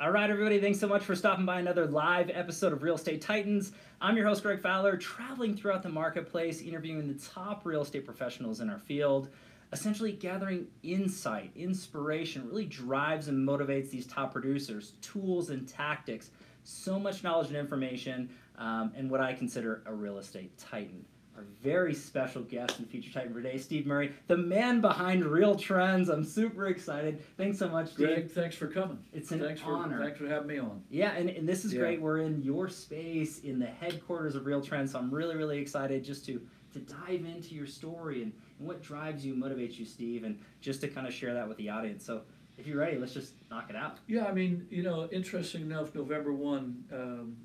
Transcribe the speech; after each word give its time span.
All 0.00 0.10
right, 0.10 0.30
everybody, 0.30 0.58
thanks 0.58 0.80
so 0.80 0.88
much 0.88 1.02
for 1.02 1.14
stopping 1.14 1.44
by 1.44 1.60
another 1.60 1.84
live 1.84 2.30
episode 2.32 2.72
of 2.72 2.82
Real 2.82 2.94
Estate 2.94 3.20
Titans. 3.20 3.72
I'm 4.00 4.16
your 4.16 4.26
host, 4.26 4.42
Greg 4.42 4.58
Fowler, 4.58 4.96
traveling 4.96 5.54
throughout 5.54 5.82
the 5.82 5.90
marketplace, 5.90 6.62
interviewing 6.62 7.06
the 7.06 7.22
top 7.22 7.66
real 7.66 7.82
estate 7.82 8.06
professionals 8.06 8.60
in 8.60 8.70
our 8.70 8.78
field, 8.78 9.28
essentially 9.74 10.12
gathering 10.12 10.68
insight, 10.82 11.50
inspiration, 11.54 12.48
really 12.48 12.64
drives 12.64 13.28
and 13.28 13.46
motivates 13.46 13.90
these 13.90 14.06
top 14.06 14.32
producers, 14.32 14.94
tools 15.02 15.50
and 15.50 15.68
tactics, 15.68 16.30
so 16.64 16.98
much 16.98 17.22
knowledge 17.22 17.48
and 17.48 17.58
information, 17.58 18.30
um, 18.56 18.92
and 18.96 19.10
what 19.10 19.20
I 19.20 19.34
consider 19.34 19.82
a 19.84 19.92
real 19.92 20.16
estate 20.16 20.56
titan 20.56 21.04
our 21.40 21.46
very 21.62 21.94
special 21.94 22.42
guest 22.42 22.78
and 22.78 22.88
feature 22.88 23.10
titan 23.10 23.32
for 23.32 23.40
today, 23.40 23.56
Steve 23.56 23.86
Murray, 23.86 24.12
the 24.26 24.36
man 24.36 24.82
behind 24.82 25.24
Real 25.24 25.54
Trends. 25.56 26.10
I'm 26.10 26.22
super 26.24 26.66
excited. 26.66 27.22
Thanks 27.38 27.58
so 27.58 27.68
much, 27.68 27.92
Steve. 27.92 28.08
Greg, 28.08 28.30
thanks 28.30 28.56
for 28.56 28.66
coming. 28.66 28.98
It's 29.14 29.30
an 29.30 29.40
thanks 29.40 29.62
honor. 29.64 29.96
For, 29.98 30.04
thanks 30.04 30.18
for 30.18 30.28
having 30.28 30.48
me 30.48 30.58
on. 30.58 30.82
Yeah, 30.90 31.12
and, 31.12 31.30
and 31.30 31.48
this 31.48 31.64
is 31.64 31.72
Yeah. 31.72 31.80
great. 31.80 32.00
We're 32.02 32.18
in 32.18 32.42
your 32.42 32.68
space 32.68 33.38
in 33.40 33.58
the 33.58 33.66
headquarters 33.66 34.34
of 34.34 34.44
Real 34.44 34.60
Trends, 34.60 34.92
so 34.92 34.98
I'm 34.98 35.10
really, 35.10 35.36
really 35.36 35.58
excited 35.58 36.04
just 36.04 36.26
to 36.26 36.40
to 36.72 36.78
dive 36.78 37.24
into 37.24 37.52
your 37.56 37.66
story 37.66 38.22
and, 38.22 38.32
and 38.60 38.68
what 38.68 38.80
drives 38.80 39.26
you, 39.26 39.34
motivates 39.34 39.76
you, 39.76 39.84
Steve, 39.84 40.22
and 40.22 40.38
just 40.60 40.80
to 40.82 40.86
kind 40.88 41.04
of 41.04 41.12
share 41.12 41.34
that 41.34 41.48
with 41.48 41.56
the 41.56 41.68
audience. 41.68 42.04
So 42.06 42.20
if 42.58 42.64
you're 42.64 42.78
ready, 42.78 42.96
let's 42.96 43.12
just 43.12 43.32
knock 43.50 43.70
it 43.70 43.74
out. 43.74 43.98
Yeah, 44.06 44.26
I 44.26 44.32
mean, 44.32 44.68
you 44.70 44.84
know, 44.84 45.08
interesting 45.10 45.62
enough, 45.62 45.92
November 45.96 46.32
1, 46.32 46.84
um, 46.92 47.36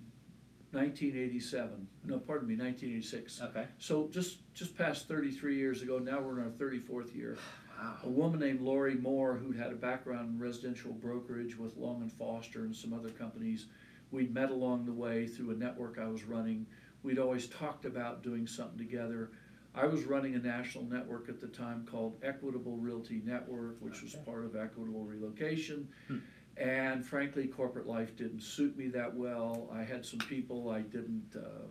1987. 0.75 1.87
No, 2.05 2.19
pardon 2.19 2.47
me, 2.47 2.55
1986. 2.55 3.41
Okay. 3.41 3.65
So 3.79 4.09
just 4.11 4.37
just 4.53 4.77
past 4.77 5.07
33 5.07 5.55
years 5.57 5.81
ago, 5.81 5.97
now 5.99 6.19
we're 6.21 6.39
in 6.39 6.45
our 6.45 6.51
34th 6.51 7.15
year. 7.15 7.37
Wow. 7.79 7.95
A 8.03 8.09
woman 8.09 8.39
named 8.39 8.61
Laurie 8.61 8.95
Moore, 8.95 9.35
who'd 9.35 9.57
had 9.57 9.71
a 9.71 9.75
background 9.75 10.29
in 10.35 10.39
residential 10.39 10.91
brokerage 10.93 11.57
with 11.57 11.75
Long 11.77 12.01
and 12.01 12.11
Foster 12.11 12.59
and 12.61 12.75
some 12.75 12.93
other 12.93 13.09
companies, 13.09 13.65
we'd 14.11 14.33
met 14.33 14.49
along 14.51 14.85
the 14.85 14.93
way 14.93 15.27
through 15.27 15.51
a 15.51 15.55
network 15.55 15.97
I 15.99 16.07
was 16.07 16.23
running. 16.23 16.65
We'd 17.03 17.19
always 17.19 17.47
talked 17.47 17.85
about 17.85 18.23
doing 18.23 18.47
something 18.47 18.77
together. 18.77 19.31
I 19.77 19.87
was 19.87 20.05
running 20.05 20.35
a 20.35 20.39
national 20.39 20.85
network 20.85 21.27
at 21.27 21.41
the 21.41 21.47
time 21.47 21.85
called 21.89 22.15
Equitable 22.23 22.77
Realty 22.77 23.21
Network, 23.25 23.75
which 23.81 24.01
was 24.01 24.15
Okay. 24.15 24.23
part 24.23 24.45
of 24.45 24.55
Equitable 24.55 25.03
Relocation. 25.03 25.89
Hmm. 26.07 26.19
And 26.57 27.05
frankly, 27.05 27.47
corporate 27.47 27.85
life 27.87 28.15
didn't 28.15 28.41
suit 28.41 28.77
me 28.77 28.87
that 28.89 29.13
well. 29.13 29.69
I 29.73 29.83
had 29.83 30.05
some 30.05 30.19
people 30.19 30.69
I 30.69 30.81
didn't 30.81 31.35
uh, 31.35 31.65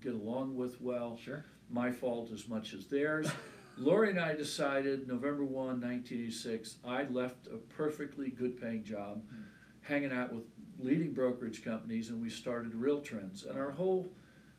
get 0.00 0.12
along 0.14 0.54
with 0.56 0.80
well 0.80 1.16
Sure. 1.22 1.44
my 1.70 1.90
fault 1.90 2.30
as 2.32 2.46
much 2.48 2.74
as 2.74 2.86
theirs. 2.86 3.26
Laurie 3.78 4.10
and 4.10 4.20
I 4.20 4.34
decided 4.34 5.08
November 5.08 5.44
1, 5.44 5.52
1986, 5.80 6.76
I 6.84 7.04
left 7.04 7.46
a 7.48 7.56
perfectly 7.56 8.28
good 8.30 8.60
paying 8.60 8.84
job 8.84 9.22
Hmm. 9.30 9.42
hanging 9.80 10.12
out 10.12 10.32
with 10.32 10.44
leading 10.78 11.12
brokerage 11.12 11.64
companies 11.64 12.10
and 12.10 12.20
we 12.20 12.28
started 12.30 12.74
Real 12.74 13.00
Trends. 13.00 13.44
And 13.44 13.58
our 13.58 13.70
whole 13.70 14.12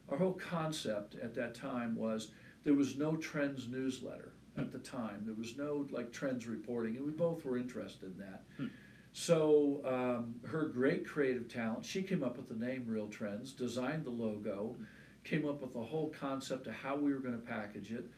our 0.10 0.18
whole 0.18 0.34
concept 0.34 1.16
at 1.16 1.34
that 1.36 1.56
time 1.56 1.96
was 1.96 2.32
there 2.64 2.76
was 2.76 2.96
no 2.96 3.16
trends 3.16 3.68
newsletter 3.68 4.34
at 4.58 4.72
the 4.72 4.78
time. 4.80 5.22
There 5.26 5.34
was 5.34 5.58
no 5.58 5.88
like 5.92 6.12
trends 6.12 6.46
reporting 6.48 6.96
and 6.98 7.06
we 7.06 7.12
both 7.12 7.44
were 7.46 7.58
interested 7.58 8.12
in 8.12 8.18
that. 8.18 8.44
Hmm. 8.58 8.68
So 9.18 9.80
um, 9.86 10.36
her 10.46 10.66
great 10.66 11.08
creative 11.08 11.48
talent, 11.48 11.86
she 11.86 12.04
came 12.04 12.22
up 12.22 12.36
with 12.36 12.50
the 12.50 12.66
name 12.66 12.84
Real 12.86 13.08
Trends, 13.08 13.54
designed 13.54 14.04
the 14.04 14.10
logo, 14.10 14.76
came 15.24 15.48
up 15.48 15.62
with 15.62 15.72
the 15.72 15.82
whole 15.82 16.14
concept 16.20 16.68
of 16.68 16.74
how 16.74 16.98
we 16.98 17.14
were 17.14 17.20
going 17.20 17.40
to 17.40 17.48
package 17.48 17.94
it. 17.94 18.10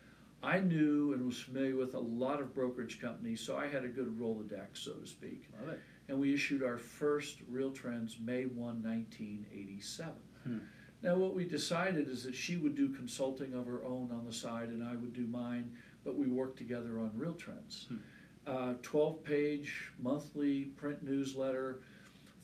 I 0.41 0.59
knew 0.59 1.13
and 1.13 1.23
was 1.23 1.39
familiar 1.39 1.75
with 1.75 1.93
a 1.93 1.99
lot 1.99 2.41
of 2.41 2.51
brokerage 2.51 2.99
companies, 2.99 3.41
so 3.41 3.55
I 3.55 3.67
had 3.67 3.83
a 3.83 3.87
good 3.87 4.19
Rolodex, 4.19 4.69
so 4.79 4.93
to 4.93 5.05
speak. 5.05 5.43
Love 5.59 5.69
it. 5.75 5.79
And 6.09 6.19
we 6.19 6.33
issued 6.33 6.63
our 6.63 6.79
first 6.79 7.41
Real 7.47 7.69
Trends 7.69 8.17
May 8.19 8.45
1, 8.45 8.55
1987. 8.57 10.13
Hmm. 10.45 10.57
Now, 11.03 11.15
what 11.15 11.35
we 11.35 11.45
decided 11.45 12.09
is 12.09 12.23
that 12.23 12.33
she 12.33 12.57
would 12.57 12.73
do 12.75 12.89
consulting 12.89 13.53
of 13.53 13.67
her 13.67 13.83
own 13.83 14.09
on 14.11 14.25
the 14.25 14.33
side 14.33 14.69
and 14.69 14.83
I 14.83 14.95
would 14.95 15.13
do 15.13 15.27
mine, 15.27 15.73
but 16.03 16.17
we 16.17 16.25
worked 16.25 16.57
together 16.57 16.97
on 16.97 17.11
Real 17.13 17.35
Trends. 17.35 17.85
Hmm. 17.87 17.97
Uh, 18.47 18.73
12 18.81 19.23
page 19.25 19.91
monthly 20.01 20.65
print 20.77 21.03
newsletter. 21.03 21.81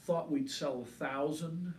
Thought 0.04 0.30
we'd 0.30 0.52
sell 0.52 0.82
a 0.82 0.86
thousand 0.86 1.74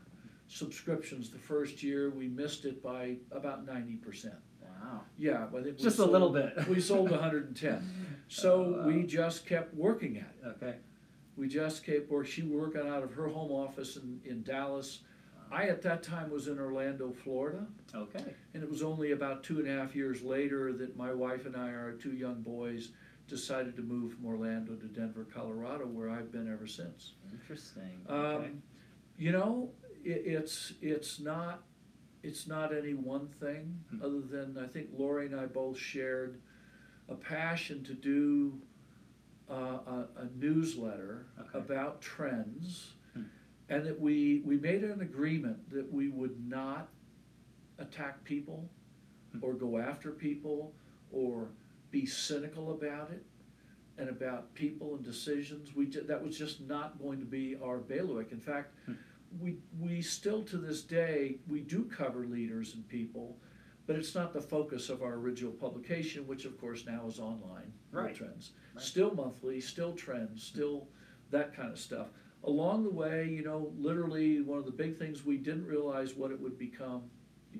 subscriptions 0.49 1.29
the 1.31 1.39
first 1.39 1.83
year. 1.83 2.09
We 2.11 2.29
missed 2.29 2.65
it 2.65 2.83
by 2.83 3.17
about 3.33 3.67
90%. 3.67 4.33
Wow. 4.63 5.01
Yeah, 5.19 5.45
I 5.45 5.63
think 5.63 5.65
we 5.65 5.73
Just 5.85 5.99
a 5.99 6.05
little 6.07 6.31
bit. 6.31 6.55
we 6.69 6.81
sold 6.81 7.11
110. 7.11 7.87
So 8.29 8.81
Oh, 8.83 8.87
we 8.87 9.03
just 9.03 9.45
kept 9.47 9.75
working 9.75 10.17
at 10.17 10.33
it. 10.43 10.47
Okay. 10.63 10.77
We 11.37 11.49
just 11.49 11.85
kept 11.85 12.11
working. 12.11 12.31
She 12.33 12.43
working 12.43 12.87
out 12.89 13.03
of 13.03 13.13
her 13.15 13.29
home 13.29 13.51
office 13.51 13.97
in, 13.97 14.21
in 14.25 14.43
Dallas. 14.43 15.01
I 15.53 15.65
at 15.65 15.83
that 15.83 16.03
time 16.03 16.31
was 16.31 16.49
in 16.49 16.59
Orlando, 16.59 17.13
Florida, 17.13 17.67
Okay. 17.95 18.25
and 18.55 18.63
it 18.63 18.71
was 18.71 18.83
only 18.83 19.13
about 19.13 19.45
two 19.45 19.59
and 19.59 19.69
a 19.69 19.73
half 19.79 19.95
years 19.95 20.23
later 20.23 20.73
that 20.73 20.97
my 20.97 21.13
wife 21.13 21.45
and 21.45 21.55
I, 21.55 21.69
our 21.75 21.93
two 21.93 22.13
young 22.15 22.41
boys, 22.41 22.89
decided 23.29 23.77
to 23.77 23.83
move 23.83 24.13
from 24.15 24.27
Orlando 24.27 24.75
to 24.75 24.87
Denver, 24.87 25.27
Colorado, 25.33 25.87
where 25.87 26.11
I've 26.11 26.31
been 26.31 26.53
ever 26.53 26.67
since. 26.67 27.13
Interesting. 27.33 28.01
Okay. 28.09 28.47
Um, 28.47 28.63
you 29.19 29.33
know, 29.33 29.71
it, 30.05 30.23
it's 30.27 30.75
it's 30.83 31.21
not 31.21 31.63
it's 32.23 32.47
not 32.47 32.75
any 32.77 32.95
one 32.95 33.29
thing 33.41 33.79
Hmm. 33.91 34.03
other 34.03 34.21
than 34.21 34.59
I 34.63 34.67
think 34.67 34.89
Laurie 34.97 35.27
and 35.27 35.39
I 35.39 35.47
both 35.47 35.79
shared 35.79 36.41
a 37.09 37.15
passion 37.15 37.85
to 37.85 37.95
do 37.95 38.61
uh, 39.51 39.55
a, 39.87 40.07
a 40.17 40.29
newsletter 40.37 41.27
Okay. 41.39 41.59
about 41.59 42.01
trends, 42.01 42.95
Hmm. 43.15 43.23
and 43.69 43.87
that 43.87 43.99
we 44.01 44.43
we 44.45 44.57
made 44.59 44.85
an 44.85 45.01
agreement 45.01 45.71
that 45.71 45.91
we 45.93 46.09
would 46.09 46.47
not 46.49 46.89
attack 47.79 48.23
people 48.25 48.69
Hmm. 49.33 49.39
or 49.43 49.55
go 49.55 49.79
after 49.79 50.11
people 50.11 50.73
or 51.13 51.49
be 51.95 52.05
cynical 52.05 52.73
about 52.73 53.13
it 53.13 53.25
and 53.99 54.09
about 54.09 54.53
people 54.53 54.97
and 54.97 55.05
decisions. 55.05 55.77
We 55.77 55.87
that 55.87 56.21
was 56.25 56.37
just 56.37 56.61
not 56.63 56.99
going 57.01 57.21
to 57.21 57.25
be 57.25 57.57
our 57.63 57.79
bailiwick. 57.79 58.33
In 58.33 58.41
fact, 58.41 58.75
Hmm. 58.87 58.95
we 59.41 59.59
we 59.79 60.03
still 60.03 60.43
to 60.47 60.59
this 60.59 60.83
day 60.83 61.39
we 61.47 61.61
do 61.61 61.85
cover 61.85 62.27
leaders 62.27 62.75
and 62.75 62.87
people, 62.89 63.39
but 63.87 63.95
it's 63.95 64.13
not 64.13 64.33
the 64.33 64.41
focus 64.41 64.89
of 64.89 65.03
our 65.03 65.15
original 65.15 65.53
publication, 65.53 66.27
which 66.27 66.45
of 66.45 66.59
course 66.61 66.85
now 66.85 67.07
is 67.07 67.21
online. 67.21 67.73
Right. 67.93 68.13
Trends, 68.15 68.51
Right. 68.75 68.83
still 68.83 69.15
monthly, 69.15 69.61
still 69.61 69.93
trends, 69.95 70.43
still 70.43 70.89
that 71.31 71.55
kind 71.55 71.71
of 71.71 71.79
stuff. 71.79 72.09
Along 72.43 72.83
the 72.83 72.91
way, 72.91 73.31
you 73.31 73.43
know, 73.45 73.73
literally 73.79 74.41
one 74.41 74.59
of 74.59 74.65
the 74.67 74.73
big 74.85 74.99
things 74.99 75.25
we 75.25 75.37
didn't 75.39 75.67
realize 75.67 76.17
what 76.17 76.33
it 76.33 76.41
would 76.41 76.59
become. 76.59 77.09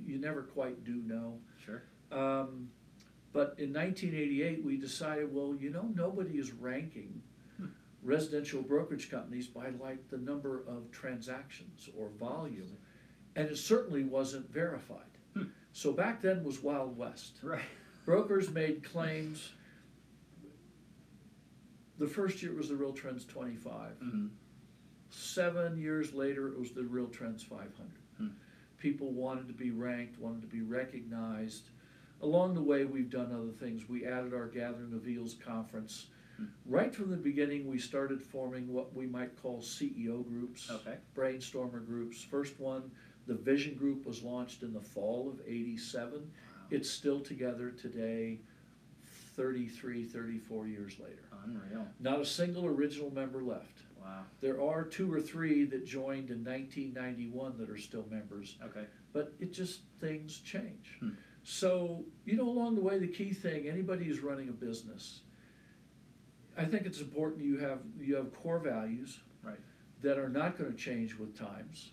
You 0.05 0.19
never 0.19 0.43
quite 0.43 0.83
do 0.83 0.97
know. 0.97 1.39
Sure. 1.65 1.85
Um, 2.11 2.69
but 3.35 3.57
in 3.59 3.73
1988, 3.73 4.65
we 4.65 4.77
decided, 4.77 5.35
well, 5.35 5.57
you 5.59 5.69
know, 5.69 5.91
nobody 5.93 6.39
is 6.39 6.53
ranking 6.53 7.21
residential 8.03 8.63
brokerage 8.63 9.11
companies 9.11 9.49
by 9.49 9.71
like 9.81 10.09
the 10.09 10.19
number 10.19 10.63
of 10.69 10.89
transactions 10.93 11.91
or 11.99 12.11
volume, 12.21 12.77
and 13.35 13.49
it 13.49 13.59
certainly 13.59 14.05
wasn't 14.05 14.49
verified. 14.53 15.01
Hmm. 15.37 15.47
So 15.73 15.91
back 15.93 16.23
then 16.23 16.45
was 16.45 16.63
Wild 16.63 16.97
West. 16.97 17.39
Right. 17.43 17.61
Brokers 18.07 18.51
made 18.51 18.85
claims. 18.85 19.51
The 21.99 22.07
first 22.07 22.41
year 22.41 22.55
was 22.55 22.69
the 22.69 22.77
Real 22.77 22.93
Trends 22.93 23.25
25. 23.27 23.91
hmm 23.99 24.27
Seven 25.11 25.81
years 25.81 26.13
later, 26.13 26.49
it 26.49 26.59
was 26.59 26.73
the 26.73 26.83
Real 26.83 27.07
Trends 27.07 27.43
500. 27.43 27.71
Hmm. 28.19 28.29
People 28.79 29.13
wanted 29.13 29.47
to 29.47 29.55
be 29.55 29.71
ranked, 29.71 30.21
wanted 30.21 30.43
to 30.43 30.49
be 30.49 30.61
recognized. 30.61 31.71
Along 32.25 32.55
the 32.55 32.63
way, 32.63 32.87
we've 32.87 33.11
done 33.11 33.31
other 33.35 33.53
things. 33.53 33.87
We 33.87 34.07
added 34.07 34.33
our 34.33 34.47
Gathering 34.47 34.95
of 34.95 35.07
Eagles 35.07 35.35
conference. 35.45 36.07
Right 36.65 36.93
from 36.93 37.11
the 37.11 37.19
beginning, 37.19 37.69
we 37.69 37.79
started 37.79 38.21
forming 38.21 38.73
what 38.73 38.95
we 38.95 39.07
might 39.07 39.41
call 39.41 39.61
CEO 39.61 40.27
groups, 40.27 40.71
Okay. 40.71 40.97
brainstormer 41.15 41.85
groups. 41.87 42.23
First 42.23 42.59
one, 42.59 42.91
the 43.27 43.35
Vision 43.35 43.75
Group, 43.75 44.07
was 44.07 44.23
launched 44.23 44.63
in 44.63 44.73
the 44.73 44.81
fall 44.81 45.29
of 45.29 45.41
87. 45.47 46.31
It's 46.71 46.89
still 46.91 47.21
together 47.21 47.71
today, 47.71 48.41
33, 49.37 50.05
34 50.05 50.67
years 50.67 50.99
later. 50.99 51.29
Unreal. 51.45 51.87
Not 52.01 52.21
a 52.21 52.25
single 52.27 52.65
original 52.65 53.13
member 53.13 53.43
left. 53.43 53.81
Wow. 54.01 54.25
There 54.41 54.63
are 54.63 54.83
two 54.83 55.13
or 55.13 55.21
three 55.21 55.65
that 55.67 55.85
joined 55.87 56.31
in 56.31 56.43
1991 56.43 57.59
that 57.59 57.69
are 57.69 57.77
still 57.79 58.07
members, 58.11 58.57
Okay. 58.63 58.87
but 59.13 59.35
it 59.41 59.53
just 59.53 59.83
things 60.01 60.39
change. 60.41 60.97
Hmm. 61.01 61.11
So 61.45 62.05
you 62.25 62.37
know, 62.37 62.49
along 62.49 62.75
the 62.75 62.81
way, 62.81 62.99
the 62.99 63.07
key 63.07 63.33
thing 63.33 63.69
anybody 63.69 64.05
who's 64.07 64.21
running 64.21 64.49
a 64.49 64.53
business, 64.53 65.21
I 66.57 66.65
think 66.65 66.87
it's 66.87 67.01
important 67.01 67.45
you 67.45 67.59
have 67.59 67.81
you 68.01 68.17
have 68.17 68.33
core 68.35 68.59
values 68.59 69.21
Right. 69.43 69.59
that 70.01 70.19
are 70.19 70.31
not 70.31 70.57
going 70.59 70.71
to 70.73 70.77
change 70.77 71.17
with 71.19 71.37
times. 71.37 71.93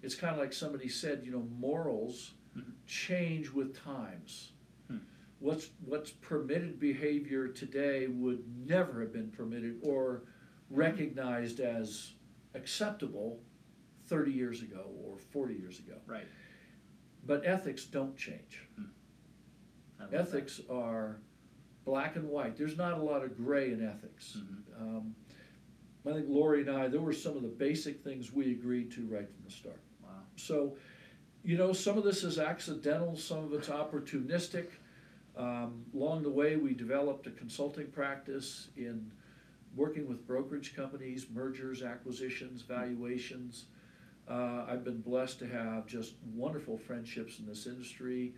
It's 0.00 0.14
kind 0.14 0.32
of 0.32 0.38
like 0.38 0.52
somebody 0.52 0.88
said, 0.88 1.22
you 1.24 1.32
know, 1.32 1.42
morals 1.58 2.34
Mhm. 2.56 2.72
change 2.86 3.50
with 3.52 3.74
times. 3.76 4.52
Hmm. 4.86 4.98
What's 5.40 5.70
what's 5.84 6.12
permitted 6.12 6.78
behavior 6.78 7.48
today 7.48 8.06
would 8.06 8.44
never 8.64 9.00
have 9.00 9.12
been 9.12 9.32
permitted 9.32 9.80
or 9.82 10.22
recognized 10.70 11.58
as 11.58 12.14
acceptable 12.54 13.42
thirty 14.06 14.32
years 14.32 14.62
ago 14.62 14.94
or 15.02 15.18
forty 15.18 15.54
years 15.54 15.80
ago. 15.80 16.00
Right. 16.06 16.28
But 17.28 17.42
ethics 17.44 17.84
don't 17.84 18.16
change. 18.16 18.62
I 18.78 20.02
love 20.02 20.10
that. 20.10 20.20
Ethics 20.20 20.62
are 20.70 21.20
black 21.84 22.16
and 22.16 22.26
white. 22.26 22.56
There's 22.56 22.78
not 22.78 22.98
a 22.98 23.02
lot 23.02 23.22
of 23.22 23.36
gray 23.36 23.70
in 23.70 23.86
ethics. 23.86 24.38
Mhm. 24.38 24.80
Um, 24.80 25.14
I 26.06 26.14
think 26.14 26.26
Laurie 26.30 26.62
and 26.62 26.70
I, 26.70 26.88
there 26.88 27.02
were 27.02 27.12
some 27.12 27.36
of 27.36 27.42
the 27.42 27.48
basic 27.48 28.02
things 28.02 28.32
we 28.32 28.52
agreed 28.52 28.90
to 28.92 29.06
right 29.06 29.28
from 29.28 29.44
the 29.44 29.50
start. 29.50 29.80
Wow. 30.02 30.22
So, 30.36 30.78
you 31.44 31.58
know, 31.58 31.74
some 31.74 31.98
of 31.98 32.04
this 32.04 32.24
is 32.24 32.38
accidental, 32.38 33.14
some 33.14 33.44
of 33.44 33.52
it's 33.52 33.68
opportunistic. 33.68 34.68
Um, 35.36 35.84
along 35.92 36.22
the 36.22 36.30
way, 36.30 36.56
we 36.56 36.72
developed 36.72 37.26
a 37.26 37.30
consulting 37.30 37.88
practice 37.88 38.68
in 38.78 39.12
working 39.76 40.08
with 40.08 40.26
brokerage 40.26 40.74
companies, 40.74 41.26
mergers, 41.30 41.82
acquisitions, 41.82 42.62
valuations. 42.62 43.66
Uh, 44.28 44.64
I've 44.68 44.84
been 44.84 45.00
blessed 45.00 45.38
to 45.40 45.48
have 45.48 45.86
just 45.86 46.14
wonderful 46.34 46.76
friendships 46.76 47.38
in 47.38 47.46
this 47.46 47.66
industry, 47.66 48.34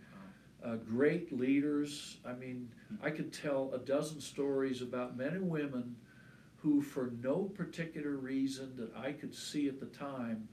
uh, 0.63 0.75
great 0.75 1.37
leaders. 1.37 2.17
I 2.25 2.33
mean, 2.33 2.69
I 3.03 3.09
could 3.09 3.33
tell 3.33 3.71
a 3.73 3.77
dozen 3.77 4.21
stories 4.21 4.81
about 4.81 5.17
men 5.17 5.33
and 5.33 5.49
women 5.49 5.95
who, 6.57 6.81
for 6.81 7.11
no 7.21 7.43
particular 7.43 8.11
reason 8.11 8.73
that 8.77 8.95
I 8.95 9.11
could 9.11 9.35
see 9.35 9.67
at 9.67 9.79
the 9.79 9.87
time, 9.87 10.47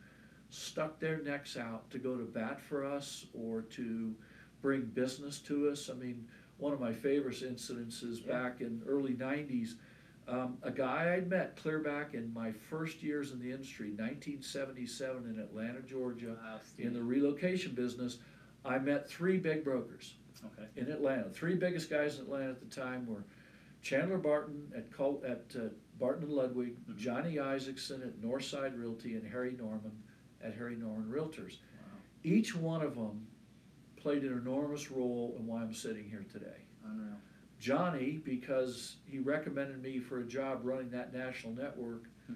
stuck 0.51 0.99
their 0.99 1.23
necks 1.23 1.57
out 1.57 1.89
to 1.91 1.99
go 1.99 2.17
to 2.17 2.25
bat 2.25 2.61
for 2.61 2.85
us 2.85 3.27
or 3.35 3.63
to 3.63 4.15
bring 4.61 4.83
business 4.87 5.39
to 5.41 5.69
us. 5.69 5.89
I 5.91 5.95
mean, 5.95 6.27
one 6.57 6.73
of 6.73 6.81
my 6.81 6.93
favorite 6.93 7.43
incidents 7.43 8.03
is 8.03 8.21
Yeah. 8.23 8.33
back 8.43 8.61
in 8.61 8.83
early 8.89 9.15
'90s. 9.15 9.77
Um, 10.29 10.59
a 10.63 10.71
guy 10.71 11.15
I'd 11.17 11.29
met 11.31 11.57
clear 11.57 11.79
back 11.79 12.13
in 12.13 12.33
my 12.35 12.53
first 12.53 13.03
years 13.03 13.33
in 13.33 13.39
the 13.41 13.51
industry, 13.51 13.89
1977 13.93 15.25
in 15.25 15.41
Atlanta, 15.41 15.81
Georgia, 15.81 16.37
Wow, 16.43 16.61
in 16.79 16.93
the 16.93 17.03
relocation 17.03 17.75
business. 17.75 18.19
I 18.65 18.79
met 18.79 19.09
three 19.09 19.39
big 19.39 19.65
brokers 19.65 20.15
Okay. 20.45 20.69
in 20.77 20.91
Atlanta. 20.91 21.31
Three 21.31 21.55
biggest 21.55 21.89
guys 21.89 22.17
in 22.19 22.25
Atlanta 22.27 22.51
at 22.51 22.61
the 22.61 22.67
time 22.67 23.07
were 23.07 23.25
Chandler 23.81 24.19
Barton 24.19 24.71
at 24.77 24.91
Col- 24.93 25.23
at 25.25 25.47
uh, 25.57 25.69
Barton 25.99 26.25
and 26.25 26.33
Ludwig, 26.33 26.77
Mhm. 26.87 26.97
Johnny 26.99 27.37
Isakson 27.37 28.03
at 28.03 28.21
Northside 28.21 28.79
Realty, 28.79 29.15
and 29.15 29.27
Harry 29.27 29.53
Norman 29.53 30.03
at 30.43 30.55
Harry 30.55 30.77
Norman 30.77 31.11
Realtors. 31.11 31.59
Wow. 31.81 31.99
Each 32.23 32.55
one 32.55 32.83
of 32.83 32.97
them 32.97 33.27
played 33.97 34.25
an 34.25 34.37
enormous 34.37 34.91
role 34.91 35.35
in 35.39 35.47
why 35.47 35.63
I'm 35.63 35.73
sitting 35.73 36.09
here 36.09 36.25
today. 36.31 36.65
Unreal. 36.85 37.17
Johnny, 37.59 38.21
because 38.25 38.97
he 39.05 39.19
recommended 39.19 39.83
me 39.83 39.99
for 39.99 40.19
a 40.21 40.25
job 40.25 40.61
running 40.63 40.91
that 40.91 41.13
national 41.13 41.53
network 41.55 42.05
Hmm. 42.27 42.35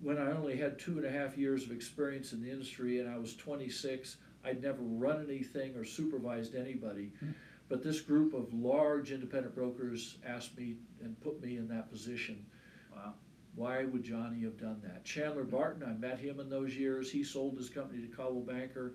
when 0.00 0.18
I 0.18 0.32
only 0.32 0.56
had 0.56 0.78
two 0.78 0.96
and 0.98 1.06
a 1.06 1.10
half 1.10 1.36
years 1.38 1.64
of 1.64 1.72
experience 1.72 2.32
in 2.32 2.42
the 2.42 2.50
industry 2.50 3.00
and 3.00 3.08
I 3.08 3.18
was 3.18 3.34
26. 3.36 4.18
I'd 4.44 4.62
never 4.62 4.82
run 4.82 5.24
anything 5.24 5.74
or 5.74 5.84
supervised 5.84 6.54
anybody. 6.54 7.12
Hmm. 7.20 7.30
But 7.68 7.82
this 7.82 8.00
group 8.00 8.32
of 8.34 8.52
large 8.54 9.10
independent 9.12 9.54
brokers 9.54 10.16
asked 10.24 10.56
me 10.56 10.76
and 11.02 11.18
put 11.20 11.42
me 11.42 11.56
in 11.56 11.68
that 11.68 11.90
position. 11.90 12.46
Wow. 12.94 13.14
Why 13.54 13.84
would 13.84 14.04
Johnny 14.04 14.40
have 14.42 14.56
done 14.58 14.80
that? 14.84 15.04
Chandler 15.04 15.44
Barton, 15.44 15.82
I 15.82 15.92
met 15.92 16.18
him 16.18 16.40
in 16.40 16.48
those 16.48 16.76
years. 16.76 17.10
He 17.10 17.24
sold 17.24 17.56
his 17.58 17.68
company 17.68 18.00
to 18.02 18.08
Coldwell 18.08 18.44
Banker. 18.56 18.94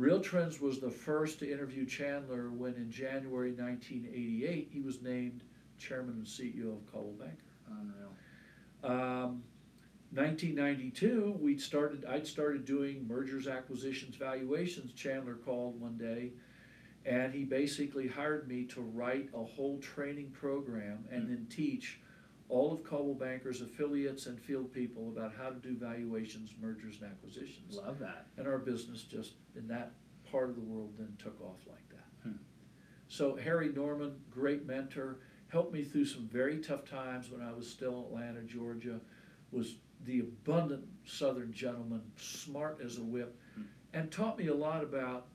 Real 0.00 0.20
Trends 0.20 0.62
was 0.62 0.80
the 0.80 0.90
first 0.90 1.40
to 1.40 1.52
interview 1.52 1.84
Chandler 1.84 2.48
when 2.48 2.74
in 2.76 2.90
January 2.90 3.52
1988 3.52 4.70
he 4.72 4.80
was 4.80 5.02
named 5.02 5.42
chairman 5.78 6.14
and 6.14 6.26
CEO 6.26 6.72
of 6.72 6.90
Coldwell 6.90 7.26
Banker. 7.26 7.36
Unreal. 7.68 8.14
Um, 8.82 9.42
1992, 10.14 11.36
we'd 11.38 11.60
started. 11.60 12.06
I'd 12.06 12.26
started 12.26 12.64
doing 12.64 13.06
mergers, 13.06 13.46
acquisitions, 13.46 14.16
valuations. 14.16 14.94
Chandler 14.94 15.34
called 15.34 15.78
one 15.78 15.98
day, 15.98 16.30
and 17.04 17.34
he 17.34 17.44
basically 17.44 18.08
hired 18.08 18.48
me 18.48 18.64
to 18.68 18.80
write 18.80 19.28
a 19.34 19.44
whole 19.44 19.78
training 19.80 20.30
program 20.30 21.04
and 21.10 21.28
then 21.28 21.46
teach 21.50 22.00
all 22.50 22.72
of 22.72 22.82
Coldwell 22.82 23.14
Banker's 23.14 23.60
affiliates 23.62 24.26
and 24.26 24.38
field 24.40 24.72
people 24.72 25.08
about 25.08 25.32
how 25.38 25.50
to 25.50 25.54
do 25.56 25.76
valuations, 25.76 26.50
mergers, 26.60 26.96
and 27.00 27.10
acquisitions. 27.10 27.76
Love 27.76 27.98
that. 28.00 28.26
And 28.36 28.46
our 28.48 28.58
business 28.58 29.02
just 29.04 29.34
in 29.56 29.68
that 29.68 29.92
part 30.30 30.48
of 30.50 30.56
the 30.56 30.60
world 30.62 30.92
then 30.98 31.16
took 31.18 31.40
off 31.40 31.58
like 31.68 31.88
that. 31.90 32.06
Hmm. 32.24 32.36
So 33.08 33.36
Harry 33.36 33.68
Norman, 33.72 34.16
great 34.30 34.66
mentor, 34.66 35.20
helped 35.48 35.72
me 35.72 35.84
through 35.84 36.04
some 36.06 36.28
very 36.28 36.58
tough 36.58 36.84
times 36.88 37.30
when 37.30 37.40
I 37.40 37.52
was 37.52 37.68
still 37.70 37.98
in 37.98 38.04
Atlanta, 38.22 38.42
Georgia, 38.42 39.00
was 39.52 39.76
the 40.04 40.20
abundant 40.20 40.84
southern 41.04 41.52
gentleman, 41.52 42.02
smart 42.16 42.80
as 42.84 42.98
a 42.98 43.02
whip, 43.04 43.38
Hmm. 43.54 43.62
and 43.94 44.10
taught 44.10 44.38
me 44.38 44.48
a 44.48 44.54
lot 44.54 44.82
about 44.82 45.28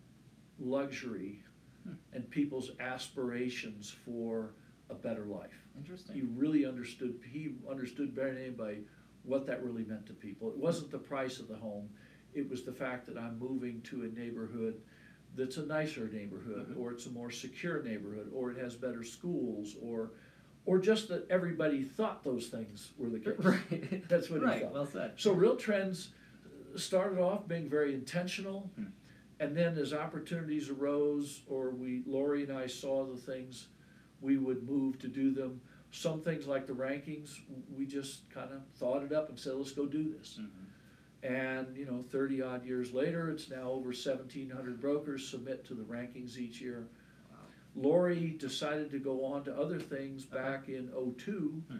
luxury 0.59 1.43
Hmm. 1.85 1.93
and 2.13 2.29
people's 2.29 2.71
aspirations 2.79 3.89
for 3.89 4.53
a 4.89 4.95
better 4.95 5.25
life. 5.25 5.64
He 6.13 6.21
really 6.21 6.65
understood, 6.65 7.19
he 7.29 7.53
understood 7.69 8.15
better 8.15 8.33
than 8.33 8.43
anybody 8.43 8.79
what 9.23 9.45
that 9.47 9.63
really 9.63 9.83
meant 9.83 10.05
to 10.07 10.13
people. 10.13 10.49
It 10.49 10.57
wasn't 10.57 10.91
the 10.91 10.97
price 10.99 11.39
of 11.39 11.47
the 11.47 11.55
home, 11.55 11.89
it 12.33 12.49
was 12.49 12.63
the 12.63 12.71
fact 12.71 13.05
that 13.07 13.17
I'm 13.17 13.39
moving 13.39 13.81
to 13.83 14.03
a 14.03 14.07
neighborhood 14.07 14.81
that's 15.35 15.57
a 15.57 15.65
nicer 15.65 16.07
neighborhood, 16.07 16.69
Mhm. 16.69 16.77
or 16.77 16.91
it's 16.91 17.05
a 17.07 17.09
more 17.09 17.29
secure 17.31 17.81
neighborhood, 17.83 18.31
or 18.33 18.51
it 18.51 18.57
has 18.57 18.75
better 18.75 19.03
schools, 19.03 19.75
or, 19.81 20.11
or 20.65 20.79
just 20.79 21.09
that 21.09 21.25
everybody 21.29 21.83
thought 21.83 22.23
those 22.23 22.47
things 22.47 22.91
were 22.97 23.09
the 23.09 23.19
case. 23.19 23.33
Right. 23.39 24.07
That's 24.09 24.29
what 24.29 24.39
he 24.41 24.45
right. 24.45 24.61
thought. 24.61 24.73
Well 24.73 24.85
said. 24.85 25.13
So 25.17 25.33
Real 25.33 25.55
Trends 25.57 26.09
started 26.77 27.19
off 27.19 27.47
being 27.47 27.69
very 27.69 27.93
intentional, 27.93 28.71
Hmm. 28.77 28.85
and 29.39 29.55
then 29.57 29.77
as 29.77 29.93
opportunities 29.93 30.69
arose, 30.69 31.41
or 31.47 31.71
we, 31.71 32.03
Laurie 32.05 32.43
and 32.43 32.53
I 32.53 32.67
saw 32.67 33.05
the 33.05 33.17
things, 33.17 33.67
we 34.21 34.37
would 34.37 34.63
move 34.67 34.99
to 34.99 35.07
do 35.07 35.31
them. 35.31 35.61
Some 35.91 36.21
things 36.21 36.45
like 36.47 36.67
the 36.67 36.73
rankings, 36.73 37.39
we 37.77 37.85
just 37.85 38.29
kind 38.29 38.51
of 38.51 38.61
thought 38.77 39.03
it 39.03 39.11
up 39.13 39.29
and 39.29 39.39
said, 39.39 39.53
let's 39.55 39.71
go 39.71 39.85
do 39.85 40.13
this. 40.17 40.39
Mhm. 40.41 40.49
And, 41.23 41.75
you 41.77 41.85
know, 41.85 42.03
thirty 42.11 42.41
odd 42.41 42.65
years 42.65 42.93
later, 42.93 43.29
it's 43.31 43.49
now 43.49 43.71
over 43.71 43.93
seventeen 43.93 44.49
hundred 44.49 44.79
brokers 44.79 45.27
submit 45.27 45.65
to 45.65 45.73
the 45.73 45.83
rankings 45.83 46.37
each 46.37 46.61
year. 46.61 46.87
Laurie 47.75 48.35
decided 48.39 48.89
to 48.91 48.99
go 48.99 49.25
on 49.25 49.43
to 49.43 49.53
other 49.57 49.79
things 49.79 50.23
back 50.25 50.69
in 50.69 50.89
'02, 51.17 51.63
Hmm. 51.67 51.77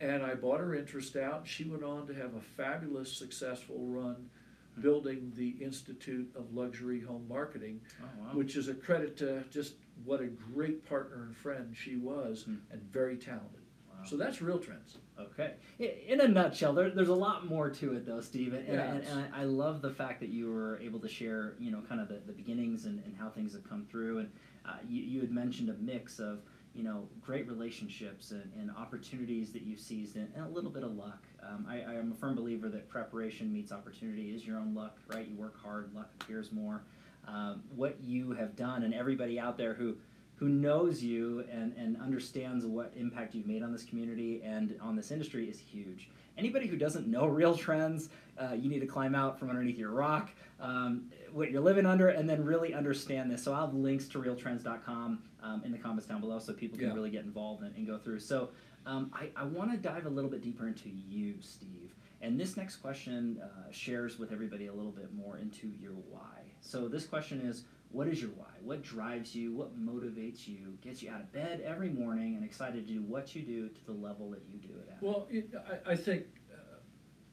and 0.00 0.22
I 0.22 0.34
bought 0.34 0.60
her 0.60 0.74
interest 0.74 1.16
out. 1.16 1.46
She 1.46 1.64
went 1.64 1.82
on 1.82 2.06
to 2.06 2.14
have 2.14 2.34
a 2.34 2.40
fabulous, 2.40 3.12
successful 3.12 3.86
run 3.88 4.30
Hmm. 4.76 4.80
building 4.82 5.32
the 5.36 5.50
Institute 5.62 6.30
of 6.34 6.54
Luxury 6.54 7.00
Home 7.00 7.26
Marketing, 7.28 7.80
Oh, 8.00 8.04
wow. 8.20 8.34
which 8.34 8.56
is 8.56 8.68
a 8.68 8.74
credit 8.74 9.16
to 9.18 9.44
just 9.50 9.74
what 10.04 10.20
a 10.20 10.26
great 10.26 10.84
partner 10.88 11.22
and 11.24 11.36
friend 11.36 11.74
she 11.76 11.96
was, 11.96 12.42
Hmm. 12.44 12.56
and 12.70 12.82
very 12.92 13.16
talented. 13.16 13.60
Wow. 13.88 14.04
So 14.04 14.16
that's 14.16 14.42
real 14.42 14.58
trends. 14.58 14.98
Okay. 15.18 15.54
In 15.78 16.20
a 16.20 16.26
nutshell, 16.28 16.72
there, 16.72 16.90
there's 16.90 17.08
a 17.08 17.14
lot 17.14 17.46
more 17.46 17.70
to 17.70 17.94
it, 17.94 18.04
though, 18.04 18.20
Steve. 18.20 18.52
And, 18.52 18.66
Yeah, 18.66 18.92
and, 18.94 19.04
and 19.04 19.24
I 19.32 19.42
I 19.42 19.44
love 19.44 19.80
the 19.82 19.90
fact 19.90 20.18
that 20.20 20.30
you 20.30 20.50
were 20.50 20.78
able 20.80 20.98
to 21.00 21.08
share, 21.08 21.54
you 21.60 21.70
know, 21.70 21.80
kind 21.88 22.00
of 22.00 22.08
the, 22.08 22.20
the 22.26 22.32
beginnings 22.32 22.86
and, 22.86 23.02
and 23.04 23.16
how 23.16 23.28
things 23.30 23.52
have 23.52 23.62
come 23.68 23.86
through. 23.88 24.18
And 24.18 24.30
uh, 24.66 24.72
you, 24.88 25.02
you 25.02 25.20
had 25.20 25.30
mentioned 25.30 25.68
a 25.70 25.74
mix 25.74 26.18
of, 26.18 26.40
you 26.74 26.82
know, 26.82 27.06
great 27.20 27.46
relationships 27.46 28.32
and, 28.32 28.50
and 28.58 28.70
opportunities 28.76 29.52
that 29.52 29.62
you've 29.62 29.78
seized 29.78 30.16
and, 30.16 30.28
and 30.34 30.44
a 30.44 30.48
little 30.48 30.70
bit 30.70 30.82
of 30.82 30.96
luck. 30.96 31.22
Um, 31.48 31.64
I, 31.68 31.82
I 31.82 31.94
am 31.94 32.10
a 32.10 32.14
firm 32.16 32.34
believer 32.34 32.68
that 32.70 32.88
preparation 32.88 33.52
meets 33.52 33.70
opportunity 33.70 34.34
is 34.34 34.44
your 34.44 34.58
own 34.58 34.74
luck, 34.74 34.98
right? 35.06 35.28
You 35.28 35.36
work 35.36 35.56
hard, 35.62 35.94
luck 35.94 36.10
appears 36.20 36.50
more. 36.50 36.82
Um, 37.26 37.62
what 37.74 37.96
you 38.02 38.32
have 38.32 38.54
done, 38.54 38.82
and 38.82 38.92
everybody 38.94 39.38
out 39.38 39.56
there 39.56 39.74
who 39.74 39.96
who 40.36 40.48
knows 40.48 41.02
you 41.02 41.44
and, 41.50 41.72
and 41.76 41.96
understands 42.02 42.66
what 42.66 42.92
impact 42.96 43.34
you've 43.34 43.46
made 43.46 43.62
on 43.62 43.70
this 43.72 43.84
community 43.84 44.42
and 44.44 44.76
on 44.82 44.96
this 44.96 45.12
industry 45.12 45.48
is 45.48 45.58
huge. 45.60 46.10
Anybody 46.36 46.66
who 46.66 46.76
doesn't 46.76 47.06
know 47.06 47.26
real 47.26 47.56
trends, 47.56 48.08
uh, 48.36 48.52
you 48.52 48.68
need 48.68 48.80
to 48.80 48.86
climb 48.86 49.14
out 49.14 49.38
from 49.38 49.48
underneath 49.48 49.78
your 49.78 49.92
rock, 49.92 50.30
um, 50.60 51.04
what 51.32 51.52
you're 51.52 51.60
living 51.62 51.86
under, 51.86 52.08
and 52.08 52.28
then 52.28 52.44
really 52.44 52.74
understand 52.74 53.30
this. 53.30 53.44
So 53.44 53.52
I'll 53.52 53.66
have 53.66 53.74
links 53.74 54.08
to 54.08 54.18
realtrends.com 54.18 55.22
um, 55.42 55.62
in 55.64 55.70
the 55.70 55.78
comments 55.78 56.06
down 56.06 56.20
below 56.20 56.40
so 56.40 56.52
people 56.52 56.78
can 56.78 56.88
Yeah. 56.88 56.94
really 56.94 57.10
get 57.10 57.24
involved 57.24 57.62
and, 57.62 57.74
and 57.76 57.86
go 57.86 57.96
through. 57.96 58.18
So 58.18 58.50
um, 58.86 59.12
I, 59.14 59.30
I 59.36 59.44
want 59.44 59.70
to 59.70 59.76
dive 59.76 60.06
a 60.06 60.10
little 60.10 60.30
bit 60.30 60.42
deeper 60.42 60.66
into 60.66 60.88
you, 60.88 61.34
Steve. 61.40 61.94
And 62.20 62.40
this 62.40 62.56
next 62.56 62.76
question 62.76 63.40
uh, 63.42 63.70
shares 63.70 64.18
with 64.18 64.32
everybody 64.32 64.66
a 64.66 64.72
little 64.72 64.92
bit 64.92 65.14
more 65.14 65.38
into 65.38 65.68
your 65.68 65.92
why. 66.10 66.43
So 66.64 66.88
this 66.88 67.06
question 67.06 67.40
is, 67.42 67.64
what 67.90 68.08
is 68.08 68.20
your 68.20 68.30
why? 68.30 68.46
What 68.62 68.82
drives 68.82 69.34
you? 69.34 69.52
What 69.54 69.78
motivates 69.78 70.48
you? 70.48 70.76
Gets 70.82 71.02
you 71.02 71.10
out 71.10 71.20
of 71.20 71.30
bed 71.32 71.62
every 71.64 71.90
morning 71.90 72.34
and 72.34 72.44
excited 72.44 72.86
to 72.86 72.92
do 72.94 73.02
what 73.02 73.34
you 73.36 73.42
do 73.42 73.68
to 73.68 73.84
the 73.86 73.92
level 73.92 74.30
that 74.30 74.42
you 74.50 74.58
do 74.58 74.74
it 74.78 74.88
at? 74.90 75.02
Well, 75.02 75.28
it, 75.30 75.50
I, 75.86 75.92
I 75.92 75.96
think 75.96 76.24
uh, 76.52 76.78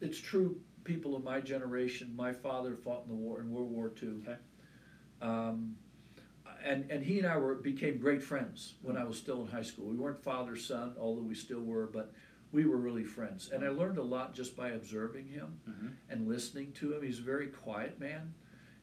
it's 0.02 0.20
true. 0.20 0.60
People 0.84 1.16
of 1.16 1.24
my 1.24 1.40
generation, 1.40 2.12
my 2.16 2.34
father 2.34 2.76
fought 2.76 3.04
in 3.06 3.10
the 3.10 3.16
war 3.16 3.40
in 3.40 3.52
World 3.52 3.72
War 3.72 3.92
II, 4.02 4.10
Okay. 4.24 4.36
um, 5.22 5.76
and 6.66 6.90
and 6.92 7.04
he 7.04 7.20
and 7.20 7.28
I 7.28 7.38
were 7.38 7.56
became 7.56 7.98
great 8.00 8.22
friends 8.24 8.74
when 8.82 8.98
I 8.98 9.04
was 9.04 9.18
still 9.18 9.42
in 9.42 9.48
high 9.48 9.62
school. 9.64 9.86
We 9.88 9.96
weren't 9.96 10.24
father 10.24 10.56
son, 10.58 10.94
although 11.00 11.22
we 11.22 11.36
still 11.36 11.62
were, 11.62 11.86
but 11.88 12.12
we 12.52 12.66
were 12.66 12.78
really 12.78 13.04
friends. 13.04 13.50
And 13.54 13.64
I 13.64 13.70
learned 13.70 13.98
a 14.00 14.04
lot 14.04 14.34
just 14.34 14.56
by 14.58 14.70
observing 14.70 15.28
him 15.28 15.60
Mm-hmm. 15.70 15.88
and 16.10 16.28
listening 16.28 16.72
to 16.74 16.96
him. 16.96 17.04
He's 17.04 17.20
a 17.20 17.24
very 17.24 17.48
quiet 17.48 18.00
man. 18.00 18.34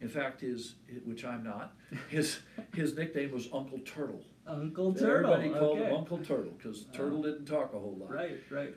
In 0.01 0.09
fact, 0.09 0.41
his, 0.43 0.77
which 1.05 1.25
I'm 1.25 1.43
not, 1.43 1.75
his, 2.09 2.39
his 2.75 2.95
nickname 2.95 3.33
was 3.33 3.49
Uncle 3.53 3.81
Turtle. 3.81 4.23
Uncle 4.47 4.95
Turtle. 4.95 5.33
Everybody 5.35 5.59
called 5.59 5.79
him. 5.79 5.93
Uncle 5.95 6.19
Turtle 6.19 6.53
because 6.57 6.87
Turtle 6.93 7.23
didn't 7.23 7.47
talk 7.47 7.75
a 7.75 7.79
whole 7.79 7.97
lot. 8.01 8.11
Right, 8.13 8.39
right. 8.51 8.75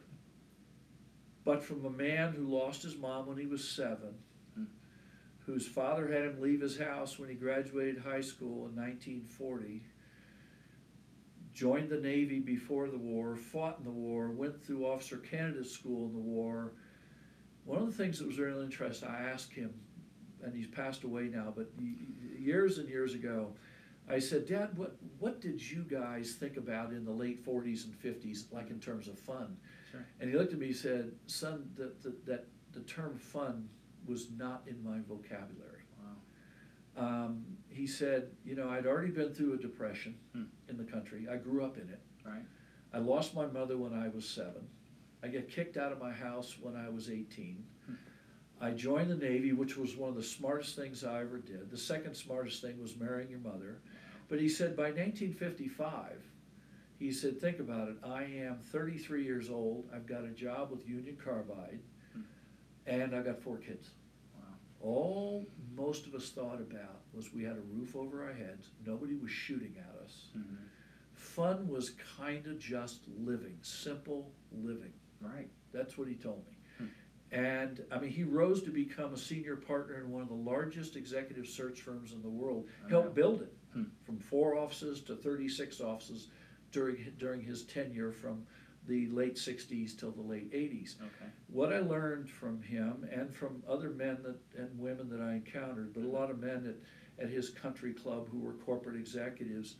But 1.45 1.63
from 1.63 1.85
a 1.85 1.89
man 1.89 2.33
who 2.33 2.45
lost 2.47 2.81
his 2.83 2.97
mom 2.97 3.27
when 3.27 3.37
he 3.37 3.45
was 3.45 3.67
seven, 3.67 4.15
Hmm. 4.55 4.63
whose 5.45 5.67
father 5.67 6.11
had 6.11 6.23
him 6.25 6.41
leave 6.41 6.61
his 6.61 6.77
house 6.77 7.17
when 7.17 7.29
he 7.29 7.35
graduated 7.35 7.99
high 8.01 8.21
school 8.21 8.67
in 8.67 8.75
1940, 8.75 9.83
joined 11.53 11.89
the 11.89 11.99
Navy 11.99 12.39
before 12.39 12.89
the 12.89 12.97
war, 12.97 13.35
fought 13.35 13.77
in 13.79 13.85
the 13.85 13.91
war, 13.91 14.31
went 14.31 14.63
through 14.63 14.85
officer 14.85 15.17
candidate 15.17 15.67
school 15.67 16.07
in 16.07 16.13
the 16.13 16.19
war. 16.19 16.73
One 17.65 17.81
of 17.83 17.95
the 17.95 18.03
things 18.03 18.19
that 18.19 18.27
was 18.27 18.39
really 18.39 18.65
interesting, 18.65 19.07
I 19.09 19.29
asked 19.29 19.51
him, 19.53 19.73
and 20.43 20.55
he's 20.55 20.67
passed 20.67 21.03
away 21.03 21.23
now, 21.23 21.53
but 21.55 21.69
years 22.37 22.77
and 22.77 22.87
years 22.89 23.13
ago, 23.13 23.53
I 24.09 24.19
said, 24.19 24.47
Dad, 24.47 24.75
what, 24.77 24.95
what 25.19 25.39
did 25.41 25.61
you 25.61 25.83
guys 25.83 26.33
think 26.33 26.57
about 26.57 26.91
in 26.91 27.05
the 27.05 27.11
late 27.11 27.45
40s 27.45 27.85
and 27.85 27.93
50s, 27.93 28.51
like 28.51 28.69
in 28.69 28.79
terms 28.79 29.07
of 29.07 29.17
fun? 29.19 29.55
Sure. 29.91 30.05
And 30.19 30.29
he 30.29 30.35
looked 30.37 30.53
at 30.53 30.59
me 30.59 30.67
and 30.67 30.75
said, 30.75 31.11
Son, 31.27 31.69
that, 31.77 32.01
that, 32.03 32.25
that 32.25 32.47
the 32.73 32.81
term 32.81 33.17
fun 33.17 33.69
was 34.07 34.27
not 34.37 34.63
in 34.67 34.83
my 34.83 34.97
vocabulary. 35.07 35.83
Wow. 36.97 37.03
Um, 37.05 37.45
he 37.69 37.85
said, 37.87 38.29
You 38.43 38.55
know, 38.55 38.69
I'd 38.69 38.85
already 38.87 39.11
been 39.11 39.33
through 39.33 39.53
a 39.53 39.57
depression 39.57 40.15
Hmm. 40.33 40.43
in 40.67 40.77
the 40.77 40.83
country, 40.83 41.27
I 41.31 41.37
grew 41.37 41.63
up 41.63 41.77
in 41.77 41.87
it. 41.89 41.99
Right. 42.25 42.43
I 42.93 42.97
lost 42.97 43.33
my 43.35 43.45
mother 43.45 43.77
when 43.77 43.93
I 43.93 44.09
was 44.09 44.27
seven. 44.27 44.67
I 45.23 45.27
get 45.27 45.49
kicked 45.49 45.77
out 45.77 45.91
of 45.91 45.99
my 46.01 46.11
house 46.11 46.57
when 46.59 46.75
I 46.75 46.89
was 46.89 47.09
18. 47.09 47.63
Hmm. 47.85 47.93
I 48.61 48.71
joined 48.71 49.09
the 49.09 49.15
Navy, 49.15 49.53
which 49.53 49.75
was 49.75 49.95
one 49.95 50.09
of 50.09 50.15
the 50.15 50.23
smartest 50.23 50.75
things 50.75 51.03
I 51.03 51.21
ever 51.21 51.39
did. 51.39 51.71
The 51.71 51.77
second 51.77 52.13
smartest 52.13 52.61
thing 52.61 52.79
was 52.79 52.95
marrying 52.95 53.29
your 53.29 53.39
mother. 53.39 53.79
But 54.29 54.39
he 54.39 54.47
said 54.47 54.77
by 54.77 54.91
1955, 54.91 56.13
he 56.99 57.11
said, 57.11 57.41
think 57.41 57.59
about 57.59 57.87
it. 57.87 57.95
I 58.05 58.23
am 58.23 58.59
33 58.71 59.23
years 59.23 59.49
old. 59.49 59.89
I've 59.93 60.05
got 60.05 60.23
a 60.23 60.29
job 60.29 60.69
with 60.69 60.87
Union 60.87 61.17
Carbide, 61.21 61.79
and 62.85 63.15
I've 63.15 63.25
got 63.25 63.41
four 63.41 63.57
kids. 63.57 63.89
Wow. 64.37 64.43
All 64.79 65.45
most 65.75 66.05
of 66.05 66.13
us 66.13 66.29
thought 66.29 66.61
about 66.61 67.01
was 67.13 67.33
we 67.33 67.43
had 67.43 67.57
a 67.57 67.63
roof 67.73 67.95
over 67.95 68.23
our 68.23 68.33
heads. 68.33 68.67
Nobody 68.85 69.15
was 69.15 69.31
shooting 69.31 69.75
at 69.79 70.05
us. 70.05 70.27
Mm-hmm. 70.37 70.55
Fun 71.15 71.67
was 71.67 71.93
kind 72.17 72.45
of 72.45 72.59
just 72.59 73.01
living, 73.19 73.57
simple 73.63 74.31
living. 74.51 74.93
Right. 75.19 75.49
That's 75.73 75.97
what 75.97 76.07
he 76.07 76.15
told 76.15 76.43
me. 76.47 76.55
Hmm. 77.31 77.35
And 77.39 77.83
I 77.91 77.99
mean, 77.99 78.11
he 78.11 78.23
rose 78.23 78.61
to 78.63 78.71
become 78.71 79.13
a 79.13 79.17
senior 79.17 79.55
partner 79.55 79.99
in 80.01 80.11
one 80.11 80.21
of 80.21 80.27
the 80.27 80.33
largest 80.33 80.95
executive 80.95 81.47
search 81.47 81.81
firms 81.81 82.11
in 82.11 82.21
the 82.21 82.29
world. 82.29 82.67
Oh, 82.85 82.89
Helped 82.89 83.07
yeah. 83.09 83.13
build 83.13 83.41
it 83.41 83.53
Hmm. 83.73 83.83
from 84.03 84.19
four 84.19 84.57
offices 84.57 85.01
to 85.03 85.15
36 85.15 85.79
offices 85.79 86.27
during, 86.71 87.13
during 87.17 87.41
his 87.41 87.63
tenure 87.63 88.11
from 88.11 88.45
the 88.87 89.07
late 89.07 89.37
60s 89.37 89.95
till 89.97 90.11
the 90.11 90.21
late 90.21 90.51
80s. 90.51 90.95
Okay. 90.99 91.31
What 91.47 91.71
I 91.71 91.79
learned 91.79 92.29
from 92.29 92.61
him 92.61 93.07
and 93.11 93.33
from 93.33 93.63
other 93.67 93.91
men 93.91 94.17
that, 94.23 94.37
and 94.57 94.77
women 94.79 95.07
that 95.09 95.21
I 95.21 95.33
encountered, 95.35 95.93
but 95.93 96.03
a 96.03 96.07
lot 96.07 96.29
of 96.31 96.39
men 96.39 96.65
at, 97.19 97.23
at 97.25 97.29
his 97.31 97.49
country 97.51 97.93
club 97.93 98.27
who 98.29 98.39
were 98.39 98.53
corporate 98.53 98.95
executives, 98.95 99.75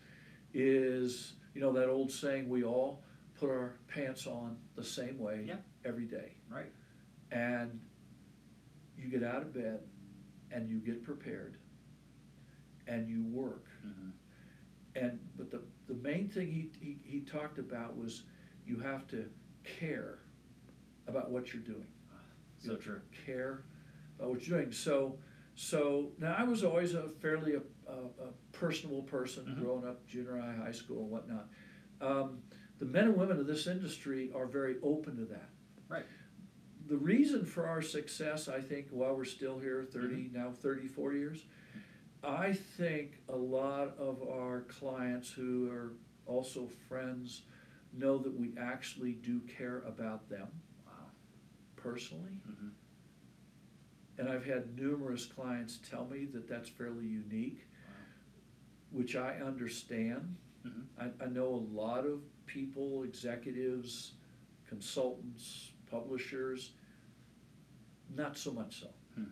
is, 0.54 1.34
you 1.56 1.62
know, 1.62 1.72
that 1.74 1.90
old 1.90 2.12
saying, 2.12 2.48
we 2.48 2.64
all 2.64 3.04
put 3.40 3.50
our 3.50 3.74
pants 3.88 4.28
on 4.28 4.58
the 4.76 4.84
same 4.84 5.18
way 5.18 5.46
Yeah. 5.48 5.58
every 5.84 6.06
day. 6.06 6.36
Right. 6.50 6.72
And 7.32 7.80
you 8.98 9.08
get 9.10 9.24
out 9.24 9.42
of 9.42 9.54
bed 9.54 9.80
and 10.52 10.70
you 10.70 10.78
get 10.80 11.04
prepared 11.04 11.58
and 12.88 13.08
you 13.08 13.24
work. 13.24 13.66
Mm-hmm. 13.86 14.10
And, 14.96 15.20
but 15.38 15.50
the, 15.50 15.62
the 15.88 15.94
main 15.96 16.28
thing 16.28 16.48
he, 16.48 16.70
he, 16.86 16.98
he 17.04 17.22
talked 17.22 17.58
about 17.58 17.96
was 17.98 18.24
you 18.68 18.80
have 18.80 19.08
to 19.08 19.26
care 19.64 20.20
about 21.08 21.32
what 21.32 21.54
you're 21.54 21.64
doing. 21.64 21.88
You 22.62 22.68
So 22.68 22.72
have 22.72 22.80
to 22.80 22.86
true. 22.86 23.02
Care 23.26 23.64
about 24.20 24.32
what 24.32 24.46
you're 24.48 24.60
doing. 24.60 24.72
So, 24.74 25.18
so 25.56 26.12
now 26.20 26.36
I 26.38 26.44
was 26.44 26.64
always 26.64 26.94
a 26.94 27.10
fairly 27.22 27.54
a, 27.56 27.62
a, 27.90 27.96
a 27.96 28.32
personable 28.52 29.04
person 29.04 29.46
Mhm. 29.46 29.62
growing 29.64 29.88
up, 29.88 30.06
junior 30.08 30.38
high, 30.38 30.56
high 30.66 30.72
school, 30.72 31.04
and 31.04 31.10
whatnot. 31.12 31.48
Um, 32.02 32.40
the 32.80 32.86
men 32.86 33.06
and 33.06 33.16
women 33.18 33.40
of 33.40 33.48
this 33.48 33.68
industry 33.68 34.32
are 34.36 34.46
very 34.48 34.76
open 34.84 35.16
to 35.18 35.26
that. 35.26 35.50
The 36.92 36.98
reason 36.98 37.46
for 37.46 37.68
our 37.68 37.82
success, 37.82 38.50
I 38.50 38.60
think, 38.60 38.88
while 38.90 39.16
we're 39.16 39.24
still 39.24 39.58
here, 39.58 39.88
30 39.94 40.32
now 40.34 40.52
34 40.52 41.14
years, 41.14 41.46
I 42.22 42.52
think 42.52 43.14
a 43.30 43.36
lot 43.36 43.98
of 43.98 44.22
our 44.30 44.66
clients 44.68 45.32
who 45.32 45.72
are 45.72 45.94
also 46.26 46.68
friends 46.90 47.44
know 47.94 48.18
that 48.18 48.38
we 48.38 48.52
actually 48.60 49.14
do 49.14 49.40
care 49.58 49.84
about 49.88 50.28
them 50.28 50.50
Wow. 50.86 50.92
personally. 51.78 52.34
Mm-hmm. 52.46 52.68
And 54.18 54.28
I've 54.28 54.46
had 54.46 54.78
numerous 54.78 55.24
clients 55.24 55.80
tell 55.90 56.04
me 56.04 56.26
that 56.34 56.50
that's 56.50 56.68
fairly 56.68 57.06
unique, 57.06 57.68
which 58.90 59.16
I 59.16 59.38
understand. 59.38 60.36
Mm-hmm. 60.68 61.08
I, 61.22 61.24
I 61.24 61.30
know 61.30 61.48
a 61.48 61.64
lot 61.74 62.06
of 62.06 62.20
people, 62.48 63.04
executives, 63.04 64.12
consultants, 64.68 65.72
publishers, 65.90 66.72
not 68.16 68.38
so 68.38 68.52
much 68.52 68.80
so. 68.82 68.88
Hmm. 69.16 69.24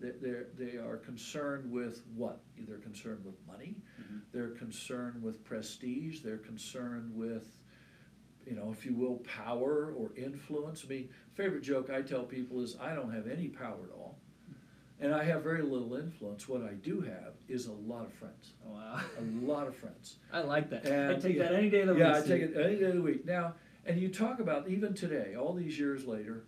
They, 0.00 0.10
they're, 0.22 0.46
they 0.58 0.76
are 0.76 0.96
concerned 0.96 1.70
with 1.70 2.02
what? 2.14 2.40
They're 2.58 2.78
concerned 2.78 3.24
with 3.24 3.34
money, 3.46 3.76
Mm-hmm. 4.00 4.18
they're 4.32 4.50
concerned 4.50 5.22
with 5.22 5.44
prestige, 5.44 6.20
they're 6.20 6.38
concerned 6.38 7.10
with, 7.14 7.48
you 8.46 8.54
know, 8.54 8.70
if 8.72 8.86
you 8.86 8.94
will, 8.94 9.16
power 9.44 9.92
or 9.96 10.10
influence. 10.16 10.84
I 10.84 10.88
mean, 10.88 11.08
favorite 11.34 11.62
joke 11.62 11.90
I 11.90 12.02
tell 12.02 12.22
people 12.24 12.62
is 12.62 12.76
I 12.80 12.94
don't 12.94 13.12
have 13.12 13.26
any 13.26 13.48
power 13.48 13.78
at 13.84 13.90
all. 13.92 14.18
And 15.00 15.14
I 15.14 15.22
have 15.24 15.44
very 15.44 15.62
little 15.62 15.94
influence. 15.94 16.48
What 16.48 16.62
I 16.62 16.72
do 16.74 17.00
have 17.00 17.34
is 17.48 17.66
a 17.66 17.72
lot 17.72 18.04
of 18.06 18.12
friends. 18.14 18.52
Wow. 18.64 19.00
A 19.18 19.46
lot 19.46 19.68
of 19.68 19.76
friends. 19.76 20.16
I 20.32 20.40
like 20.40 20.70
that. 20.70 20.86
I 20.86 20.88
And, 20.90 21.22
take 21.22 21.38
that 21.38 21.54
any 21.54 21.70
day 21.70 21.82
of 21.82 21.88
the 21.88 21.94
Yeah, 21.94 22.14
week. 22.16 22.24
I 22.24 22.26
take 22.26 22.42
it 22.42 22.56
any 22.56 22.76
day 22.76 22.84
of 22.86 22.94
the 22.96 23.02
week. 23.02 23.24
Now, 23.24 23.54
and 23.86 24.00
you 24.00 24.08
talk 24.08 24.40
about 24.40 24.68
even 24.68 24.94
today, 24.94 25.36
all 25.36 25.54
these 25.54 25.78
years 25.78 26.04
later, 26.04 26.44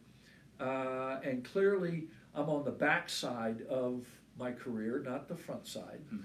uh, 0.61 1.21
and 1.25 1.45
clearly 1.45 2.09
I'm 2.35 2.49
on 2.49 2.65
the 2.65 2.71
back 2.71 3.09
side 3.09 3.63
of 3.69 4.07
my 4.39 4.53
career, 4.53 5.03
not 5.05 5.29
the 5.29 5.37
front 5.37 5.67
side. 5.67 6.01
Hmm. 6.09 6.19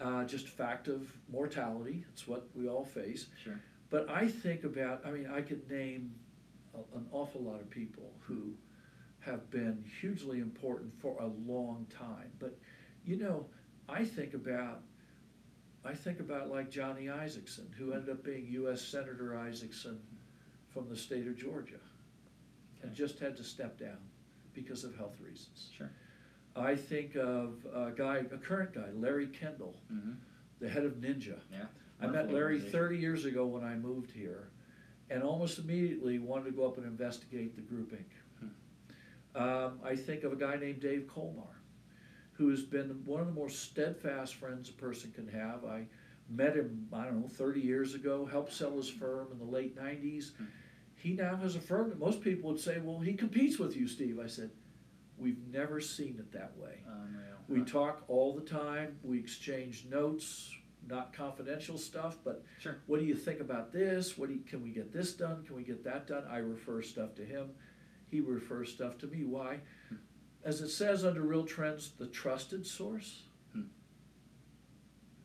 Uh, 0.00 0.24
just 0.24 0.48
fact 0.48 0.86
of 0.86 1.12
mortality. 1.28 2.04
It's 2.12 2.28
what 2.28 2.46
we 2.54 2.68
all 2.68 2.84
face. 2.84 3.26
Sure. 3.42 3.60
But 3.90 4.08
I 4.08 4.28
think 4.28 4.62
about, 4.62 5.02
I 5.04 5.10
mean, 5.10 5.28
I 5.32 5.40
could 5.40 5.68
name 5.68 6.14
a, 6.74 6.96
an 6.96 7.06
awful 7.10 7.42
lot 7.42 7.60
of 7.60 7.68
people 7.68 8.12
who 8.20 8.52
have 9.20 9.50
been 9.50 9.84
hugely 10.00 10.38
important 10.38 10.92
for 11.00 11.16
a 11.20 11.26
long 11.50 11.86
time. 11.90 12.30
But, 12.38 12.56
you 13.04 13.16
know, 13.16 13.46
I 13.88 14.04
think 14.04 14.34
about, 14.34 14.82
I 15.84 15.94
think 15.94 16.20
about 16.20 16.48
like 16.48 16.70
Johnny 16.70 17.06
Isakson, 17.06 17.74
who 17.76 17.92
ended 17.92 18.10
up 18.10 18.22
being 18.22 18.46
U.S. 18.50 18.82
Senator 18.82 19.36
Isakson 19.48 19.96
from 20.72 20.88
the 20.88 20.96
state 20.96 21.26
of 21.26 21.36
Georgia, 21.36 21.80
and 22.82 22.94
just 22.94 23.18
had 23.18 23.36
to 23.36 23.44
step 23.44 23.78
down 23.78 23.98
because 24.54 24.84
of 24.84 24.96
health 24.96 25.16
reasons. 25.20 25.70
Sure. 25.76 25.90
I 26.56 26.74
think 26.74 27.14
of 27.16 27.66
a 27.72 27.92
guy, 27.96 28.18
a 28.32 28.36
current 28.38 28.72
guy, 28.74 28.88
Larry 28.94 29.26
Kendall, 29.28 29.76
Mm-hmm. 29.92 30.12
the 30.60 30.68
head 30.68 30.84
of 30.84 30.94
Ninja. 30.94 31.38
Yeah. 31.52 31.64
I 32.00 32.06
met 32.06 32.32
Larry 32.32 32.60
thirty 32.60 32.96
years 32.96 33.24
ago 33.24 33.44
when 33.46 33.64
I 33.64 33.74
moved 33.74 34.10
here, 34.12 34.50
and 35.10 35.22
almost 35.22 35.58
immediately 35.58 36.18
wanted 36.18 36.44
to 36.46 36.50
go 36.52 36.66
up 36.66 36.76
and 36.78 36.86
investigate 36.86 37.56
the 37.56 37.62
Group 37.62 37.92
Inc. 37.92 38.06
Hmm. 39.36 39.42
Um, 39.42 39.80
I 39.84 39.96
think 39.96 40.22
of 40.24 40.32
a 40.32 40.36
guy 40.36 40.56
named 40.56 40.80
Dave 40.80 41.06
Colmar, 41.12 41.60
who 42.32 42.50
has 42.50 42.62
been 42.62 43.02
one 43.04 43.20
of 43.20 43.26
the 43.26 43.32
most 43.32 43.62
steadfast 43.62 44.34
friends 44.34 44.68
a 44.68 44.72
person 44.72 45.10
can 45.12 45.26
have. 45.28 45.64
I 45.64 45.86
met 46.30 46.54
him, 46.54 46.86
I 46.92 47.04
don't 47.04 47.20
know, 47.20 47.28
thirty 47.28 47.60
years 47.60 47.94
ago, 47.94 48.24
helped 48.26 48.52
sell 48.52 48.76
his 48.76 48.88
firm 48.88 49.28
in 49.32 49.38
the 49.38 49.44
late 49.44 49.76
nineties. 49.76 50.32
Hmm. 50.38 50.44
He 50.98 51.12
now 51.12 51.36
has 51.36 51.54
a 51.54 51.60
firm 51.60 51.90
that 51.90 51.98
most 51.98 52.20
people 52.20 52.50
would 52.50 52.60
say, 52.60 52.78
well, 52.82 52.98
he 52.98 53.14
competes 53.14 53.58
with 53.58 53.76
you, 53.76 53.86
Steve. 53.86 54.18
I 54.22 54.26
said, 54.26 54.50
we've 55.16 55.38
never 55.52 55.80
seen 55.80 56.16
it 56.18 56.32
that 56.32 56.56
way. 56.58 56.80
Unreal. 56.86 57.36
We 57.48 57.62
talk 57.62 58.02
all 58.08 58.34
the 58.34 58.42
time, 58.44 58.98
we 59.02 59.18
exchange 59.18 59.86
notes, 59.88 60.52
not 60.86 61.12
confidential 61.12 61.78
stuff, 61.78 62.18
but 62.24 62.44
Sure. 62.58 62.78
what 62.86 62.98
do 63.00 63.06
you 63.06 63.14
think 63.14 63.40
about 63.40 63.72
this? 63.72 64.18
What 64.18 64.28
do 64.28 64.34
you, 64.34 64.40
can 64.40 64.60
we 64.62 64.70
get 64.70 64.92
this 64.92 65.14
done? 65.14 65.44
Can 65.44 65.54
we 65.56 65.62
get 65.62 65.84
that 65.84 66.06
done? 66.08 66.24
I 66.28 66.38
refer 66.38 66.82
stuff 66.82 67.14
to 67.16 67.24
him. 67.24 67.50
He 68.10 68.20
refers 68.20 68.72
stuff 68.72 68.98
to 68.98 69.06
me. 69.06 69.24
Why? 69.24 69.60
Hmm. 69.88 69.96
As 70.44 70.60
it 70.60 70.70
says 70.70 71.04
under 71.04 71.22
Real 71.22 71.44
Trends, 71.44 71.92
the 71.98 72.06
trusted 72.06 72.66
source. 72.66 73.22
Hmm. 73.52 73.62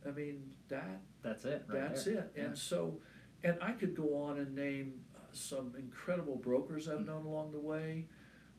I 0.07 0.11
mean, 0.11 0.51
that, 0.69 1.01
That's 1.23 1.45
it. 1.45 1.63
Right 1.67 1.81
that's 1.81 2.05
there. 2.05 2.13
it. 2.15 2.33
Yeah. 2.35 2.43
And 2.43 2.57
so, 2.57 2.99
and 3.43 3.57
I 3.61 3.71
could 3.71 3.95
go 3.95 4.15
on 4.15 4.37
and 4.39 4.53
name 4.55 5.01
some 5.33 5.73
incredible 5.77 6.35
brokers 6.35 6.87
I've 6.87 7.05
known 7.05 7.25
along 7.25 7.51
the 7.51 7.59
way. 7.59 8.05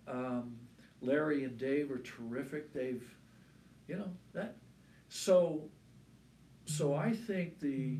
Um, 0.07 0.57
Larry 1.01 1.45
and 1.45 1.59
Dave 1.59 1.91
are 1.91 1.99
terrific. 1.99 2.73
They've, 2.73 3.05
you 3.89 3.97
know, 3.97 4.11
that. 4.33 4.57
So, 5.09 5.69
so 6.65 6.95
I 6.95 7.13
think 7.13 7.61
the 7.61 7.99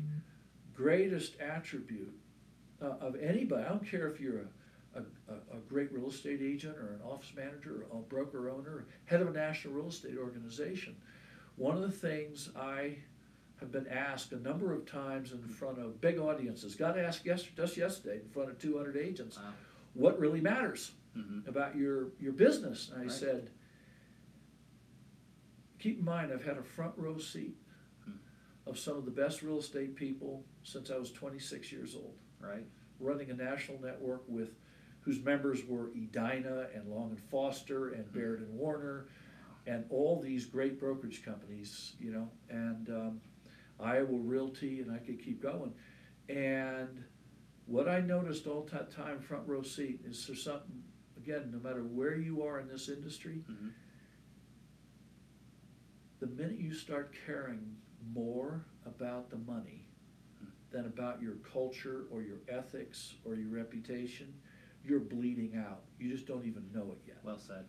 greatest 0.73 1.39
attribute 1.39 2.13
uh, 2.81 2.95
of 2.99 3.15
anybody, 3.15 3.63
I 3.63 3.69
don't 3.69 3.89
care 3.89 4.07
if 4.07 4.19
you're 4.19 4.41
a, 4.95 4.99
a, 5.29 5.57
a 5.57 5.59
great 5.67 5.91
real 5.93 6.09
estate 6.09 6.41
agent 6.41 6.77
or 6.77 6.93
an 6.93 7.01
office 7.05 7.31
manager 7.35 7.85
or 7.89 7.99
a 7.99 8.03
broker 8.03 8.49
owner, 8.49 8.85
head 9.05 9.21
of 9.21 9.27
a 9.27 9.31
national 9.31 9.73
real 9.73 9.87
estate 9.87 10.17
organization. 10.17 10.95
One 11.55 11.75
of 11.75 11.81
the 11.81 11.91
things 11.91 12.49
I 12.55 12.97
have 13.65 13.71
been 13.71 13.87
asked 13.91 14.31
a 14.31 14.39
number 14.39 14.73
of 14.73 14.85
times 14.85 15.31
in 15.31 15.41
front 15.47 15.79
of 15.79 15.99
big 15.99 16.17
audiences, 16.19 16.75
got 16.75 16.97
asked 16.97 17.25
yesterday, 17.25 17.55
just 17.57 17.77
yesterday 17.77 18.21
in 18.23 18.29
front 18.29 18.49
of 18.49 18.59
200 18.59 18.95
agents, 18.95 19.37
Wow. 19.37 19.53
what 19.93 20.19
really 20.19 20.41
matters 20.41 20.93
Mhm. 21.15 21.47
about 21.47 21.75
your, 21.75 22.11
your 22.19 22.33
business? 22.33 22.89
And 22.89 22.99
I 22.99 23.01
Right. 23.03 23.11
said, 23.11 23.51
keep 25.79 25.99
in 25.99 26.05
mind, 26.05 26.31
I've 26.31 26.43
had 26.43 26.57
a 26.57 26.63
front 26.63 26.97
row 26.97 27.17
seat 27.17 27.57
Hmm. 28.05 28.11
of 28.65 28.77
some 28.77 28.97
of 28.97 29.05
the 29.05 29.11
best 29.11 29.41
real 29.41 29.57
estate 29.59 29.95
people 29.95 30.45
since 30.63 30.89
I 30.91 30.97
was 30.97 31.11
26 31.11 31.71
years 31.71 31.95
old 31.95 32.17
Right. 32.39 32.65
running 32.99 33.29
a 33.31 33.33
national 33.35 33.81
network 33.81 34.27
with 34.27 34.55
whose 35.01 35.21
members 35.23 35.63
were 35.65 35.89
Edina 35.91 36.69
and 36.73 36.87
Long 36.89 37.11
and 37.11 37.19
Foster 37.19 37.89
and 37.89 38.05
Mm-hmm. 38.05 38.13
Baird 38.17 38.41
and 38.41 38.53
Warner 38.57 39.07
and 39.67 39.85
all 39.89 40.19
these 40.21 40.45
great 40.45 40.79
brokerage 40.79 41.23
companies, 41.23 41.95
you 41.99 42.11
know, 42.11 42.31
and 42.49 42.89
um, 42.89 43.21
Iowa 43.79 44.17
Realty, 44.17 44.81
and 44.81 44.91
I 44.91 44.97
could 44.97 45.23
keep 45.23 45.41
going. 45.41 45.73
And 46.29 47.03
what 47.65 47.87
I 47.87 47.99
noticed 47.99 48.47
all 48.47 48.67
that 48.71 48.91
time, 48.91 49.19
front 49.19 49.47
row 49.47 49.61
seat, 49.61 50.01
is 50.05 50.25
there's 50.25 50.43
something, 50.43 50.83
again, 51.17 51.51
no 51.51 51.59
matter 51.59 51.83
where 51.83 52.15
you 52.15 52.43
are 52.43 52.59
in 52.59 52.67
this 52.67 52.89
industry, 52.89 53.43
Mhm. 53.49 53.71
the 56.19 56.27
minute 56.27 56.59
you 56.59 56.73
start 56.73 57.13
caring 57.25 57.77
more 58.13 58.65
about 58.85 59.29
the 59.29 59.37
money 59.37 59.87
than 60.71 60.85
about 60.85 61.21
your 61.21 61.35
culture 61.35 62.05
or 62.11 62.21
your 62.21 62.39
ethics 62.47 63.15
or 63.23 63.35
your 63.35 63.49
reputation, 63.49 64.33
you're 64.83 64.99
bleeding 64.99 65.55
out. 65.55 65.83
You 65.99 66.09
just 66.09 66.27
don't 66.27 66.45
even 66.45 66.71
know 66.71 66.91
it 66.91 66.99
yet. 67.07 67.17
Well 67.23 67.39
said. 67.39 67.65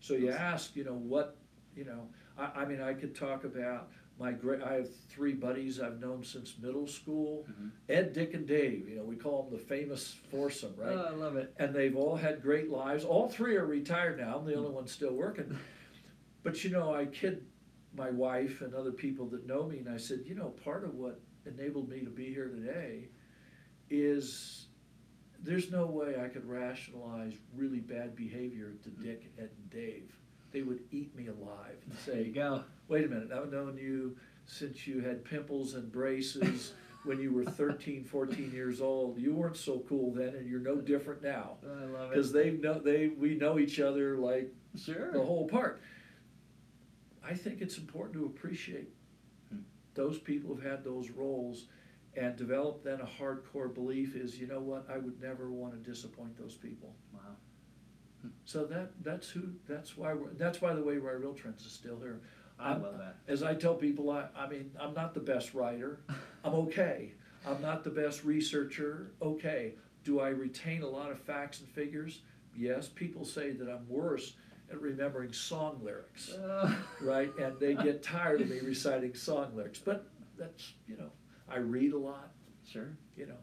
So 0.00 0.14
you 0.14 0.30
ask, 0.30 0.76
you 0.76 0.84
know, 0.84 0.94
what, 0.94 1.36
you 1.74 1.84
know, 1.84 2.08
I, 2.36 2.62
I 2.62 2.64
mean, 2.64 2.80
I 2.80 2.94
could 2.94 3.14
talk 3.14 3.44
about 3.44 3.90
my 4.18 4.32
great, 4.32 4.62
I 4.62 4.74
have 4.74 4.88
three 5.08 5.32
buddies 5.32 5.80
I've 5.80 6.00
known 6.00 6.24
since 6.24 6.56
middle 6.60 6.86
school. 6.86 7.46
Mhm. 7.50 7.70
Ed, 7.88 8.12
Dick, 8.12 8.34
and 8.34 8.46
Dave, 8.46 8.88
you 8.88 8.96
know, 8.96 9.04
we 9.04 9.16
call 9.16 9.42
them 9.44 9.52
the 9.52 9.64
famous 9.64 10.14
foursome, 10.30 10.74
right? 10.76 10.92
Oh, 10.96 11.06
I 11.08 11.10
love 11.10 11.36
it. 11.36 11.54
and 11.58 11.74
they've 11.74 11.96
all 11.96 12.16
had 12.16 12.42
great 12.42 12.68
lives. 12.68 13.04
All 13.04 13.28
three 13.28 13.56
are 13.56 13.66
retired 13.66 14.18
now. 14.18 14.38
I'm 14.38 14.44
the 14.46 14.54
only 14.54 14.70
one 14.70 14.86
still 14.86 15.14
working. 15.14 15.56
But 16.42 16.62
you 16.64 16.70
know, 16.70 16.94
I 16.94 17.06
kid 17.06 17.44
my 17.94 18.10
wife 18.10 18.60
and 18.60 18.74
other 18.74 18.92
people 18.92 19.26
that 19.28 19.46
know 19.46 19.66
me, 19.66 19.78
and 19.78 19.88
I 19.88 19.96
said, 19.96 20.20
you 20.24 20.34
know, 20.34 20.50
part 20.50 20.84
of 20.84 20.94
what 20.94 21.20
enabled 21.46 21.88
me 21.88 22.00
to 22.00 22.10
be 22.10 22.26
here 22.32 22.48
today 22.48 23.08
is 23.90 24.66
there's 25.42 25.70
no 25.70 25.86
way 25.86 26.20
I 26.20 26.28
could 26.28 26.44
rationalize 26.44 27.34
really 27.54 27.80
bad 27.80 28.14
behavior 28.16 28.74
to 28.82 28.90
Dick, 28.90 29.30
Ed, 29.38 29.50
and 29.56 29.70
Dave. 29.70 30.12
They 30.52 30.62
would 30.62 30.80
eat 30.90 31.14
me 31.14 31.26
alive 31.28 31.76
and 31.84 31.92
There 32.06 32.16
you 32.18 32.24
say, 32.24 32.30
go. 32.30 32.64
Wait 32.88 33.04
a 33.04 33.08
minute, 33.08 33.30
I've 33.32 33.52
known 33.52 33.76
you 33.76 34.16
since 34.46 34.86
you 34.86 35.00
had 35.00 35.24
pimples 35.24 35.74
and 35.74 35.90
braces 35.92 36.72
when 37.04 37.20
you 37.20 37.32
were 37.32 37.44
13, 37.44 38.04
14 38.04 38.50
years 38.52 38.80
old. 38.80 39.18
You 39.18 39.34
weren't 39.34 39.56
so 39.56 39.84
cool 39.88 40.12
then, 40.12 40.34
and 40.34 40.48
you're 40.48 40.60
no 40.60 40.76
different 40.80 41.22
now. 41.22 41.56
I 41.64 41.84
love 41.84 42.04
it. 42.06 42.10
Because 42.10 42.32
they 42.32 42.50
know 42.52 42.78
they 42.78 43.08
we 43.08 43.34
know 43.34 43.58
each 43.58 43.78
other 43.80 44.16
like 44.16 44.52
Sure. 44.76 45.12
the 45.12 45.22
whole 45.24 45.48
part. 45.48 45.80
I 47.24 47.34
think 47.34 47.60
it's 47.60 47.78
important 47.78 48.14
to 48.14 48.26
appreciate 48.26 48.88
Hmm. 49.50 49.60
those 49.94 50.18
people 50.18 50.54
who've 50.54 50.64
had 50.64 50.84
those 50.84 51.10
roles 51.10 51.66
and 52.16 52.36
develop 52.36 52.82
then 52.82 53.00
a 53.00 53.06
hardcore 53.06 53.72
belief 53.72 54.16
is, 54.16 54.38
you 54.38 54.46
know 54.46 54.60
what, 54.60 54.86
I 54.90 54.98
would 54.98 55.20
never 55.20 55.50
want 55.50 55.72
to 55.72 55.78
disappoint 55.90 56.36
those 56.36 56.54
people. 56.56 56.94
Wow. 57.12 57.36
So 58.44 58.64
that 58.66 58.90
that's 59.02 59.28
who 59.30 59.42
that's 59.66 59.96
why 59.96 60.14
we're, 60.14 60.32
that's 60.34 60.60
why 60.60 60.74
the 60.74 60.82
way 60.82 60.96
Rye 60.96 61.12
Real 61.12 61.34
Trends 61.34 61.64
is 61.64 61.72
still 61.72 61.98
here. 62.00 62.20
I 62.58 62.70
I'm- 62.72 62.82
love 62.82 62.98
that. 62.98 63.16
As 63.28 63.42
I 63.42 63.54
tell 63.54 63.74
people, 63.74 64.10
I, 64.10 64.26
I 64.36 64.48
mean, 64.48 64.70
I'm 64.80 64.94
not 64.94 65.14
the 65.14 65.20
best 65.20 65.54
writer. 65.54 66.00
I'm 66.44 66.54
okay. 66.54 67.12
I'm 67.46 67.60
not 67.60 67.84
the 67.84 67.90
best 67.90 68.24
researcher. 68.24 69.12
Okay. 69.22 69.74
Do 70.04 70.20
I 70.20 70.28
retain 70.28 70.82
a 70.82 70.88
lot 70.88 71.10
of 71.10 71.20
facts 71.20 71.60
and 71.60 71.68
figures? 71.68 72.22
Yes. 72.56 72.88
People 72.88 73.24
say 73.24 73.52
that 73.52 73.68
I'm 73.68 73.88
worse 73.88 74.34
at 74.70 74.80
remembering 74.80 75.32
song 75.32 75.80
lyrics, 75.82 76.34
right? 77.00 77.30
And 77.38 77.58
they 77.60 77.74
get 77.74 78.02
tired 78.02 78.40
of 78.40 78.48
me 78.50 78.60
reciting 78.60 79.14
song 79.14 79.52
lyrics. 79.54 79.78
But 79.78 80.06
that's, 80.38 80.72
you 80.86 80.96
know, 80.96 81.10
I 81.48 81.58
read 81.58 81.92
a 81.92 81.98
lot, 81.98 82.30
Sure. 82.66 82.90
you 83.16 83.26
know. 83.26 83.36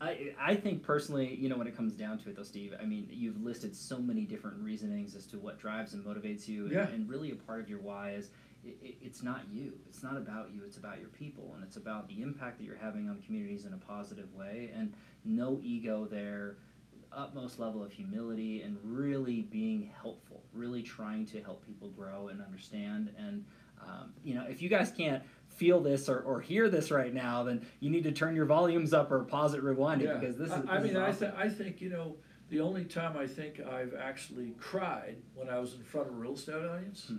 I, 0.00 0.34
I 0.38 0.54
think 0.54 0.82
personally, 0.82 1.34
you 1.34 1.48
know, 1.48 1.56
when 1.56 1.66
it 1.66 1.74
comes 1.76 1.94
down 1.94 2.18
to 2.18 2.28
it, 2.28 2.36
though, 2.36 2.42
Steve, 2.42 2.74
I 2.80 2.84
mean, 2.84 3.08
you've 3.10 3.42
listed 3.42 3.74
so 3.74 3.98
many 3.98 4.22
different 4.22 4.58
reasonings 4.58 5.16
as 5.16 5.24
to 5.28 5.38
what 5.38 5.58
drives 5.58 5.94
and 5.94 6.04
motivates 6.04 6.46
you, 6.46 6.64
and, 6.64 6.72
Yeah. 6.72 6.88
and 6.88 7.08
really 7.08 7.30
a 7.30 7.34
part 7.34 7.60
of 7.60 7.68
your 7.70 7.80
why 7.80 8.10
is 8.12 8.30
it, 8.64 8.76
it, 8.82 8.96
it's 9.00 9.22
not 9.22 9.42
you. 9.50 9.72
It's 9.88 10.02
not 10.02 10.16
about 10.16 10.50
you. 10.52 10.62
It's 10.66 10.76
about 10.76 10.98
your 10.98 11.08
people, 11.08 11.52
and 11.54 11.64
it's 11.64 11.76
about 11.76 12.08
the 12.08 12.20
impact 12.20 12.58
that 12.58 12.64
you're 12.64 12.76
having 12.76 13.08
on 13.08 13.22
communities 13.22 13.64
in 13.64 13.72
a 13.72 13.78
positive 13.78 14.32
way, 14.34 14.70
and 14.76 14.92
no 15.24 15.60
ego 15.62 16.06
there, 16.10 16.56
utmost 17.12 17.58
level 17.58 17.82
of 17.82 17.90
humility, 17.92 18.62
and 18.62 18.76
really 18.82 19.42
being 19.42 19.90
helpful, 20.02 20.42
really 20.52 20.82
trying 20.82 21.24
to 21.26 21.42
help 21.42 21.64
people 21.64 21.88
grow 21.90 22.28
and 22.28 22.42
understand. 22.42 23.14
And 23.18 23.44
um, 23.82 24.12
you 24.24 24.34
know, 24.34 24.44
if 24.48 24.60
you 24.60 24.68
guys 24.68 24.90
can't 24.90 25.22
feel 25.56 25.80
this 25.80 26.08
or, 26.08 26.20
or 26.20 26.40
hear 26.40 26.68
this 26.68 26.90
right 26.90 27.12
now, 27.12 27.42
then 27.42 27.66
you 27.80 27.90
need 27.90 28.04
to 28.04 28.12
turn 28.12 28.36
your 28.36 28.44
volumes 28.46 28.92
up 28.92 29.10
or 29.10 29.24
pause 29.24 29.54
it, 29.54 29.62
rewind 29.62 30.02
it, 30.02 30.06
Yeah. 30.06 30.18
because 30.18 30.36
this 30.36 30.48
is. 30.48 30.52
I, 30.68 30.76
I 30.76 30.80
this 30.80 30.90
is 30.90 30.94
mean, 30.94 31.02
I, 31.02 31.08
awesome. 31.08 31.30
th- 31.32 31.32
I 31.38 31.48
think, 31.48 31.80
you 31.80 31.88
know, 31.88 32.16
the 32.50 32.60
only 32.60 32.84
time 32.84 33.16
I 33.16 33.26
think 33.26 33.60
I've 33.60 33.94
actually 33.94 34.50
cried 34.60 35.16
when 35.34 35.48
I 35.48 35.58
was 35.58 35.74
in 35.74 35.82
front 35.82 36.08
of 36.08 36.14
a 36.14 36.16
real 36.16 36.34
estate 36.34 36.54
audience 36.54 37.06
Hmm. 37.08 37.16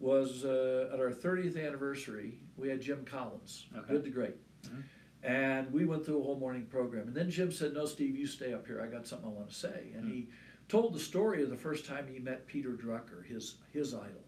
was 0.00 0.44
uh, 0.44 0.90
at 0.92 1.00
our 1.00 1.10
30th 1.12 1.56
anniversary. 1.64 2.38
We 2.56 2.68
had 2.68 2.80
Jim 2.80 3.04
Collins, 3.04 3.66
Okay. 3.76 3.92
Good 3.94 4.04
to 4.04 4.10
Great. 4.10 4.34
Mhm. 4.66 4.82
And 5.22 5.72
we 5.72 5.86
went 5.86 6.04
through 6.04 6.20
a 6.20 6.22
whole 6.22 6.38
morning 6.38 6.66
program. 6.66 7.06
And 7.06 7.16
then 7.16 7.30
Jim 7.30 7.50
said, 7.50 7.72
No, 7.72 7.86
Steve, 7.86 8.14
you 8.16 8.26
stay 8.26 8.52
up 8.52 8.66
here. 8.66 8.82
I 8.82 8.86
got 8.88 9.06
something 9.06 9.28
I 9.28 9.32
want 9.32 9.48
to 9.48 9.54
say. 9.54 9.92
And 9.94 10.04
Hmm. 10.04 10.10
he 10.12 10.28
told 10.68 10.92
the 10.94 10.98
story 11.00 11.42
of 11.42 11.50
the 11.50 11.56
first 11.56 11.86
time 11.86 12.06
he 12.12 12.18
met 12.18 12.46
Peter 12.46 12.70
Drucker, 12.70 13.24
his, 13.24 13.56
his 13.72 13.94
idol. 13.94 14.23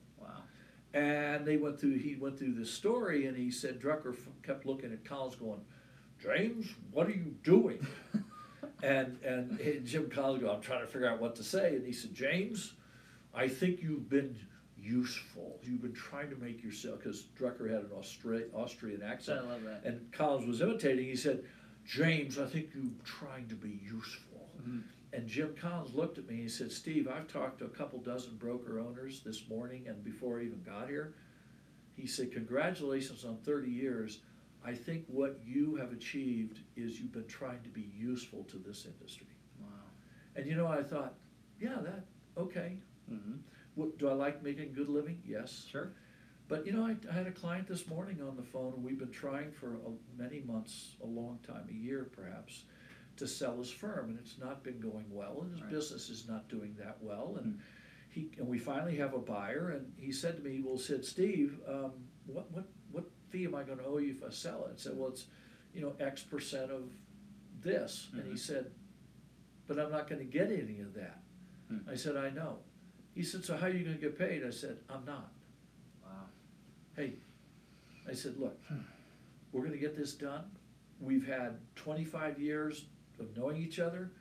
And 0.96 1.44
they 1.44 1.58
went 1.58 1.78
through, 1.78 1.98
he 1.98 2.14
went 2.16 2.38
through 2.38 2.54
this 2.54 2.72
story 2.72 3.26
and 3.26 3.36
he 3.36 3.50
said, 3.50 3.78
Drucker 3.78 4.14
f- 4.14 4.28
kept 4.42 4.64
looking 4.64 4.92
at 4.92 5.04
Collins 5.04 5.34
going, 5.36 5.60
James, 6.22 6.66
what 6.90 7.06
are 7.06 7.10
you 7.10 7.34
doing? 7.44 7.86
and, 8.82 9.18
and 9.22 9.60
he- 9.60 9.80
Jim 9.84 10.08
Collins 10.08 10.42
go, 10.42 10.50
I'm 10.50 10.62
trying 10.62 10.80
to 10.80 10.86
figure 10.86 11.06
out 11.06 11.20
what 11.20 11.36
to 11.36 11.44
say. 11.44 11.76
And 11.76 11.84
he 11.86 11.92
said, 11.92 12.14
James, 12.14 12.72
I 13.34 13.46
think 13.46 13.82
you've 13.82 14.08
been 14.08 14.38
useful. 14.78 15.58
You've 15.62 15.82
been 15.82 15.92
trying 15.92 16.30
to 16.30 16.36
make 16.36 16.64
yourself, 16.64 17.00
because 17.00 17.26
Drucker 17.38 17.68
had 17.70 17.80
an 17.80 17.90
Austra- 17.94 18.46
Austrian 18.54 19.02
I 19.02 19.12
accent. 19.12 19.46
love 19.50 19.64
that. 19.64 19.82
And 19.84 20.10
Collins 20.12 20.46
was 20.46 20.62
imitating. 20.62 21.04
He 21.04 21.16
said, 21.16 21.44
James, 21.86 22.38
I 22.38 22.46
think 22.46 22.68
you're 22.74 22.84
trying 23.04 23.48
to 23.48 23.54
be 23.54 23.78
useful. 23.84 24.48
Mhm. 24.66 24.82
And 25.16 25.26
Jim 25.26 25.54
Collins 25.58 25.94
looked 25.94 26.18
at 26.18 26.28
me 26.28 26.34
and 26.34 26.42
he 26.42 26.48
said, 26.50 26.70
Steve, 26.70 27.08
I've 27.08 27.26
talked 27.26 27.60
to 27.60 27.64
a 27.64 27.70
couple 27.70 27.98
dozen 28.00 28.36
broker 28.36 28.78
owners 28.78 29.22
this 29.24 29.48
morning 29.48 29.86
and 29.88 30.04
before 30.04 30.40
I 30.40 30.42
even 30.42 30.62
got 30.62 30.90
here. 30.90 31.14
He 31.96 32.06
said, 32.06 32.32
Congratulations 32.32 33.24
on 33.24 33.38
30 33.38 33.70
years. 33.70 34.18
I 34.62 34.74
think 34.74 35.04
what 35.06 35.40
you 35.42 35.76
have 35.76 35.92
achieved 35.92 36.58
is 36.76 37.00
you've 37.00 37.14
been 37.14 37.26
trying 37.28 37.62
to 37.62 37.70
be 37.70 37.88
useful 37.96 38.44
to 38.50 38.58
this 38.58 38.84
industry. 38.84 39.28
Wow. 39.58 39.68
And 40.34 40.46
you 40.46 40.54
know, 40.54 40.66
I 40.66 40.82
thought, 40.82 41.14
yeah, 41.58 41.76
that, 41.80 42.04
okay. 42.36 42.76
Mm-hmm. 43.10 43.36
What, 43.74 43.96
do 43.96 44.10
I 44.10 44.12
like 44.12 44.42
making 44.42 44.64
a 44.64 44.66
good 44.66 44.90
living? 44.90 45.22
Yes. 45.26 45.64
Sure. 45.70 45.92
But 46.46 46.66
you 46.66 46.72
know, 46.72 46.84
I, 46.84 46.94
I 47.10 47.14
had 47.14 47.26
a 47.26 47.32
client 47.32 47.68
this 47.68 47.88
morning 47.88 48.20
on 48.20 48.36
the 48.36 48.42
phone, 48.42 48.74
and 48.74 48.84
we've 48.84 48.98
been 48.98 49.12
trying 49.12 49.50
for 49.50 49.76
a, 49.76 50.22
many 50.22 50.40
months, 50.40 50.96
a 51.02 51.06
long 51.06 51.38
time, 51.46 51.68
a 51.70 51.74
year 51.74 52.06
perhaps, 52.14 52.64
to 53.16 53.26
sell 53.26 53.56
his 53.58 53.70
firm, 53.70 54.10
and 54.10 54.18
it's 54.18 54.38
not 54.38 54.62
been 54.62 54.78
going 54.80 55.06
well, 55.10 55.40
and 55.42 55.50
his 55.52 55.60
Right. 55.62 55.70
business 55.70 56.08
is 56.10 56.28
not 56.28 56.48
doing 56.48 56.74
that 56.78 57.02
well, 57.02 57.36
and 57.38 57.54
Hmm. 57.54 57.60
he 58.10 58.30
and 58.38 58.46
we 58.48 58.58
finally 58.58 58.96
have 58.96 59.14
a 59.14 59.18
buyer, 59.18 59.70
and 59.70 59.92
he 59.96 60.12
said 60.12 60.36
to 60.36 60.42
me, 60.42 60.60
"Well, 60.62 60.78
said 60.78 61.04
Steve, 61.04 61.60
um, 61.66 61.92
what 62.26 62.50
what 62.50 62.66
what 62.92 63.10
fee 63.28 63.44
am 63.44 63.54
I 63.54 63.62
going 63.64 63.78
to 63.78 63.84
owe 63.84 63.98
you 63.98 64.10
if 64.12 64.22
I 64.22 64.30
sell 64.30 64.66
it?" 64.66 64.72
I 64.74 64.76
said, 64.76 64.96
"Well, 64.96 65.08
it's 65.08 65.26
you 65.74 65.80
know 65.82 65.94
X 66.00 66.22
percent 66.22 66.70
of 66.70 66.90
this," 67.60 68.08
and 68.12 68.24
he 68.26 68.32
Mhm. 68.34 68.38
said, 68.38 68.72
"But 69.66 69.78
I'm 69.78 69.90
not 69.90 70.08
going 70.08 70.18
to 70.20 70.30
get 70.30 70.50
any 70.50 70.80
of 70.80 70.94
that." 70.94 71.22
Hmm. 71.68 71.88
I 71.88 71.94
said, 71.94 72.16
"I 72.16 72.30
know." 72.30 72.62
He 73.14 73.22
said, 73.22 73.44
"So 73.44 73.56
how 73.56 73.66
are 73.66 73.70
you 73.70 73.82
going 73.84 73.96
to 73.96 74.00
get 74.00 74.16
paid?" 74.18 74.44
I 74.44 74.50
said, 74.50 74.78
"I'm 74.88 75.04
not." 75.04 75.32
Wow. 76.04 76.28
hey, 76.94 77.18
I 78.06 78.12
said, 78.14 78.36
look, 78.38 78.58
we're 79.52 79.64
gonna 79.64 79.76
get 79.76 79.96
this 79.96 80.14
done. 80.14 80.50
we've 81.00 81.26
had 81.26 81.58
twenty-five 81.74 82.40
years 82.40 82.86
of 83.18 83.36
knowing 83.36 83.56
each 83.56 83.78
other. 83.78 84.12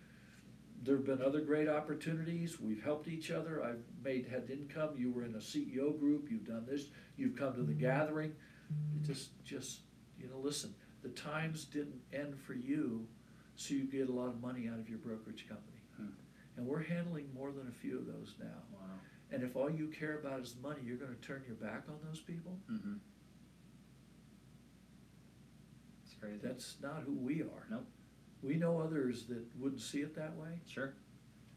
There've 0.83 1.05
been 1.05 1.21
other 1.21 1.41
great 1.41 1.67
opportunities, 1.67 2.59
we've 2.59 2.83
helped 2.83 3.07
each 3.07 3.31
other, 3.31 3.63
I've 3.63 3.81
made, 4.03 4.27
had 4.27 4.49
income, 4.51 4.91
you 4.97 5.11
were 5.11 5.23
in 5.23 5.33
a 5.33 5.39
CEO 5.39 5.97
group, 5.99 6.27
you've 6.29 6.45
done 6.45 6.65
this, 6.69 6.85
you've 7.17 7.35
come 7.35 7.55
to 7.55 7.63
the 7.63 7.73
gathering. 7.73 8.33
It 8.95 9.03
just, 9.07 9.29
just, 9.43 9.79
you 10.19 10.27
know, 10.27 10.37
listen, 10.37 10.75
the 11.01 11.09
times 11.09 11.65
didn't 11.65 12.01
end 12.13 12.37
for 12.39 12.53
you, 12.53 13.07
so 13.55 13.73
you 13.73 13.85
get 13.85 14.09
a 14.09 14.11
lot 14.11 14.27
of 14.27 14.39
money 14.41 14.67
out 14.71 14.77
of 14.77 14.87
your 14.87 14.99
brokerage 14.99 15.47
company. 15.47 15.79
Hmm. 15.97 16.09
And 16.57 16.67
we're 16.67 16.83
handling 16.83 17.29
more 17.33 17.51
than 17.51 17.67
a 17.67 17.71
few 17.71 17.97
of 17.97 18.05
those 18.05 18.35
now. 18.39 18.61
Wow. 18.73 18.79
And 19.31 19.43
if 19.43 19.55
all 19.55 19.71
you 19.71 19.87
care 19.87 20.19
about 20.19 20.41
is 20.41 20.55
money, 20.61 20.81
you're 20.83 20.97
gonna 20.97 21.15
turn 21.15 21.43
your 21.47 21.55
back 21.55 21.83
on 21.87 21.95
those 22.05 22.19
people? 22.19 22.59
Mm-hmm. 22.71 22.95
That's 26.41 26.75
not 26.81 27.03
who 27.05 27.13
we 27.13 27.41
are. 27.41 27.67
Nope. 27.69 27.85
We 28.45 28.55
know 28.55 28.79
others 28.79 29.23
that 29.25 29.43
wouldn't 29.57 29.81
see 29.81 29.99
it 30.01 30.15
that 30.15 30.35
way. 30.35 30.59
Sure. 30.67 30.93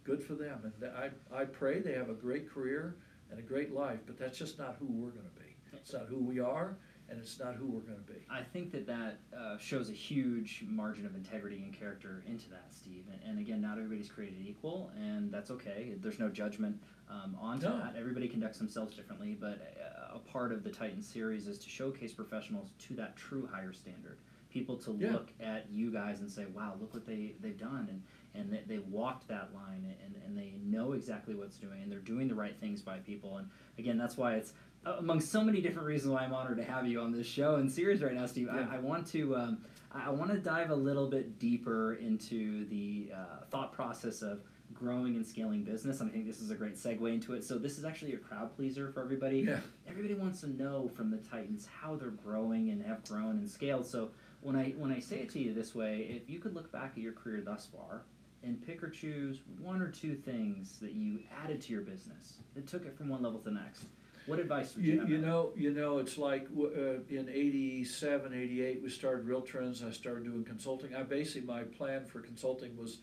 Good 0.04 0.22
for 0.22 0.34
them. 0.34 0.72
And 0.80 0.90
I, 0.90 1.10
I 1.34 1.44
pray 1.44 1.80
they 1.80 1.92
have 1.92 2.08
a 2.08 2.14
great 2.14 2.50
career 2.50 2.96
and 3.30 3.38
a 3.38 3.42
great 3.42 3.74
life, 3.74 4.00
but 4.06 4.18
that's 4.18 4.38
just 4.38 4.58
not 4.58 4.76
who 4.80 4.86
we're 4.86 5.10
gonna 5.10 5.28
be. 5.38 5.54
It's 5.74 5.92
not 5.92 6.06
who 6.08 6.16
we 6.24 6.40
are, 6.40 6.78
and 7.10 7.18
it's 7.20 7.38
not 7.38 7.56
who 7.56 7.66
we're 7.66 7.80
gonna 7.80 7.98
be. 8.06 8.24
I 8.30 8.42
think 8.42 8.72
that 8.72 8.86
that 8.86 9.18
uh, 9.38 9.58
shows 9.58 9.90
a 9.90 9.92
huge 9.92 10.64
margin 10.66 11.04
of 11.04 11.14
integrity 11.14 11.56
and 11.62 11.78
character 11.78 12.22
into 12.26 12.48
that, 12.48 12.68
Steve. 12.70 13.04
And, 13.12 13.20
and 13.28 13.38
again, 13.38 13.60
not 13.60 13.72
everybody's 13.76 14.08
created 14.08 14.38
equal, 14.46 14.90
and 14.96 15.30
that's 15.30 15.50
okay. 15.50 15.92
There's 16.00 16.18
no 16.18 16.30
judgment 16.30 16.80
um, 17.10 17.36
onto 17.38 17.66
No. 17.68 17.76
that. 17.78 17.96
Everybody 17.98 18.28
conducts 18.28 18.56
themselves 18.58 18.96
differently, 18.96 19.36
but 19.38 19.74
uh, 19.78 20.16
a 20.16 20.18
part 20.20 20.52
of 20.52 20.64
the 20.64 20.70
Titan 20.70 21.02
series 21.02 21.46
is 21.48 21.58
to 21.58 21.68
showcase 21.68 22.14
professionals 22.14 22.70
to 22.86 22.94
that 22.94 23.14
true 23.14 23.46
higher 23.52 23.74
standard. 23.74 24.16
People 24.58 24.76
to 24.78 24.96
Yeah. 24.98 25.12
look 25.12 25.28
at 25.40 25.70
you 25.70 25.90
guys 25.90 26.20
and 26.20 26.30
say, 26.30 26.46
"Wow, 26.46 26.74
look 26.80 26.92
what 26.94 27.06
they 27.06 27.34
they've 27.40 27.58
done," 27.58 27.86
and 27.90 28.02
and 28.34 28.52
they, 28.52 28.62
they 28.66 28.78
walked 28.78 29.26
that 29.28 29.54
line, 29.54 29.94
and, 30.04 30.14
and 30.24 30.36
they 30.36 30.54
know 30.62 30.92
exactly 30.92 31.34
what's 31.34 31.56
doing, 31.56 31.82
and 31.82 31.90
they're 31.90 31.98
doing 31.98 32.28
the 32.28 32.34
right 32.34 32.56
things 32.60 32.82
by 32.82 32.98
people. 32.98 33.38
And 33.38 33.48
again, 33.78 33.96
that's 33.98 34.16
why 34.16 34.34
it's 34.34 34.52
uh, 34.86 34.96
among 34.98 35.20
so 35.20 35.42
many 35.42 35.60
different 35.60 35.86
reasons 35.88 36.12
why 36.12 36.20
I'm 36.24 36.32
honored 36.34 36.58
to 36.58 36.64
have 36.64 36.86
you 36.86 37.00
on 37.00 37.10
this 37.12 37.26
show 37.26 37.56
and 37.56 37.70
series 37.70 38.02
right 38.02 38.14
now, 38.14 38.26
Steve. 38.26 38.48
Yeah. 38.52 38.66
I, 38.70 38.76
I 38.76 38.78
want 38.78 39.06
to 39.08 39.36
um, 39.36 39.58
I 39.92 40.06
I 40.06 40.10
want 40.10 40.30
to 40.32 40.38
dive 40.38 40.70
a 40.70 40.76
little 40.76 41.08
bit 41.08 41.38
deeper 41.38 41.94
into 41.94 42.64
the 42.66 43.10
uh, 43.14 43.44
thought 43.50 43.72
process 43.72 44.22
of 44.22 44.40
growing 44.74 45.16
and 45.16 45.26
scaling 45.26 45.64
business. 45.64 46.00
And 46.00 46.10
I 46.10 46.12
think 46.12 46.26
this 46.26 46.40
is 46.40 46.50
a 46.50 46.54
great 46.54 46.76
segue 46.76 47.12
into 47.12 47.32
it. 47.34 47.42
So 47.42 47.58
this 47.58 47.78
is 47.78 47.84
actually 47.86 48.12
a 48.12 48.18
crowd 48.18 48.54
pleaser 48.54 48.90
for 48.92 49.00
everybody. 49.02 49.38
Yeah. 49.40 49.60
Everybody 49.88 50.14
wants 50.14 50.42
to 50.42 50.46
know 50.50 50.88
from 50.94 51.10
the 51.10 51.16
Titans 51.16 51.66
how 51.80 51.96
they're 51.96 52.10
growing 52.10 52.68
and 52.70 52.82
have 52.84 53.02
grown 53.08 53.38
and 53.38 53.50
scaled. 53.50 53.86
So 53.86 54.10
when 54.40 54.56
I 54.56 54.70
when 54.76 54.92
I 54.92 55.00
say 55.00 55.16
it 55.16 55.30
to 55.30 55.38
you 55.38 55.52
this 55.54 55.74
way, 55.74 56.20
if 56.22 56.28
you 56.30 56.38
could 56.38 56.54
look 56.54 56.70
back 56.72 56.92
at 56.96 56.98
your 56.98 57.12
career 57.12 57.40
thus 57.44 57.66
far 57.66 58.02
and 58.42 58.64
pick 58.64 58.82
or 58.82 58.88
choose 58.90 59.40
one 59.60 59.82
or 59.82 59.88
two 59.90 60.14
things 60.14 60.78
that 60.80 60.92
you 60.92 61.20
added 61.44 61.60
to 61.62 61.72
your 61.72 61.82
business 61.82 62.34
that 62.54 62.66
took 62.68 62.86
it 62.86 62.96
from 62.96 63.08
one 63.08 63.20
level 63.22 63.40
to 63.40 63.44
the 63.46 63.50
next, 63.50 63.82
what 64.26 64.38
advice 64.38 64.76
would 64.76 64.84
you, 64.84 64.92
You, 64.92 65.00
have? 65.00 65.10
you 65.10 65.18
know, 65.18 65.52
you 65.56 65.72
know, 65.72 65.98
it's 65.98 66.16
like, 66.18 66.46
uh, 66.56 67.00
in 67.10 67.28
eighty-seven, 67.32 68.32
eighty-eight, 68.32 68.80
we 68.82 68.90
started 68.90 69.26
Real 69.26 69.40
Trends, 69.40 69.82
I 69.82 69.90
started 69.90 70.24
doing 70.24 70.44
consulting. 70.44 70.94
I 70.94 71.02
basically, 71.02 71.40
my 71.48 71.62
plan 71.64 72.04
for 72.06 72.20
consulting 72.20 72.76
was 72.76 72.98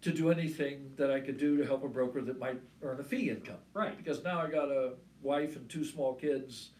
to 0.00 0.10
do 0.10 0.30
anything 0.30 0.92
that 0.96 1.10
I 1.10 1.20
could 1.20 1.36
do 1.36 1.58
to 1.58 1.66
help 1.66 1.84
a 1.84 1.88
broker 1.88 2.22
that 2.22 2.38
might 2.38 2.60
earn 2.82 2.98
a 2.98 3.04
fee 3.04 3.28
income. 3.30 3.58
Right. 3.74 3.96
Because 3.96 4.24
now 4.24 4.40
I 4.40 4.50
got 4.50 4.70
a 4.70 4.94
wife 5.20 5.54
and 5.54 5.68
two 5.68 5.84
small 5.84 6.14
kids, 6.14 6.70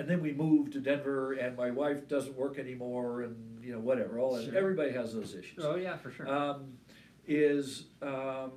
and 0.00 0.08
then 0.08 0.22
we 0.22 0.32
moved 0.32 0.72
to 0.72 0.80
Denver, 0.80 1.34
and 1.34 1.54
my 1.58 1.70
wife 1.70 2.08
doesn't 2.08 2.34
work 2.34 2.58
anymore, 2.58 3.20
and, 3.20 3.62
you 3.62 3.70
know, 3.70 3.78
whatever, 3.78 4.18
all 4.18 4.34
that, 4.34 4.46
Sure. 4.46 4.56
everybody 4.56 4.92
has 4.92 5.12
those 5.12 5.34
issues. 5.34 5.62
Oh 5.62 5.74
yeah, 5.76 5.98
for 5.98 6.10
sure. 6.10 6.26
Um, 6.26 6.78
is, 7.28 7.84
um, 8.00 8.52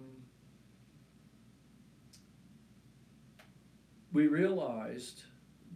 we 4.13 4.27
realized 4.27 5.23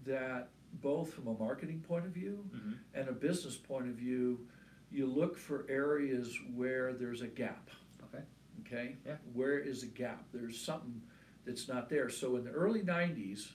that 0.06 0.52
both 0.82 1.14
from 1.14 1.28
a 1.28 1.34
marketing 1.34 1.82
point 1.86 2.06
of 2.06 2.12
view 2.12 2.46
hmm 2.54 2.72
and 2.94 3.10
a 3.10 3.14
business 3.14 3.58
point 3.58 3.88
of 3.90 3.96
view, 3.96 4.48
you 4.90 5.06
look 5.06 5.38
for 5.38 5.66
areas 5.70 6.34
where 6.56 6.94
there's 6.94 7.22
a 7.22 7.28
gap, 7.28 7.70
Okay. 8.06 8.24
okay? 8.62 8.96
Yeah. 9.06 9.18
Where 9.34 9.60
is 9.60 9.84
a 9.84 9.88
gap? 9.88 10.24
There's 10.32 10.58
something 10.60 11.02
that's 11.46 11.68
not 11.68 11.90
there. 11.90 12.10
So 12.10 12.38
in 12.38 12.46
the 12.46 12.52
early 12.52 12.84
nineties, 12.84 13.54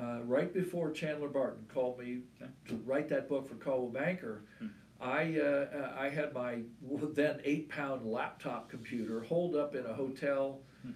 uh, 0.00 0.20
right 0.22 0.52
before 0.52 0.90
Chandler 0.92 1.28
Barton 1.28 1.64
called 1.72 1.98
me 1.98 2.20
to 2.68 2.76
write 2.86 3.08
that 3.08 3.28
book 3.28 3.48
for 3.48 3.54
Coldwell 3.56 3.90
Banker, 4.02 4.44
Hmm. 4.58 4.66
I, 5.00 5.38
uh, 5.38 5.44
uh, 5.44 5.96
I 5.96 6.08
had 6.08 6.32
my 6.34 6.62
then 7.14 7.40
eight 7.44 7.68
pound 7.68 8.04
laptop 8.04 8.68
computer 8.68 9.20
holed 9.22 9.54
up 9.54 9.74
in 9.76 9.86
a 9.86 9.92
hotel, 9.94 10.60
Hmm. 10.82 10.90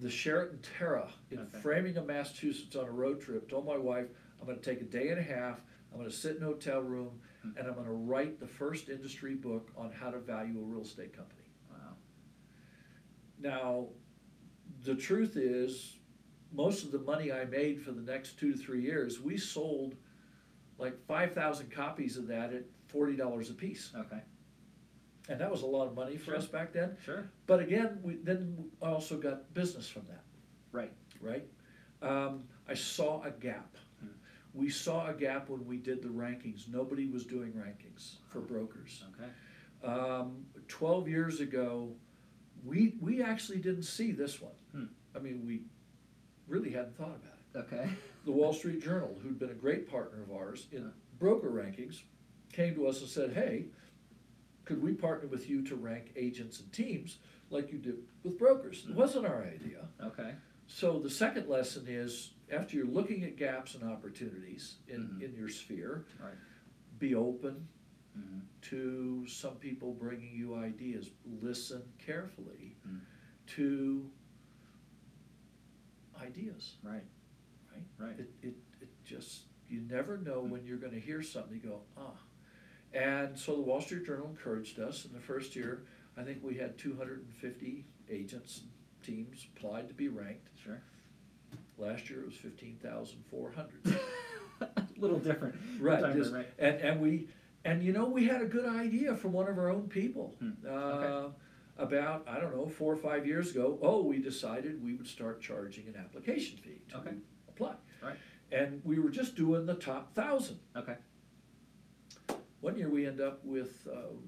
the 0.00 0.10
Sheraton 0.10 0.58
Tara 0.78 1.08
in 1.30 1.38
Okay. 1.40 1.60
Framingham, 1.60 2.06
Massachusetts 2.06 2.74
on 2.76 2.86
a 2.86 2.90
road 2.92 3.20
trip. 3.20 3.48
Told 3.48 3.64
my 3.66 3.76
wife, 3.76 4.06
I'm 4.40 4.46
gonna 4.46 4.58
take 4.58 4.80
a 4.80 4.84
day 4.84 5.08
and 5.10 5.18
a 5.20 5.22
half, 5.22 5.60
I'm 5.92 5.98
gonna 5.98 6.10
sit 6.10 6.36
in 6.36 6.42
a 6.42 6.46
hotel 6.46 6.80
room, 6.80 7.20
Hmm. 7.42 7.50
and 7.56 7.68
I'm 7.68 7.74
gonna 7.74 7.92
write 7.92 8.40
the 8.40 8.46
first 8.48 8.88
industry 8.88 9.34
book 9.34 9.70
on 9.76 9.92
how 9.92 10.10
to 10.10 10.18
value 10.18 10.58
a 10.58 10.62
real 10.62 10.82
estate 10.82 11.12
company. 11.12 11.48
Wow. 11.70 11.94
Now, 13.38 13.88
the 14.82 14.94
truth 14.96 15.36
is, 15.36 15.93
most 16.54 16.84
of 16.84 16.92
the 16.92 17.00
money 17.00 17.32
I 17.32 17.44
made 17.44 17.82
for 17.82 17.90
the 17.90 18.00
next 18.00 18.38
two 18.38 18.52
to 18.52 18.58
three 18.58 18.80
years, 18.80 19.20
we 19.20 19.36
sold 19.36 19.94
like 20.78 20.94
five 21.06 21.32
thousand 21.34 21.70
copies 21.70 22.16
of 22.16 22.28
that 22.28 22.52
at 22.52 22.64
forty 22.88 23.16
dollars 23.16 23.50
a 23.50 23.54
piece. 23.54 23.90
Okay. 23.96 24.20
And 25.28 25.40
that 25.40 25.50
was 25.50 25.62
a 25.62 25.66
lot 25.66 25.86
of 25.86 25.94
money 25.94 26.16
for 26.18 26.26
Sure. 26.26 26.36
us 26.36 26.46
back 26.46 26.72
then. 26.72 26.96
Sure. 27.04 27.30
But 27.46 27.60
again, 27.60 27.98
we, 28.02 28.16
then 28.16 28.70
I 28.82 28.88
also 28.90 29.16
got 29.16 29.52
business 29.54 29.88
from 29.88 30.02
that, 30.08 30.22
Right. 30.70 30.92
right? 31.18 31.46
Um, 32.02 32.44
I 32.68 32.74
saw 32.74 33.22
a 33.22 33.30
gap. 33.30 33.74
Hmm. 34.00 34.08
We 34.52 34.68
saw 34.68 35.08
a 35.08 35.14
gap 35.14 35.48
when 35.48 35.64
we 35.64 35.78
did 35.78 36.02
the 36.02 36.10
rankings. 36.10 36.68
Nobody 36.68 37.06
was 37.06 37.24
doing 37.24 37.52
rankings 37.52 38.16
for 38.28 38.40
brokers. 38.40 39.02
Okay. 39.14 39.90
Um, 39.90 40.44
twelve 40.68 41.08
years 41.08 41.40
ago, 41.40 41.94
we, 42.62 42.94
we 43.00 43.22
actually 43.22 43.58
didn't 43.58 43.84
see 43.84 44.12
this 44.12 44.40
one. 44.42 44.52
Hmm. 44.72 44.84
I 45.16 45.20
mean, 45.20 45.46
we 45.46 45.62
really 46.46 46.70
hadn't 46.70 46.96
thought 46.96 47.16
about 47.16 47.38
it. 47.68 47.74
Okay. 47.74 47.88
The 48.24 48.32
Wall 48.32 48.52
Street 48.52 48.82
Journal, 48.82 49.16
who'd 49.22 49.38
been 49.38 49.50
a 49.50 49.54
great 49.54 49.88
partner 49.90 50.22
of 50.22 50.32
ours 50.32 50.66
in 50.72 50.92
broker 51.18 51.50
rankings, 51.50 52.02
came 52.52 52.74
to 52.74 52.86
us 52.86 53.00
and 53.00 53.08
said, 53.08 53.32
hey, 53.32 53.66
could 54.64 54.82
we 54.82 54.92
partner 54.92 55.28
with 55.28 55.48
you 55.48 55.62
to 55.66 55.76
rank 55.76 56.12
agents 56.16 56.60
and 56.60 56.72
teams 56.72 57.18
like 57.50 57.70
you 57.70 57.78
did 57.78 57.96
with 58.22 58.38
brokers? 58.38 58.84
It 58.88 58.92
Mhm. 58.92 58.94
wasn't 58.96 59.26
our 59.26 59.44
idea. 59.44 59.88
Okay. 60.00 60.34
So 60.66 60.98
the 60.98 61.10
second 61.10 61.48
lesson 61.48 61.86
is, 61.86 62.32
after 62.50 62.76
you're 62.76 62.86
looking 62.86 63.22
at 63.24 63.36
gaps 63.36 63.74
and 63.74 63.84
opportunities 63.84 64.78
in, 64.88 65.02
Mhm. 65.08 65.22
in 65.22 65.34
your 65.34 65.48
sphere, 65.48 66.06
Right. 66.20 66.34
be 66.98 67.14
open 67.14 67.68
hmm 68.14 68.40
to 68.62 69.26
some 69.26 69.56
people 69.56 69.92
bringing 69.92 70.34
you 70.34 70.54
ideas. 70.54 71.10
Listen 71.42 71.82
carefully 71.98 72.76
Mm. 72.88 73.00
to 73.48 74.10
ideas, 76.24 76.74
Right. 76.82 77.02
right? 77.72 77.82
Right. 78.08 78.18
It, 78.18 78.30
it, 78.42 78.54
it 78.80 78.88
just, 79.04 79.42
you 79.68 79.80
never 79.90 80.16
know 80.18 80.40
when 80.40 80.64
you're 80.64 80.78
gonna 80.78 80.98
hear 81.00 81.22
something, 81.22 81.60
you 81.62 81.68
go, 81.68 81.80
ah. 81.96 82.12
And 82.92 83.36
so 83.38 83.54
the 83.56 83.60
Wall 83.62 83.80
Street 83.80 84.06
Journal 84.06 84.28
encouraged 84.28 84.78
us, 84.78 85.04
in 85.04 85.12
the 85.12 85.20
first 85.20 85.56
year, 85.56 85.82
I 86.16 86.22
think 86.22 86.38
we 86.42 86.54
had 86.54 86.78
two 86.78 86.96
hundred 86.96 87.20
and 87.24 87.34
fifty 87.34 87.84
agents 88.08 88.60
and 88.60 88.70
teams 89.04 89.46
applied 89.56 89.88
to 89.88 89.94
be 89.94 90.08
ranked. 90.08 90.48
Sure. 90.62 90.80
Last 91.76 92.08
year 92.08 92.20
it 92.20 92.26
was 92.26 92.36
fifteen 92.36 92.76
thousand 92.82 93.24
four 93.30 93.50
hundred. 93.52 94.00
a 94.60 94.82
little 94.96 95.18
different. 95.18 95.56
Right, 95.80 96.14
just- 96.14 96.32
right. 96.32 96.46
and, 96.58 96.76
and 96.76 97.00
we, 97.00 97.26
and 97.64 97.82
you 97.82 97.92
know, 97.92 98.04
we 98.06 98.26
had 98.26 98.42
a 98.42 98.46
good 98.46 98.66
idea 98.66 99.16
from 99.16 99.32
one 99.32 99.48
of 99.48 99.58
our 99.58 99.70
own 99.70 99.88
people. 99.88 100.36
Hmm, 100.38 100.50
Uh, 100.64 100.70
okay. 100.70 101.34
About, 101.76 102.24
I 102.28 102.38
don't 102.38 102.54
know, 102.54 102.68
four 102.68 102.92
or 102.92 102.96
five 102.96 103.26
years 103.26 103.50
ago, 103.50 103.78
oh, 103.82 104.00
we 104.02 104.18
decided 104.18 104.82
we 104.82 104.94
would 104.94 105.08
start 105.08 105.40
charging 105.40 105.88
an 105.88 105.96
application 105.96 106.56
fee 106.58 106.80
to 106.90 106.98
Okay. 106.98 107.14
apply. 107.48 107.74
Right. 108.00 108.14
And 108.52 108.80
we 108.84 109.00
were 109.00 109.10
just 109.10 109.34
doing 109.34 109.66
the 109.66 109.74
top 109.74 110.14
thousand. 110.14 110.60
Okay. 110.76 110.94
One 112.60 112.76
year 112.78 112.88
we 112.88 113.06
end 113.06 113.20
up 113.20 113.44
with 113.44 113.86
um, 113.92 114.22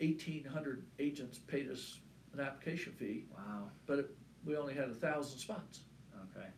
eighteen 0.00 0.44
hundred 0.44 0.84
agents 0.98 1.38
paid 1.38 1.70
us 1.70 2.00
an 2.34 2.40
application 2.40 2.92
fee, 2.92 3.26
Wow. 3.34 3.70
but 3.86 4.00
it, 4.00 4.10
we 4.44 4.56
only 4.56 4.74
had 4.74 4.88
a 4.88 4.94
thousand 4.94 5.38
spots. 5.38 5.80
Okay. 6.36 6.48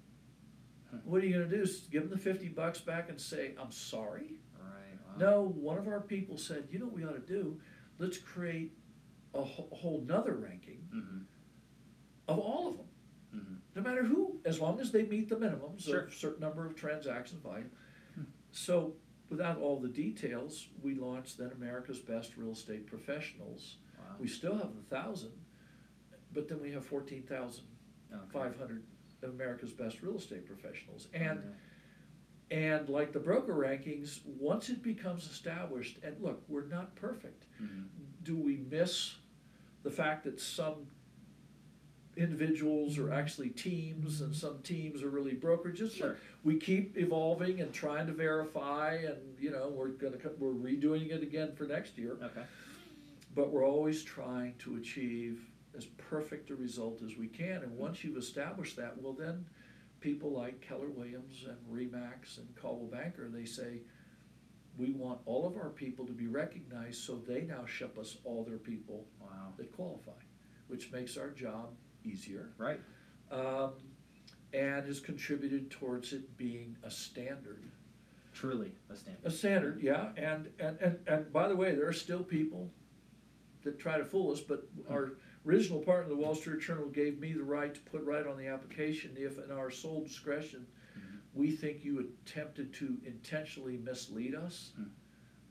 What 1.05 1.23
are 1.23 1.27
you 1.27 1.35
gonna 1.35 1.49
do, 1.55 1.63
s- 1.63 1.81
give 1.91 2.09
them 2.09 2.11
the 2.11 2.19
fifty 2.19 2.49
bucks 2.49 2.81
back 2.81 3.11
and 3.11 3.21
say, 3.21 3.55
I'm 3.61 3.71
sorry? 3.71 4.35
Right. 4.59 4.99
Wow. 5.07 5.15
No, 5.19 5.43
one 5.55 5.77
of 5.79 5.87
our 5.87 6.01
people 6.01 6.39
said, 6.39 6.67
you 6.71 6.79
know 6.79 6.87
what 6.87 6.95
we 6.95 7.05
ought 7.05 7.13
to 7.27 7.33
do? 7.33 7.61
Let's 7.99 8.17
create 8.19 8.73
a 9.35 9.43
whole, 9.43 10.03
nother 10.07 10.35
ranking 10.35 10.79
Mm-hmm. 10.95 11.19
of 12.29 12.39
all 12.39 12.69
of 12.69 12.77
them, 12.77 12.87
Mm-hmm. 13.37 13.55
no 13.77 13.83
matter 13.83 14.03
who, 14.03 14.41
as 14.45 14.59
long 14.61 14.81
as 14.81 14.91
they 14.91 15.05
meet 15.05 15.29
the 15.29 15.37
minimums 15.37 15.83
Sure. 15.85 16.01
of 16.01 16.15
certain 16.15 16.41
number 16.41 16.67
of 16.67 16.75
transactions 16.75 17.41
volume. 17.43 17.71
Hmm. 18.17 18.23
So 18.51 18.95
without 19.29 19.59
all 19.59 19.79
the 19.79 19.89
details, 19.89 20.67
we 20.83 20.95
launched 20.97 21.39
then 21.39 21.53
America's 21.53 22.01
Best 22.01 22.37
Real 22.37 22.51
Estate 22.53 22.87
Professionals. 22.89 23.77
Wow. 23.97 24.17
We 24.19 24.27
still 24.27 24.57
have 24.57 24.75
the 24.75 24.83
thousand, 24.97 25.31
but 26.33 26.49
then 26.49 26.61
we 26.61 26.73
have 26.73 26.85
fourteen 26.85 27.23
thousand 27.23 27.65
five 28.33 28.59
hundred 28.59 28.83
Okay. 29.23 29.33
America's 29.33 29.71
Best 29.73 30.03
Real 30.03 30.17
Estate 30.17 30.45
Professionals. 30.47 31.07
And 31.15 31.39
Unreal. 31.39 31.55
and 32.51 32.89
like 32.89 33.13
the 33.13 33.21
broker 33.21 33.55
rankings, 33.55 34.19
once 34.27 34.71
it 34.71 34.83
becomes 34.83 35.31
established, 35.31 35.99
and 36.03 36.21
look, 36.21 36.43
we're 36.49 36.67
not 36.67 36.97
perfect. 36.97 37.47
Mhm. 37.63 37.85
Do 38.23 38.37
we 38.37 38.61
miss 38.71 39.15
the 39.83 39.91
fact 39.91 40.25
that 40.25 40.41
some 40.41 40.87
individuals 42.17 42.99
are 42.99 43.13
actually 43.13 43.49
teams 43.51 44.21
and 44.21 44.35
some 44.35 44.59
teams 44.63 45.03
are 45.03 45.09
really 45.09 45.33
brokerages? 45.33 45.97
Sure. 45.97 46.17
We 46.45 46.59
keep 46.59 46.97
evolving 46.99 47.61
and 47.61 47.73
trying 47.73 48.07
to 48.07 48.13
verify 48.13 48.95
and, 48.95 49.19
you 49.39 49.51
know, 49.51 49.69
we're 49.69 49.89
gonna, 49.89 50.17
we're 50.39 50.53
redoing 50.53 51.11
it 51.13 51.23
again 51.23 51.53
for 51.55 51.65
next 51.65 51.97
year. 51.97 52.17
Okay. 52.23 52.43
But 53.35 53.51
we're 53.51 53.67
always 53.67 54.03
trying 54.03 54.55
to 54.59 54.77
achieve 54.77 55.41
as 55.77 55.87
perfect 55.87 56.51
a 56.51 56.57
result 56.57 57.01
as 57.03 57.17
we 57.17 57.29
can, 57.29 57.63
and 57.63 57.77
once 57.77 58.03
you've 58.03 58.17
established 58.17 58.77
that, 58.77 59.01
well 59.01 59.13
then, 59.13 59.45
people 60.01 60.33
like 60.33 60.61
Keller 60.61 60.89
Williams 60.89 61.45
and 61.47 61.57
Remax 61.71 62.39
and 62.39 62.49
Coldwell 62.57 62.89
Banker, 62.89 63.29
they 63.29 63.45
say, 63.45 63.83
we 64.81 64.93
want 64.93 65.21
all 65.27 65.47
of 65.47 65.57
our 65.57 65.69
people 65.69 66.07
to 66.07 66.13
be 66.13 66.27
recognized, 66.27 67.03
so 67.05 67.17
they 67.17 67.43
now 67.43 67.67
ship 67.67 67.99
us 67.99 68.17
all 68.25 68.43
their 68.45 68.59
people 68.59 69.07
Wow. 69.21 69.53
that 69.59 69.71
qualify, 69.73 70.13
which 70.69 70.91
makes 70.91 71.17
our 71.19 71.31
job 71.31 71.75
easier, 72.05 72.51
Right. 72.57 72.81
um, 73.31 73.75
and 74.55 74.87
has 74.87 74.99
contributed 74.99 75.71
towards 75.71 76.13
it 76.13 76.37
being 76.37 76.77
a 76.83 76.91
standard. 76.91 77.63
Truly 78.33 78.73
a 78.89 78.97
standard. 78.97 79.27
A 79.27 79.31
standard, 79.31 79.83
yeah, 79.83 80.13
and, 80.17 80.51
and, 80.59 80.79
and, 80.81 80.99
and 81.07 81.33
by 81.33 81.47
the 81.49 81.55
way, 81.57 81.75
there 81.75 81.87
are 81.87 81.93
still 81.93 82.25
people 82.25 82.71
that 83.63 83.79
try 83.79 83.99
to 83.99 84.05
fool 84.05 84.33
us, 84.33 84.41
but 84.41 84.67
our 84.89 85.13
original 85.47 85.81
partner, 85.81 86.09
the 86.09 86.17
Wall 86.17 86.35
Street 86.35 86.61
Journal, 86.63 86.89
gave 86.89 87.21
me 87.21 87.35
the 87.35 87.43
right 87.43 87.75
to 87.75 87.81
put 87.81 88.03
right 88.05 88.27
on 88.27 88.39
the 88.39 88.47
application, 88.47 89.15
if 89.19 89.39
in 89.39 89.51
our 89.51 89.71
sole 89.71 90.03
discretion. 90.03 90.67
We 91.35 91.51
think 91.53 91.85
you 91.85 92.01
attempted 92.27 92.73
to 92.75 92.99
intentionally 93.05 93.77
mislead 93.79 94.35
us, 94.35 94.73
Hmm. 94.77 94.85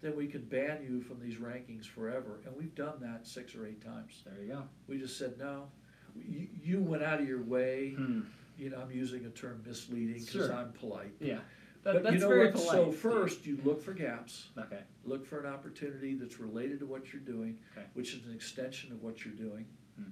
then 0.02 0.16
we 0.16 0.28
can 0.28 0.44
ban 0.46 0.84
you 0.84 1.02
from 1.02 1.20
these 1.20 1.36
rankings 1.36 1.86
forever, 1.86 2.40
and 2.46 2.56
we've 2.56 2.76
done 2.76 3.00
that 3.02 3.26
six 3.28 3.56
or 3.56 3.66
eight 3.66 3.82
times. 3.82 4.22
There 4.26 4.42
you 4.42 4.48
go. 4.50 4.64
We 4.88 4.98
just 5.00 5.18
said, 5.18 5.38
no, 5.38 5.72
you, 6.16 6.48
you 6.64 6.82
went 6.82 7.04
out 7.04 7.22
of 7.22 7.28
your 7.28 7.42
way, 7.44 7.92
Hmm. 7.94 8.22
you 8.58 8.70
know, 8.70 8.80
I'm 8.82 8.92
using 8.92 9.26
a 9.26 9.30
term 9.30 9.62
misleading, 9.66 10.20
cause 10.20 10.30
Sure. 10.32 10.54
I'm 10.54 10.72
polite. 10.74 11.14
Yeah. 11.20 11.40
That, 11.84 11.94
But 11.94 12.04
that's 12.04 12.14
you 12.16 12.20
know 12.20 12.28
very 12.28 12.46
what, 12.48 12.56
polite. 12.56 12.72
so 12.72 12.92
first, 12.92 13.46
you 13.46 13.58
look 13.64 13.82
for 13.82 13.94
gaps. 13.94 14.50
Okay. 14.58 14.84
look 15.06 15.26
for 15.26 15.40
an 15.40 15.46
opportunity 15.46 16.14
that's 16.14 16.40
related 16.40 16.78
to 16.80 16.86
what 16.86 17.12
you're 17.14 17.22
doing, 17.22 17.58
Okay. 17.72 17.88
which 17.94 18.14
is 18.14 18.26
an 18.26 18.34
extension 18.34 18.92
of 18.92 19.02
what 19.02 19.24
you're 19.26 19.34
doing. 19.34 19.66
Hmm. 19.96 20.10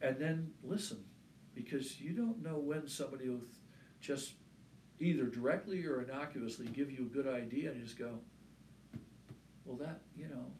And 0.00 0.18
then 0.18 0.52
listen, 0.64 1.04
because 1.54 2.00
you 2.00 2.12
don't 2.12 2.42
know 2.42 2.58
when 2.58 2.86
somebody 2.88 3.28
will 3.28 3.40
just 4.00 4.34
either 5.00 5.24
directly 5.24 5.84
or 5.86 6.02
innocuously 6.02 6.66
give 6.66 6.90
you 6.90 7.06
a 7.06 7.14
good 7.14 7.26
idea 7.28 7.70
and 7.70 7.78
you 7.78 7.84
just 7.84 7.98
go, 7.98 8.18
well, 9.64 9.76
that, 9.76 10.00
you 10.16 10.28
know, 10.28 10.50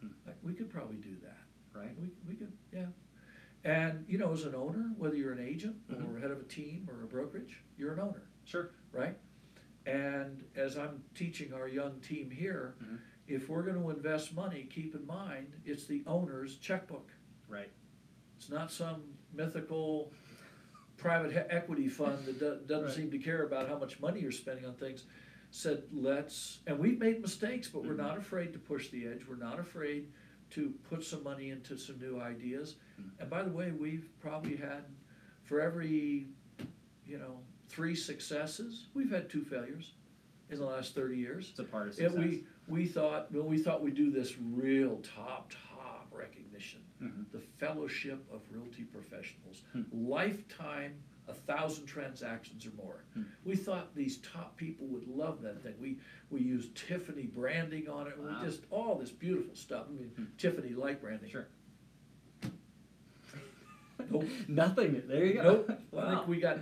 Hmm. 0.00 0.08
like, 0.26 0.36
we 0.42 0.52
could 0.52 0.68
probably 0.70 0.96
do 0.96 1.16
that. 1.22 1.38
Right. 1.74 1.96
We, 1.98 2.10
we 2.28 2.34
could, 2.34 2.52
yeah. 2.72 2.86
And, 3.64 4.04
you 4.08 4.18
know, 4.18 4.32
as 4.32 4.44
an 4.44 4.54
owner, 4.54 4.92
whether 4.98 5.14
you're 5.16 5.32
an 5.32 5.38
agent 5.46 5.76
or 5.90 5.94
Mhm. 5.96 6.20
head 6.20 6.30
of 6.30 6.40
a 6.40 6.44
team 6.44 6.88
or 6.90 7.02
a 7.02 7.06
brokerage, 7.06 7.62
you're 7.78 7.92
an 7.92 8.00
owner, 8.00 8.22
Sure. 8.44 8.70
right? 8.92 9.16
And 9.86 10.44
as 10.56 10.76
I'm 10.76 11.02
teaching 11.14 11.52
our 11.52 11.68
young 11.68 12.00
team 12.00 12.30
here, 12.30 12.74
Mhm. 12.82 12.98
if 13.28 13.48
we're 13.48 13.62
gonna 13.62 13.88
invest 13.88 14.34
money, 14.34 14.64
keep 14.66 14.94
in 14.94 15.06
mind, 15.06 15.54
it's 15.64 15.86
the 15.86 16.04
owner's 16.06 16.58
checkbook. 16.58 17.10
Right. 17.48 17.70
It's 18.36 18.50
not 18.50 18.70
some 18.72 19.16
mythical 19.32 20.12
private 21.02 21.32
he- 21.32 21.38
equity 21.38 21.88
fund 21.88 22.24
that 22.26 22.38
do- 22.38 22.60
doesn't 22.66 22.86
Right. 22.86 22.94
seem 22.94 23.10
to 23.10 23.18
care 23.18 23.42
about 23.44 23.68
how 23.68 23.76
much 23.76 23.98
money 24.00 24.20
you're 24.20 24.30
spending 24.32 24.64
on 24.64 24.74
things. 24.74 25.04
Said, 25.50 25.82
let's, 25.92 26.60
and 26.66 26.78
we've 26.78 26.98
made 26.98 27.20
mistakes, 27.20 27.68
but 27.68 27.84
we're 27.84 27.94
Mhm. 27.94 27.98
not 28.08 28.18
afraid 28.18 28.52
to 28.54 28.58
push 28.58 28.88
the 28.90 29.06
edge, 29.06 29.26
we're 29.26 29.36
not 29.36 29.58
afraid 29.58 30.10
to 30.50 30.70
put 30.88 31.02
some 31.04 31.22
money 31.22 31.50
into 31.50 31.76
some 31.76 31.98
new 31.98 32.20
ideas. 32.20 32.76
Mhm. 33.00 33.10
And 33.20 33.28
by 33.30 33.42
the 33.42 33.50
way, 33.50 33.72
we've 33.72 34.08
probably 34.20 34.56
had, 34.56 34.84
for 35.44 35.60
every, 35.60 36.28
you 37.06 37.18
know, 37.18 37.42
three 37.68 37.94
successes, 37.96 38.86
we've 38.94 39.10
had 39.10 39.28
two 39.28 39.44
failures 39.44 39.94
in 40.50 40.58
the 40.58 40.64
last 40.66 40.94
thirty 40.94 41.16
years. 41.16 41.50
It's 41.50 41.58
a 41.58 41.64
part 41.64 41.88
of 41.88 41.98
Yeah, 41.98 42.08
success. 42.08 42.24
we, 42.24 42.44
we 42.68 42.86
thought, 42.86 43.32
well, 43.32 43.46
we 43.48 43.58
thought 43.58 43.82
we'd 43.82 43.94
do 43.94 44.10
this 44.10 44.38
real 44.38 44.98
top, 45.00 45.50
top 45.50 46.08
recognition, 46.12 46.81
Mhm. 47.02 47.30
the 47.32 47.40
Fellowship 47.40 48.24
of 48.32 48.40
Realty 48.50 48.84
Professionals, 48.84 49.62
Hmm. 49.72 49.82
lifetime, 49.92 50.94
a 51.28 51.34
thousand 51.34 51.86
transactions 51.86 52.66
or 52.66 52.70
more. 52.72 53.04
Hmm. 53.14 53.22
We 53.44 53.56
thought 53.56 53.94
these 53.94 54.18
top 54.18 54.56
people 54.56 54.86
would 54.88 55.06
love 55.08 55.42
that 55.42 55.62
thing. 55.62 55.74
We, 55.80 55.98
we 56.30 56.40
used 56.40 56.74
Tiffany 56.76 57.26
branding 57.26 57.88
on 57.88 58.06
it, 58.08 58.18
we 58.18 58.30
just, 58.44 58.62
all 58.70 58.96
this 58.98 59.10
beautiful 59.10 59.54
stuff. 59.54 59.86
I 59.88 59.92
mean, 59.92 60.10
Hmm. 60.16 60.24
Tiffany 60.38 60.70
like 60.74 61.00
branding. 61.00 61.30
Sure. 61.30 61.46
Nope. 64.10 64.24
Nothing. 64.48 65.02
There 65.06 65.24
you 65.24 65.34
go. 65.34 65.42
Nope, 65.42 65.70
I 65.92 65.96
Wow. 65.96 66.14
think 66.16 66.28
we 66.28 66.40
got 66.40 66.58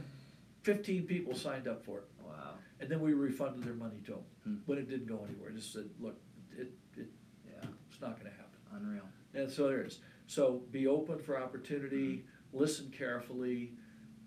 fifteen 0.62 1.06
people 1.06 1.34
signed 1.34 1.66
up 1.68 1.82
for 1.84 1.98
it. 2.00 2.04
Wow. 2.22 2.58
And 2.80 2.90
then 2.90 3.00
we 3.00 3.14
refunded 3.14 3.64
their 3.64 3.74
money 3.74 4.00
to 4.06 4.12
them, 4.12 4.24
Hmm. 4.44 4.56
when 4.66 4.78
it 4.78 4.88
didn't 4.88 5.06
go 5.06 5.24
anywhere, 5.26 5.50
just 5.50 5.72
said, 5.72 5.88
look, 6.00 6.18
it, 6.56 6.70
it, 6.96 7.08
Yeah. 7.46 7.66
it's 7.90 8.00
not 8.00 8.18
gonna 8.18 8.30
happen. 8.30 8.58
Unreal. 8.72 9.08
And 9.34 9.50
so 9.50 9.68
there 9.68 9.80
it 9.80 9.86
is. 9.86 10.00
So 10.30 10.62
be 10.70 10.86
open 10.86 11.18
for 11.18 11.36
opportunity, 11.42 12.24
listen 12.52 12.92
carefully, 12.96 13.72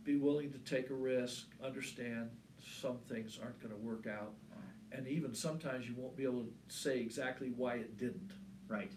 be 0.04 0.18
willing 0.18 0.52
to 0.52 0.58
take 0.60 0.90
a 0.90 0.94
risk, 0.94 1.48
understand 1.64 2.30
some 2.62 2.98
things 3.08 3.40
aren't 3.42 3.62
gonna 3.62 3.78
work 3.78 4.06
out. 4.06 4.34
And 4.92 5.08
even 5.08 5.34
sometimes 5.34 5.88
you 5.88 5.96
won't 5.98 6.18
be 6.18 6.24
able 6.24 6.44
to 6.44 6.52
say 6.68 7.00
exactly 7.00 7.52
why 7.56 7.76
it 7.76 7.98
didn't. 7.98 8.32
Right. 8.68 8.92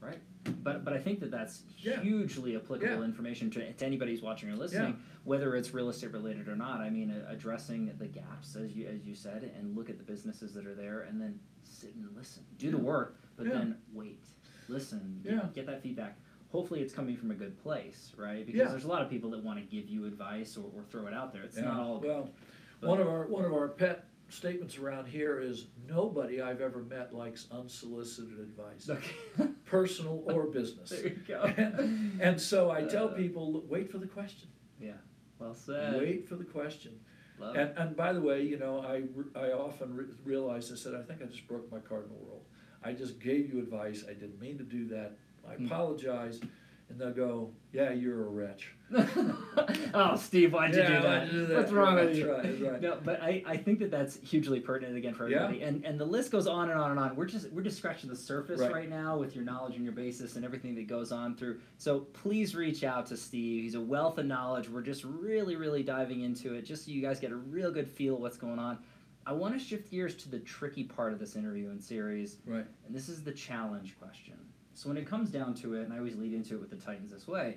Right. 0.00 0.20
But 0.62 0.84
but 0.84 0.92
I 0.92 0.98
think 1.00 1.18
that 1.20 1.32
that's 1.32 1.64
Yeah. 1.76 2.00
hugely 2.02 2.54
applicable 2.54 2.98
Yeah. 3.00 3.04
information 3.04 3.50
to, 3.50 3.72
to 3.72 3.84
anybody 3.84 4.12
who's 4.12 4.22
watching 4.22 4.48
or 4.48 4.54
listening, 4.54 4.96
whether 5.24 5.56
it's 5.56 5.74
real 5.74 5.88
estate 5.90 6.12
related 6.12 6.46
or 6.46 6.54
not. 6.54 6.80
I 6.80 6.88
mean, 6.88 7.10
uh, 7.10 7.26
addressing 7.28 7.92
the 7.98 8.06
gaps 8.06 8.54
as 8.54 8.70
you 8.76 8.86
as 8.86 9.04
you 9.04 9.16
said, 9.16 9.42
and 9.58 9.74
look 9.74 9.90
at 9.90 9.98
the 9.98 10.04
businesses 10.04 10.54
that 10.54 10.68
are 10.68 10.76
there, 10.76 11.00
and 11.00 11.20
then 11.20 11.40
sit 11.64 11.96
and 11.96 12.08
listen, 12.14 12.44
do 12.58 12.70
the 12.70 12.78
work, 12.78 13.18
but 13.36 13.46
Yeah. 13.48 13.54
then 13.54 13.78
wait, 13.92 14.22
listen, 14.68 15.18
get, 15.24 15.32
Yeah. 15.32 15.48
get 15.52 15.66
that 15.66 15.82
feedback. 15.82 16.16
Hopefully, 16.50 16.80
it's 16.80 16.94
coming 16.94 17.16
from 17.16 17.30
a 17.30 17.34
good 17.34 17.58
place, 17.62 18.12
right? 18.16 18.44
Because 18.46 18.58
Yeah. 18.58 18.68
there's 18.68 18.84
a 18.84 18.88
lot 18.88 19.02
of 19.02 19.10
people 19.10 19.30
that 19.30 19.44
want 19.44 19.58
to 19.58 19.64
give 19.64 19.88
you 19.88 20.06
advice 20.06 20.56
or, 20.56 20.64
or 20.74 20.82
throw 20.90 21.06
it 21.06 21.12
out 21.14 21.32
there. 21.32 21.42
It's 21.42 21.56
Yeah, 21.56 21.64
not 21.64 21.80
all. 21.80 22.00
Well, 22.00 22.30
but- 22.80 22.88
one 22.88 23.00
of 23.00 23.08
our, 23.08 23.26
one 23.26 23.44
of 23.44 23.52
our 23.52 23.68
pet 23.68 24.04
statements 24.30 24.78
around 24.78 25.06
here 25.06 25.40
is, 25.40 25.66
nobody 25.86 26.40
I've 26.40 26.60
ever 26.60 26.82
met 26.82 27.14
likes 27.14 27.46
unsolicited 27.50 28.38
advice, 28.38 28.88
Okay. 29.38 29.50
personal 29.66 30.22
or 30.26 30.46
business. 30.46 30.88
there 30.90 31.08
you 31.08 31.18
go. 31.26 31.42
And 32.20 32.40
so 32.40 32.70
I 32.70 32.82
tell 32.84 33.08
Uh, 33.08 33.14
people, 33.14 33.62
wait 33.68 33.90
for 33.90 33.98
the 33.98 34.06
question. 34.06 34.48
Yeah. 34.80 34.92
Well 35.38 35.54
said. 35.54 35.98
Wait 36.00 36.28
for 36.28 36.36
the 36.36 36.44
question. 36.44 36.98
Love 37.38 37.56
it. 37.56 37.60
And, 37.60 37.78
and 37.78 37.96
by 37.96 38.12
the 38.12 38.20
way, 38.20 38.42
you 38.42 38.58
know, 38.58 38.80
I, 38.80 39.04
I 39.38 39.52
often 39.52 39.94
re- 39.94 40.04
realize, 40.24 40.72
I 40.72 40.76
said, 40.76 40.94
I 40.94 41.02
think 41.02 41.22
I 41.22 41.26
just 41.26 41.46
broke 41.46 41.70
my 41.70 41.78
cardinal 41.78 42.18
rule. 42.26 42.44
I 42.82 42.92
just 42.92 43.18
gave 43.20 43.52
you 43.52 43.58
advice, 43.60 44.04
I 44.08 44.12
didn't 44.14 44.40
mean 44.40 44.56
to 44.58 44.64
do 44.64 44.86
that, 44.88 45.16
I 45.50 45.54
Hmm. 45.54 45.66
apologize, 45.66 46.40
and 46.88 46.98
they'll 47.00 47.12
go, 47.12 47.50
yeah, 47.72 47.90
you're 47.92 48.26
a 48.26 48.28
wretch. 48.28 48.72
oh, 49.94 50.16
Steve, 50.16 50.52
why'd 50.52 50.74
you, 50.74 50.80
Yeah, 50.80 50.88
do, 50.88 50.94
why'd 50.94 51.04
that? 51.04 51.26
you 51.26 51.32
do 51.40 51.46
that? 51.46 51.56
What's 51.58 51.72
wrong 51.72 51.94
with 51.96 52.06
That's 52.06 52.18
you? 52.18 52.32
right, 52.32 52.42
that's 52.42 52.60
right. 52.60 52.80
No, 52.80 52.98
but 53.04 53.22
I, 53.22 53.42
I 53.46 53.56
think 53.56 53.78
that 53.80 53.90
that's 53.90 54.16
hugely 54.20 54.60
pertinent 54.60 54.96
again 54.96 55.12
for 55.14 55.28
Yeah. 55.28 55.44
everybody, 55.44 55.62
and 55.64 55.84
and 55.84 56.00
the 56.00 56.04
list 56.06 56.30
goes 56.30 56.46
on 56.46 56.70
and 56.70 56.78
on 56.78 56.90
and 56.92 56.98
on. 57.00 57.14
We're 57.16 57.26
just 57.26 57.50
we're 57.52 57.62
just 57.62 57.76
scratching 57.78 58.08
the 58.08 58.16
surface 58.16 58.60
Right. 58.60 58.72
right. 58.72 58.88
now 58.88 59.18
with 59.18 59.34
your 59.34 59.44
knowledge 59.44 59.74
and 59.74 59.84
your 59.84 59.92
basis 59.92 60.36
and 60.36 60.44
everything 60.44 60.74
that 60.76 60.86
goes 60.86 61.12
on 61.12 61.34
through. 61.36 61.60
So 61.76 62.00
please 62.00 62.54
reach 62.56 62.82
out 62.84 63.06
to 63.08 63.16
Steve. 63.16 63.64
He's 63.64 63.74
a 63.74 63.80
wealth 63.80 64.16
of 64.18 64.26
knowledge. 64.26 64.68
We're 64.68 64.80
just 64.82 65.04
really 65.04 65.56
really 65.56 65.82
diving 65.82 66.22
into 66.22 66.54
it, 66.54 66.62
just 66.62 66.86
so 66.86 66.90
you 66.90 67.02
guys 67.02 67.20
get 67.20 67.30
a 67.32 67.36
real 67.36 67.70
good 67.70 67.88
feel 67.88 68.14
of 68.14 68.20
what's 68.20 68.38
going 68.38 68.58
on. 68.58 68.78
I 69.26 69.32
want 69.32 69.52
to 69.52 69.60
shift 69.62 69.90
gears 69.90 70.14
to 70.16 70.30
the 70.30 70.38
tricky 70.38 70.84
part 70.84 71.12
of 71.12 71.18
this 71.18 71.36
interview 71.36 71.68
and 71.68 71.82
series, 71.82 72.38
Right. 72.46 72.64
and 72.86 72.94
this 72.96 73.10
is 73.10 73.22
the 73.22 73.32
challenge 73.32 73.98
question. 74.00 74.36
So 74.78 74.88
when 74.88 74.96
it 74.96 75.08
comes 75.08 75.28
down 75.30 75.54
to 75.54 75.74
it, 75.74 75.82
and 75.82 75.92
I 75.92 75.98
always 75.98 76.14
lead 76.14 76.32
into 76.32 76.54
it 76.54 76.60
with 76.60 76.70
the 76.70 76.76
Titans 76.76 77.10
this 77.10 77.26
way, 77.26 77.56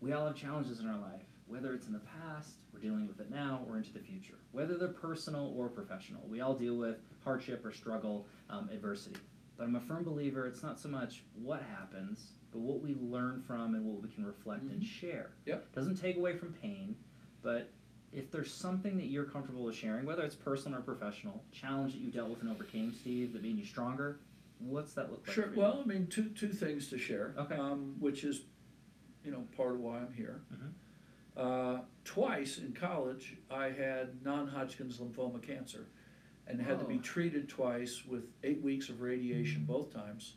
we 0.00 0.12
all 0.12 0.24
have 0.24 0.36
challenges 0.36 0.78
in 0.78 0.86
our 0.86 0.98
life, 1.00 1.24
whether 1.48 1.74
it's 1.74 1.88
in 1.88 1.92
the 1.92 1.98
past, 1.98 2.50
we're 2.72 2.78
dealing 2.78 3.08
with 3.08 3.18
it 3.18 3.28
now, 3.28 3.62
or 3.68 3.76
into 3.76 3.92
the 3.92 3.98
future. 3.98 4.36
Whether 4.52 4.76
they're 4.78 4.86
personal 4.86 5.52
or 5.56 5.68
professional, 5.68 6.22
we 6.28 6.40
all 6.42 6.54
deal 6.54 6.76
with 6.76 6.98
hardship 7.24 7.66
or 7.66 7.72
struggle, 7.72 8.28
um, 8.50 8.70
adversity. 8.72 9.16
But 9.56 9.64
I'm 9.64 9.74
a 9.74 9.80
firm 9.80 10.04
believer 10.04 10.46
it's 10.46 10.62
not 10.62 10.78
so 10.78 10.88
much 10.88 11.24
what 11.34 11.60
happens, 11.76 12.34
but 12.52 12.60
what 12.60 12.80
we 12.80 12.94
learn 12.94 13.42
from 13.42 13.74
and 13.74 13.84
what 13.84 14.00
we 14.00 14.08
can 14.08 14.24
reflect 14.24 14.62
and 14.62 14.80
Mhm. 14.80 14.86
share. 14.86 15.30
Yep. 15.46 15.72
Doesn't 15.72 15.96
take 15.96 16.18
away 16.18 16.36
from 16.36 16.52
pain, 16.52 16.94
but 17.42 17.68
if 18.12 18.30
there's 18.30 18.54
something 18.54 18.96
that 18.96 19.06
you're 19.06 19.24
comfortable 19.24 19.64
with 19.64 19.74
sharing, 19.74 20.06
whether 20.06 20.22
it's 20.22 20.36
personal 20.36 20.78
or 20.78 20.82
professional, 20.82 21.44
challenge 21.50 21.94
that 21.94 22.00
you 22.00 22.12
dealt 22.12 22.30
with 22.30 22.42
and 22.42 22.48
overcame, 22.48 22.92
Steve, 22.92 23.32
that 23.32 23.42
made 23.42 23.58
you 23.58 23.64
stronger, 23.64 24.20
what's 24.60 24.92
that 24.94 25.10
look 25.10 25.26
like? 25.26 25.34
Sure, 25.34 25.44
for 25.44 25.54
you? 25.54 25.60
well, 25.60 25.80
I 25.82 25.86
mean, 25.86 26.06
two, 26.06 26.30
two 26.30 26.48
things 26.48 26.88
to 26.88 26.98
share. 26.98 27.34
Okay. 27.38 27.54
Um, 27.56 27.96
which 27.98 28.24
is, 28.24 28.42
you 29.24 29.30
know, 29.32 29.44
part 29.56 29.74
of 29.74 29.80
why 29.80 29.98
I'm 29.98 30.12
here. 30.12 30.42
Mhm. 30.52 30.72
Uh, 31.36 31.82
twice 32.04 32.58
in 32.58 32.72
college, 32.72 33.36
I 33.50 33.66
had 33.70 34.22
non-Hodgkin's 34.24 34.98
lymphoma 34.98 35.42
cancer 35.42 35.86
and 36.46 36.60
had 36.60 36.78
to 36.80 36.84
be 36.84 36.96
Whoa. 36.96 37.02
treated 37.02 37.48
twice 37.48 38.04
with 38.04 38.24
eight 38.42 38.60
weeks 38.62 38.88
of 38.88 39.00
radiation 39.00 39.64
both 39.64 39.92
times. 39.92 40.36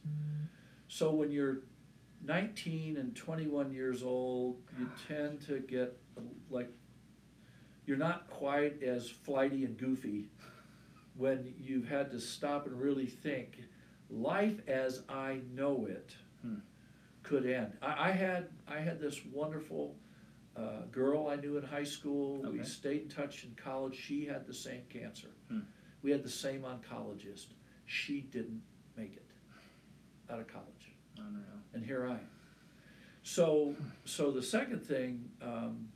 So 0.87 1.11
when 1.13 1.31
you're 1.31 1.61
nineteen 2.23 2.97
and 2.97 3.15
twenty-one 3.15 3.71
years 3.73 4.03
old, 4.03 4.61
you 4.79 4.89
tend 5.07 5.41
to 5.47 5.59
get 5.59 5.97
like, 6.49 6.69
you're 7.85 7.97
not 7.97 8.27
quite 8.29 8.81
as 8.83 9.09
flighty 9.09 9.65
and 9.65 9.75
goofy 9.77 10.27
when 11.15 11.53
you've 11.59 11.87
had 11.87 12.11
to 12.11 12.19
stop 12.19 12.65
and 12.67 12.79
really 12.79 13.07
think, 13.07 13.63
life 14.17 14.59
as 14.67 15.03
I 15.09 15.39
know 15.53 15.85
it 15.89 16.15
Hmm. 16.41 16.55
could 17.23 17.45
end. 17.45 17.73
I, 17.81 18.09
I 18.09 18.11
had, 18.11 18.49
I 18.67 18.79
had 18.79 18.99
this 18.99 19.21
wonderful, 19.31 19.95
uh, 20.57 20.81
girl 20.91 21.27
I 21.29 21.35
knew 21.37 21.57
in 21.57 21.63
high 21.63 21.85
school, 21.85 22.41
we 22.51 22.63
stayed 22.63 23.03
in 23.03 23.09
touch 23.09 23.43
in 23.45 23.55
college, 23.55 23.95
she 23.95 24.25
had 24.25 24.45
the 24.45 24.53
same 24.53 24.81
cancer. 24.89 25.29
Hmm. 25.49 25.61
We 26.01 26.11
had 26.11 26.21
the 26.23 26.29
same 26.29 26.61
oncologist, 26.63 27.47
she 27.85 28.21
didn't 28.21 28.61
make 28.97 29.13
it 29.15 29.25
out 30.29 30.39
of 30.39 30.47
college 30.47 30.91
Unreal. 31.17 31.43
and 31.73 31.83
here 31.85 32.05
I 32.07 32.13
am. 32.15 32.27
So, 33.23 33.73
so 34.05 34.31
the 34.31 34.43
second 34.43 34.81
thing, 34.81 35.29
um, 35.41 35.87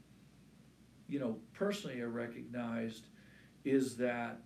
you 1.09 1.19
know, 1.19 1.37
personally 1.53 2.01
I 2.01 2.05
recognized 2.05 3.07
is 3.65 3.97
that, 3.97 4.39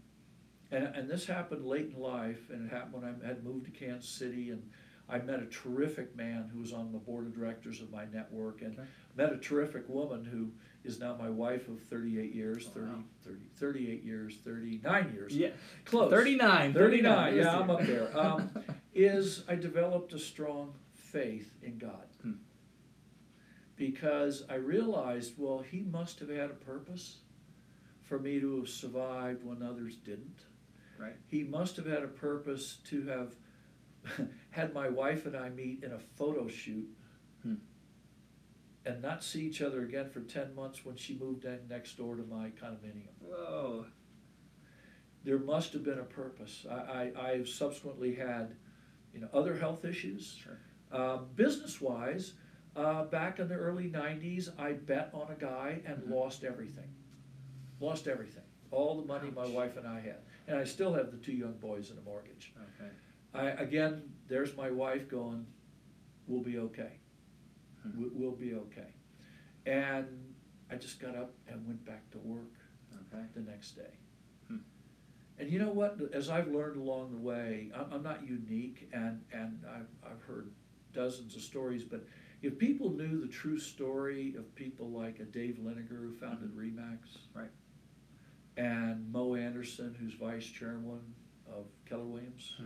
and, 0.71 0.86
and 0.95 1.10
this 1.10 1.25
happened 1.25 1.65
late 1.65 1.91
in 1.95 2.01
life, 2.01 2.49
and 2.49 2.65
it 2.69 2.73
happened 2.73 2.93
when 3.03 3.21
I 3.23 3.27
had 3.27 3.43
moved 3.43 3.65
to 3.65 3.71
Kansas 3.71 4.10
City, 4.10 4.49
and 4.51 4.63
I 5.10 5.17
met 5.19 5.41
a 5.41 5.45
terrific 5.47 6.15
man 6.15 6.49
who 6.53 6.60
was 6.62 6.71
on 6.73 6.91
the 6.93 6.97
board 6.97 7.25
of 7.27 7.36
directors 7.36 7.81
of 7.81 7.91
my 7.91 8.05
network, 8.13 8.62
and 8.62 8.73
Okay. 8.79 8.88
met 9.17 9.34
a 9.34 9.38
terrific 9.38 9.88
woman 9.89 10.23
who 10.25 10.51
is 10.84 10.99
now 10.99 11.15
my 11.15 11.29
wife 11.29 11.67
of 11.67 11.79
thirty-eight 11.89 12.34
years, 12.34 12.65
Oh, 12.69 12.73
30, 12.73 12.88
wow. 12.88 13.03
30 13.23 13.39
38 13.57 14.03
years, 14.03 14.38
thirty-nine 14.43 15.12
years. 15.13 15.36
Yeah. 15.36 15.49
Close. 15.86 16.10
39. 16.10 16.73
39, 16.73 17.36
this 17.36 17.45
yeah, 17.45 17.60
I'm 17.60 17.69
up 17.69 17.81
there. 17.86 18.17
Um, 18.17 18.49
is 18.95 19.43
I 19.47 19.55
developed 19.55 20.13
a 20.13 20.19
strong 20.19 20.73
faith 20.93 21.51
in 21.62 21.77
God. 21.77 22.07
Hmm. 22.23 22.31
Because 23.75 24.43
I 24.49 24.55
realized, 24.55 25.34
well, 25.38 25.60
He 25.60 25.81
must 25.81 26.19
have 26.19 26.29
had 26.29 26.49
a 26.51 26.53
purpose 26.65 27.17
for 28.03 28.19
me 28.19 28.39
to 28.39 28.57
have 28.57 28.69
survived 28.69 29.43
when 29.43 29.62
others 29.63 29.95
didn't. 29.97 30.39
Right. 31.01 31.15
He 31.27 31.43
must 31.43 31.75
have 31.77 31.85
had 31.87 32.03
a 32.03 32.07
purpose 32.07 32.77
to 32.89 33.03
have 33.07 33.35
had 34.51 34.73
my 34.73 34.87
wife 34.89 35.25
and 35.25 35.35
I 35.35 35.49
meet 35.49 35.83
in 35.83 35.91
a 35.93 35.99
photo 35.99 36.47
shoot 36.47 36.87
Hmm. 37.43 37.55
and 38.85 39.01
not 39.01 39.23
see 39.23 39.41
each 39.47 39.61
other 39.63 39.81
again 39.81 40.09
for 40.09 40.19
10 40.21 40.53
months 40.53 40.85
when 40.85 40.95
she 40.95 41.17
moved 41.17 41.45
in 41.45 41.59
next 41.67 41.97
door 41.97 42.15
to 42.15 42.23
my 42.23 42.49
condominium 42.51 43.13
Whoa. 43.19 43.85
there 45.23 45.39
must 45.39 45.73
have 45.73 45.83
been 45.83 45.97
a 45.99 46.03
purpose. 46.03 46.65
I, 46.69 47.11
I, 47.15 47.29
I've 47.31 47.47
subsequently 47.49 48.13
had, 48.15 48.55
you 49.13 49.21
know, 49.21 49.27
other 49.33 49.55
health 49.57 49.85
issues. 49.85 50.35
Sure. 50.43 50.59
Um, 50.91 51.27
business 51.35 51.79
wise, 51.81 52.33
uh, 52.75 53.05
back 53.05 53.39
in 53.39 53.47
the 53.47 53.55
early 53.55 53.89
'90s, 53.89 54.49
I 54.59 54.73
bet 54.73 55.09
on 55.13 55.31
a 55.31 55.35
guy 55.35 55.81
and 55.85 55.97
Mhm. 56.03 56.09
lost 56.11 56.43
everything. 56.43 56.93
Lost 57.79 58.07
everything, 58.07 58.43
all 58.71 58.99
the 59.01 59.07
money 59.07 59.31
my 59.31 59.47
wife 59.47 59.77
and 59.77 59.87
I 59.87 59.99
had, 59.99 60.19
and 60.47 60.58
I 60.58 60.63
still 60.63 60.93
have 60.93 61.12
the 61.12 61.17
two 61.17 61.34
young 61.34 61.54
boys 61.54 61.89
and 61.89 61.99
a 61.99 62.01
mortgage. 62.01 62.54
Okay. 62.80 62.91
I 63.34 63.49
again, 63.62 64.04
there's 64.27 64.56
my 64.58 64.69
wife 64.71 65.10
going, 65.10 65.45
"We'll 66.27 66.43
be 66.43 66.58
okay. 66.58 66.93
Hmm. 67.84 68.01
We, 68.01 68.10
we'll 68.13 68.36
be 68.36 68.54
okay." 68.56 68.88
And 69.65 70.08
I 70.71 70.75
just 70.75 70.99
got 70.99 71.15
up 71.15 71.34
and 71.47 71.65
went 71.67 71.86
back 71.86 72.10
to 72.12 72.17
work 72.19 72.54
Okay. 73.13 73.23
the 73.36 73.41
next 73.41 73.71
day. 73.71 73.93
Hmm. 74.47 74.58
And 75.38 75.49
you 75.51 75.60
know 75.60 75.69
what? 75.71 75.97
As 76.13 76.30
I've 76.30 76.47
learned 76.47 76.77
along 76.77 77.12
the 77.12 77.17
way, 77.19 77.71
I'm, 77.75 77.93
I'm 77.93 78.04
not 78.04 78.25
unique, 78.27 78.89
and 78.93 79.21
and 79.34 79.63
I've 79.69 80.12
I've 80.12 80.21
heard 80.23 80.51
dozens 80.93 81.36
of 81.36 81.41
stories. 81.41 81.84
But 81.84 82.06
if 82.41 82.58
people 82.58 82.89
knew 82.91 83.21
the 83.21 83.27
true 83.27 83.60
story 83.60 84.36
of 84.38 84.54
people 84.56 84.89
like 84.89 85.19
a 85.19 85.23
Dave 85.25 85.60
Liniger 85.62 85.89
who 86.01 86.13
founded 86.19 86.51
Remax, 86.56 87.17
Right. 87.34 87.49
And 88.57 89.11
Mo 89.11 89.35
Anderson, 89.35 89.95
who's 89.99 90.13
vice 90.13 90.45
chairman 90.45 90.99
of 91.51 91.65
Keller 91.85 92.05
Williams, 92.05 92.55
Hmm. 92.57 92.65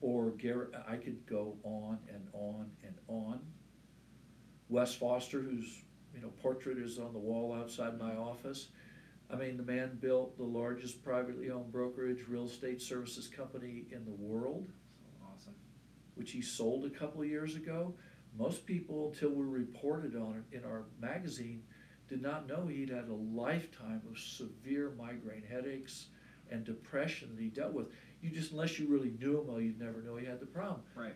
or 0.00 0.30
Garrett, 0.32 0.74
I 0.86 0.96
could 0.96 1.26
go 1.26 1.58
on 1.64 1.98
and 2.08 2.28
on 2.32 2.70
and 2.84 2.94
on. 3.08 3.40
Wes 4.68 4.94
Foster, 4.94 5.40
whose 5.40 5.82
you 6.14 6.20
know 6.20 6.30
portrait 6.40 6.78
is 6.78 6.98
on 6.98 7.12
the 7.12 7.18
wall 7.18 7.52
outside 7.52 7.98
my 7.98 8.14
office. 8.16 8.68
I 9.30 9.36
mean, 9.36 9.56
the 9.56 9.62
man 9.62 9.98
built 10.00 10.36
the 10.38 10.44
largest 10.44 11.02
privately 11.02 11.50
owned 11.50 11.70
brokerage 11.70 12.26
real 12.28 12.46
estate 12.46 12.80
services 12.80 13.28
company 13.28 13.86
in 13.90 14.04
the 14.06 14.10
world, 14.12 14.70
Awesome. 15.22 15.54
which 16.14 16.30
he 16.30 16.40
sold 16.40 16.86
a 16.86 16.90
couple 16.90 17.20
of 17.22 17.28
years 17.28 17.54
ago. 17.54 17.94
Most 18.36 18.64
people, 18.66 19.08
until 19.12 19.30
we 19.30 19.44
reported 19.44 20.16
on 20.16 20.36
it 20.50 20.56
in 20.56 20.64
our 20.64 20.84
magazine, 21.00 21.62
did 22.08 22.22
not 22.22 22.48
know 22.48 22.66
he'd 22.66 22.90
had 22.90 23.08
a 23.08 23.14
lifetime 23.14 24.02
of 24.10 24.18
severe 24.18 24.92
migraine 24.98 25.44
headaches 25.48 26.06
and 26.50 26.64
depression 26.64 27.30
that 27.34 27.42
he 27.42 27.48
dealt 27.48 27.72
with. 27.72 27.86
You 28.22 28.30
just, 28.30 28.52
unless 28.52 28.78
you 28.78 28.88
really 28.88 29.12
knew 29.20 29.38
him 29.38 29.46
well, 29.46 29.60
you'd 29.60 29.80
never 29.80 30.02
know 30.02 30.16
he 30.16 30.26
had 30.26 30.40
the 30.40 30.46
problem. 30.46 30.80
Right. 30.94 31.14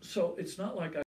So 0.00 0.34
it's 0.38 0.58
not 0.58 0.76
like 0.76 0.96
I 0.96 1.02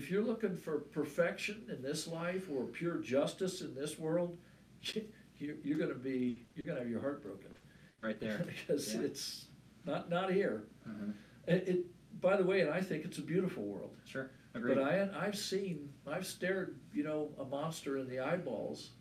If 0.00 0.10
you're 0.10 0.22
looking 0.24 0.56
for 0.56 0.78
perfection 0.78 1.66
in 1.68 1.82
this 1.82 2.08
life 2.08 2.44
or 2.50 2.64
pure 2.64 2.96
justice 2.96 3.60
in 3.60 3.74
this 3.74 3.98
world, 3.98 4.38
you're, 5.38 5.56
you're 5.62 5.76
gonna 5.78 5.92
be, 5.92 6.46
you're 6.54 6.62
gonna 6.66 6.78
have 6.80 6.88
your 6.88 7.02
heart 7.02 7.22
broken. 7.22 7.54
Right 8.00 8.18
there. 8.18 8.46
Because 8.66 8.94
Yeah. 8.94 9.02
it's 9.02 9.44
not, 9.84 10.08
not 10.08 10.32
here. 10.32 10.62
Mhm. 10.88 11.12
It, 11.46 11.68
it, 11.68 11.86
by 12.22 12.38
the 12.38 12.44
way, 12.44 12.62
and 12.62 12.70
I 12.70 12.80
think 12.80 13.04
it's 13.04 13.18
a 13.18 13.22
beautiful 13.22 13.62
world. 13.62 13.94
Sure. 14.06 14.30
Agreed. 14.54 14.76
But 14.76 14.84
I, 14.84 15.10
I've 15.14 15.36
seen, 15.36 15.90
I've 16.06 16.26
stared, 16.26 16.78
you 16.94 17.02
know, 17.04 17.28
a 17.38 17.44
monster 17.44 17.98
in 17.98 18.08
the 18.08 18.20
eyeballs. 18.20 18.92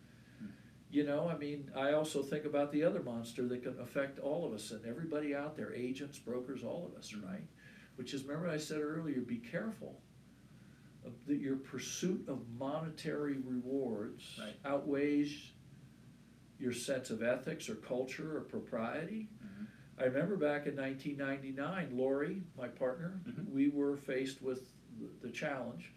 Hmm. 0.42 0.48
You 0.92 1.06
know, 1.06 1.30
I 1.30 1.38
mean, 1.38 1.72
I 1.78 1.94
also 1.94 2.22
think 2.22 2.44
about 2.44 2.74
the 2.74 2.84
other 2.84 3.02
monster 3.02 3.48
that 3.48 3.64
can 3.64 3.80
affect 3.80 4.20
all 4.20 4.46
of 4.46 4.52
us 4.52 4.72
and 4.72 4.86
everybody 4.86 5.34
out 5.34 5.56
there, 5.56 5.74
agents, 5.74 6.20
brokers, 6.20 6.62
all 6.62 6.92
of 6.92 7.00
us, 7.00 7.10
Hmm. 7.12 7.26
right? 7.26 7.48
Which 7.96 8.14
is, 8.14 8.24
remember 8.26 8.50
I 8.50 8.58
said 8.58 8.82
earlier, 8.82 9.22
be 9.22 9.38
careful 9.38 10.02
that 11.28 11.38
your 11.40 11.58
pursuit 11.58 12.28
of 12.28 12.48
monetary 12.50 13.38
rewards 13.38 14.38
Right. 14.40 14.56
outweighs 14.66 15.54
your 16.60 16.74
sense 16.74 17.10
of 17.10 17.24
ethics 17.24 17.70
or 17.70 17.76
culture 17.76 18.38
or 18.38 18.42
propriety. 18.42 19.30
Mhm. 19.44 19.68
I 19.98 20.04
remember 20.06 20.36
back 20.38 20.68
in 20.68 20.76
nineteen 20.76 21.18
ninety-nine, 21.18 21.96
Laurie, 21.96 22.44
my 22.58 22.68
partner, 22.68 23.22
Mhm. 23.26 23.50
we 23.50 23.70
were 23.70 23.96
faced 23.98 24.42
with 24.42 24.74
the- 25.22 25.32
challenge. 25.32 25.94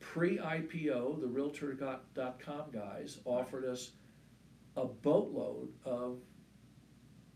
Pre-IPO, 0.00 1.20
the 1.20 1.28
Realtor.com 1.28 2.70
guys 2.70 3.20
offered 3.24 3.64
us 3.64 3.92
a 4.76 4.86
boatload 4.86 5.72
of 5.84 6.22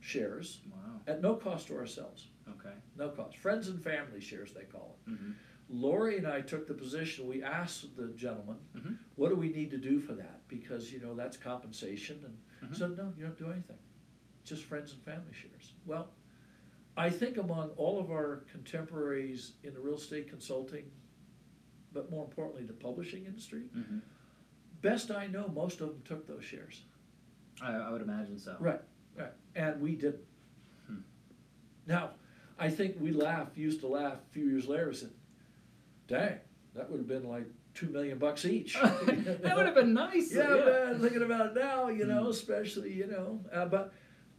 shares 0.00 0.62
Wow. 0.70 1.00
at 1.06 1.20
no 1.20 1.36
cost 1.36 1.66
to 1.68 1.76
ourselves, 1.76 2.28
Okay. 2.48 2.74
no 2.96 3.10
cost. 3.10 3.36
Friends 3.38 3.68
and 3.68 3.82
family 3.82 4.20
shares, 4.20 4.52
they 4.54 4.64
call 4.64 4.98
it. 5.06 5.10
Mm-hmm. 5.10 5.32
Laurie 5.68 6.18
and 6.18 6.26
I 6.26 6.40
took 6.42 6.66
the 6.68 6.74
position, 6.74 7.26
we 7.26 7.42
asked 7.42 7.96
the 7.96 8.08
gentleman, 8.08 8.56
Mhm. 8.74 8.98
what 9.16 9.30
do 9.30 9.36
we 9.36 9.48
need 9.48 9.70
to 9.72 9.78
do 9.78 9.98
for 10.00 10.14
that? 10.14 10.46
Because, 10.48 10.92
you 10.92 11.00
know, 11.00 11.14
that's 11.14 11.36
compensation, 11.36 12.24
and 12.24 12.70
Mhm. 12.70 12.76
said, 12.76 12.96
no, 12.96 13.12
you 13.16 13.24
don't 13.24 13.36
do 13.38 13.50
anything, 13.50 13.78
just 14.44 14.64
friends 14.64 14.92
and 14.92 15.02
family 15.02 15.32
shares. 15.32 15.74
Well, 15.84 16.12
I 16.96 17.10
think 17.10 17.36
among 17.36 17.70
all 17.70 17.98
of 17.98 18.10
our 18.10 18.44
contemporaries 18.52 19.54
in 19.64 19.74
the 19.74 19.80
real 19.80 19.96
estate 19.96 20.28
consulting, 20.28 20.90
but 21.92 22.10
more 22.10 22.24
importantly, 22.24 22.64
the 22.64 22.72
publishing 22.72 23.24
industry, 23.26 23.68
Mm-hmm. 23.74 23.98
best 24.82 25.10
I 25.10 25.26
know, 25.26 25.48
most 25.48 25.80
of 25.80 25.88
them 25.88 26.02
took 26.02 26.26
those 26.26 26.44
shares. 26.44 26.84
I, 27.60 27.72
I 27.74 27.90
would 27.90 28.02
imagine 28.02 28.38
so. 28.38 28.56
Right, 28.60 28.82
right, 29.16 29.32
and 29.56 29.80
we 29.80 29.96
didn't. 29.96 30.24
Hmm. 30.86 31.00
Now, 31.86 32.14
I 32.58 32.70
think 32.70 33.00
we 33.00 33.10
laughed, 33.12 33.56
used 33.56 33.80
to 33.80 33.86
laugh 33.88 34.20
a 34.22 34.32
few 34.32 34.46
years 34.46 34.68
later, 34.68 34.92
said, 34.92 35.10
dang, 36.08 36.38
that 36.74 36.90
would 36.90 36.98
have 36.98 37.08
been 37.08 37.28
like 37.28 37.46
two 37.74 37.88
million 37.88 38.18
bucks 38.18 38.44
each. 38.44 38.74
that 38.80 39.52
would 39.56 39.66
have 39.66 39.74
been 39.74 39.92
nice. 39.94 40.32
yeah, 40.34 40.48
man, 40.48 41.00
thinking 41.00 41.22
about 41.22 41.46
it 41.46 41.54
now, 41.54 41.88
you 41.88 42.06
know, 42.06 42.28
especially, 42.28 42.92
you 42.92 43.06
know, 43.06 43.40
uh, 43.52 43.66
but, 43.66 43.92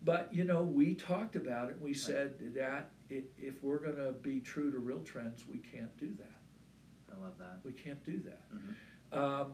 but, 0.04 0.30
you 0.34 0.44
know, 0.44 0.64
we 0.64 0.94
talked 0.96 1.36
about 1.36 1.70
it, 1.70 1.80
we 1.82 1.94
said 1.94 2.34
that 2.56 2.92
i- 3.12 3.24
if 3.38 3.62
we're 3.64 3.80
gonna 3.80 4.12
be 4.12 4.40
true 4.40 4.72
to 4.72 4.80
REAL 4.80 5.02
Trends, 5.04 5.44
we 5.52 5.58
can't 5.60 5.96
do 5.98 6.14
that. 6.18 7.16
I 7.16 7.20
love 7.24 7.38
that. 7.40 7.60
We 7.64 7.72
can't 7.74 8.04
do 8.04 8.20
that. 8.22 8.42
Mhm. 8.54 9.18
Um, 9.18 9.52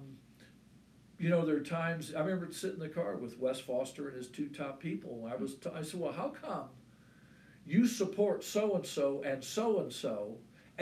you 1.20 1.30
know, 1.30 1.46
there 1.46 1.56
are 1.56 1.62
times, 1.62 2.14
I 2.14 2.20
remember 2.22 2.52
sitting 2.52 2.82
in 2.82 2.88
the 2.88 2.90
car 2.90 3.16
with 3.18 3.38
Wes 3.40 3.60
Foster 3.60 4.08
and 4.08 4.18
his 4.18 4.28
two 4.28 4.50
top 4.50 4.80
people, 4.82 5.28
I 5.32 5.36
was, 5.36 5.56
t- 5.56 5.70
I 5.74 5.82
said, 5.82 6.00
well, 6.00 6.12
how 6.12 6.30
come 6.30 6.70
you 7.66 7.86
support 7.88 8.44
so-and-so 8.44 9.22
and 9.24 9.42
so-and-so, 9.44 10.38
and 10.38 10.38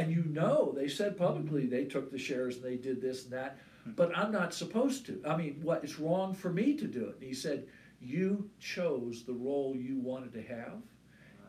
you 0.10 0.24
know, 0.24 0.74
they 0.76 0.88
said 0.88 1.18
publicly, 1.18 1.66
they 1.66 1.86
took 1.86 2.12
the 2.12 2.18
shares 2.18 2.56
and 2.56 2.66
they 2.66 2.78
did 2.78 3.02
this 3.02 3.24
and 3.24 3.34
that, 3.34 3.58
but 3.86 4.18
I'm 4.18 4.32
not 4.32 4.54
supposed 4.54 5.06
to. 5.08 5.22
I 5.28 5.36
mean, 5.36 5.60
what, 5.62 5.84
it's 5.84 6.00
wrong 6.00 6.34
for 6.34 6.52
me 6.52 6.76
to 6.78 6.88
do 6.88 7.06
it. 7.06 7.16
And 7.16 7.24
he 7.24 7.34
said, 7.34 7.68
you 8.00 8.50
chose 8.60 9.24
the 9.26 9.34
role 9.34 9.76
you 9.76 10.00
wanted 10.00 10.34
to 10.34 10.42
have, 10.44 10.82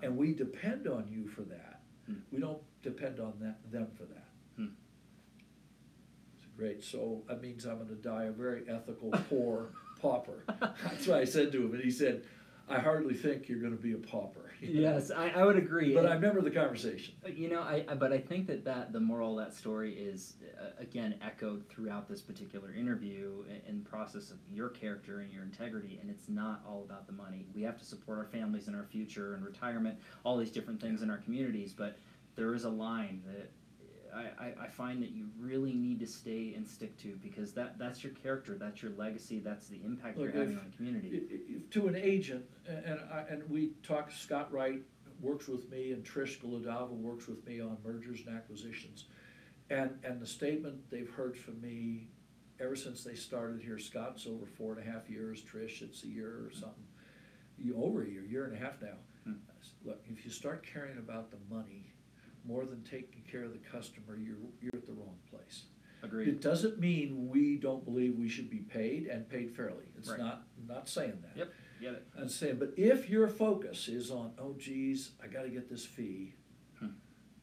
and 0.02 0.16
we 0.16 0.34
depend 0.34 0.86
on 0.86 1.06
you 1.08 1.26
for 1.28 1.42
that. 1.42 1.80
Hmm. 2.06 2.14
We 2.30 2.40
don't 2.40 2.60
depend 2.82 3.20
on 3.20 3.34
that, 3.40 3.58
them 3.70 3.88
for 3.96 4.04
that. 4.04 4.28
Hmm. 4.56 4.66
It's 6.36 6.48
great, 6.56 6.84
so 6.84 7.22
that 7.28 7.40
means 7.40 7.64
I'm 7.64 7.78
gonna 7.78 7.94
die 7.94 8.24
a 8.24 8.32
very 8.32 8.62
ethical, 8.68 9.10
poor 9.30 9.70
pauper. 10.00 10.44
That's 10.60 11.06
what 11.06 11.18
I 11.18 11.24
said 11.24 11.52
to 11.52 11.64
him, 11.64 11.74
and 11.74 11.82
he 11.82 11.90
said, 11.90 12.24
I 12.68 12.78
hardly 12.78 13.14
think 13.14 13.48
you're 13.48 13.60
gonna 13.60 13.76
be 13.76 13.92
a 13.92 13.98
pauper. 13.98 14.51
Yes, 14.72 15.10
I, 15.10 15.30
I 15.30 15.44
would 15.44 15.56
agree. 15.56 15.94
But 15.94 16.06
I 16.06 16.14
remember 16.14 16.40
the 16.40 16.50
conversation. 16.50 17.14
You 17.26 17.48
know, 17.48 17.62
I, 17.62 17.84
I 17.88 17.94
but 17.94 18.12
I 18.12 18.18
think 18.18 18.46
that, 18.46 18.64
that 18.64 18.92
the 18.92 19.00
moral 19.00 19.38
of 19.38 19.44
that 19.44 19.54
story 19.54 19.94
is 19.94 20.34
uh, 20.60 20.70
again 20.78 21.16
echoed 21.20 21.68
throughout 21.68 22.08
this 22.08 22.20
particular 22.20 22.72
interview 22.72 23.44
in, 23.48 23.60
in 23.68 23.82
the 23.82 23.88
process 23.88 24.30
of 24.30 24.38
your 24.50 24.68
character 24.68 25.20
and 25.20 25.32
your 25.32 25.42
integrity, 25.42 25.98
and 26.00 26.10
it's 26.10 26.28
not 26.28 26.62
all 26.66 26.84
about 26.84 27.06
the 27.06 27.12
money. 27.12 27.46
We 27.54 27.62
have 27.62 27.78
to 27.78 27.84
support 27.84 28.18
our 28.18 28.26
families 28.26 28.68
and 28.68 28.76
our 28.76 28.84
future 28.84 29.34
and 29.34 29.44
retirement, 29.44 29.98
all 30.24 30.36
these 30.36 30.50
different 30.50 30.80
things 30.80 31.02
in 31.02 31.10
our 31.10 31.18
communities, 31.18 31.72
but 31.72 31.98
there 32.36 32.54
is 32.54 32.64
a 32.64 32.70
line 32.70 33.22
that 33.26 33.50
I, 34.14 34.52
I, 34.64 34.68
find 34.68 35.02
that 35.02 35.10
you 35.12 35.26
really 35.38 35.72
need 35.72 35.98
to 36.00 36.06
stay 36.06 36.52
and 36.54 36.68
stick 36.68 36.96
to 36.98 37.18
because 37.22 37.52
that 37.54 37.78
that's 37.78 38.04
your 38.04 38.12
character, 38.12 38.56
that's 38.58 38.82
your 38.82 38.92
legacy, 38.92 39.38
that's 39.38 39.68
the 39.68 39.80
impact 39.84 40.18
Look, 40.18 40.32
you're 40.32 40.42
having 40.42 40.56
if- 40.56 40.58
on 40.60 40.70
the 40.70 40.76
community. 40.76 41.22
I- 41.30 41.34
I- 41.34 41.62
To 41.70 41.88
an 41.88 41.96
agent, 41.96 42.44
a- 42.68 42.72
and 42.72 43.00
I, 43.12 43.20
and 43.30 43.48
we 43.48 43.72
talked, 43.82 44.12
Scott 44.12 44.52
Wright 44.52 44.82
works 45.20 45.46
with 45.48 45.70
me 45.70 45.92
and 45.92 46.04
Trish 46.04 46.40
Goladava 46.40 46.90
works 46.90 47.26
with 47.26 47.46
me 47.46 47.60
on 47.60 47.78
mergers 47.84 48.20
and 48.26 48.36
acquisitions. 48.36 49.06
And, 49.70 49.98
and 50.04 50.20
the 50.20 50.26
statement 50.26 50.90
they've 50.90 51.10
heard 51.10 51.36
from 51.36 51.60
me 51.60 52.08
ever 52.60 52.76
since 52.76 53.02
they 53.04 53.14
started 53.14 53.62
here, 53.62 53.78
Scott's 53.78 54.26
over 54.26 54.44
four 54.46 54.72
and 54.74 54.86
a 54.86 54.90
half 54.90 55.08
years, 55.08 55.42
Trish, 55.42 55.80
it's 55.80 56.02
a 56.04 56.08
year 56.08 56.44
or 56.44 56.50
something. 56.52 56.84
You, 57.56 57.76
over 57.76 58.02
a 58.02 58.08
year, 58.08 58.24
year 58.24 58.44
and 58.44 58.54
a 58.54 58.58
half 58.58 58.82
now. 58.82 58.96
Hmm. 59.24 59.34
Look, 59.84 60.02
if 60.08 60.24
you 60.24 60.30
start 60.30 60.66
caring 60.66 60.98
about 60.98 61.30
the 61.30 61.38
money 61.54 61.91
more 62.44 62.64
than 62.64 62.82
taking 62.82 63.22
care 63.30 63.44
of 63.44 63.52
the 63.52 63.58
customer, 63.58 64.16
you're, 64.16 64.36
you're 64.60 64.72
at 64.74 64.86
the 64.86 64.92
wrong 64.92 65.16
place. 65.30 65.64
Agreed. 66.02 66.28
It 66.28 66.40
doesn't 66.40 66.80
mean 66.80 67.28
we 67.28 67.56
don't 67.56 67.84
believe 67.84 68.16
we 68.18 68.28
should 68.28 68.50
be 68.50 68.58
paid 68.58 69.06
and 69.06 69.28
paid 69.28 69.54
fairly. 69.54 69.84
It's 69.96 70.08
Right. 70.10 70.18
not, 70.18 70.42
not 70.66 70.88
saying 70.88 71.22
that. 71.22 71.36
Yep, 71.36 71.52
get 71.80 71.92
it. 71.94 72.06
I'm 72.18 72.28
saying, 72.28 72.56
but 72.58 72.72
if 72.76 73.08
your 73.08 73.28
focus 73.28 73.86
is 73.86 74.10
on, 74.10 74.32
oh 74.38 74.54
geez, 74.58 75.12
I 75.22 75.28
gotta 75.28 75.48
get 75.48 75.68
this 75.70 75.84
fee, 75.86 76.34
Hmm. 76.80 76.88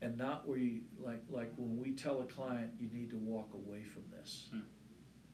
and 0.01 0.17
not 0.17 0.45
where 0.45 0.57
you, 0.57 0.81
like, 0.97 1.23
like 1.29 1.53
when 1.55 1.77
we 1.77 1.93
tell 1.93 2.19
a 2.21 2.25
client, 2.25 2.73
you 2.77 2.89
need 2.91 3.09
to 3.11 3.17
walk 3.17 3.53
away 3.53 3.83
from 3.83 4.03
this. 4.11 4.49
Hmm. 4.51 4.59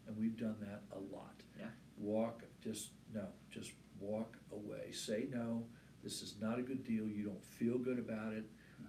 And 0.07 0.15
we've 0.17 0.37
done 0.37 0.57
that 0.59 0.83
a 0.95 0.99
lot. 0.99 1.41
Yeah. 1.57 1.69
Walk, 1.97 2.43
just, 2.61 2.91
no, 3.11 3.25
just 3.49 3.71
walk 3.99 4.37
away. 4.51 4.91
Say 4.91 5.25
no, 5.31 5.65
this 6.03 6.21
is 6.21 6.35
not 6.39 6.59
a 6.59 6.61
good 6.61 6.83
deal, 6.83 7.07
you 7.09 7.23
don't 7.23 7.43
feel 7.43 7.79
good 7.79 7.97
about 7.97 8.33
it, 8.33 8.45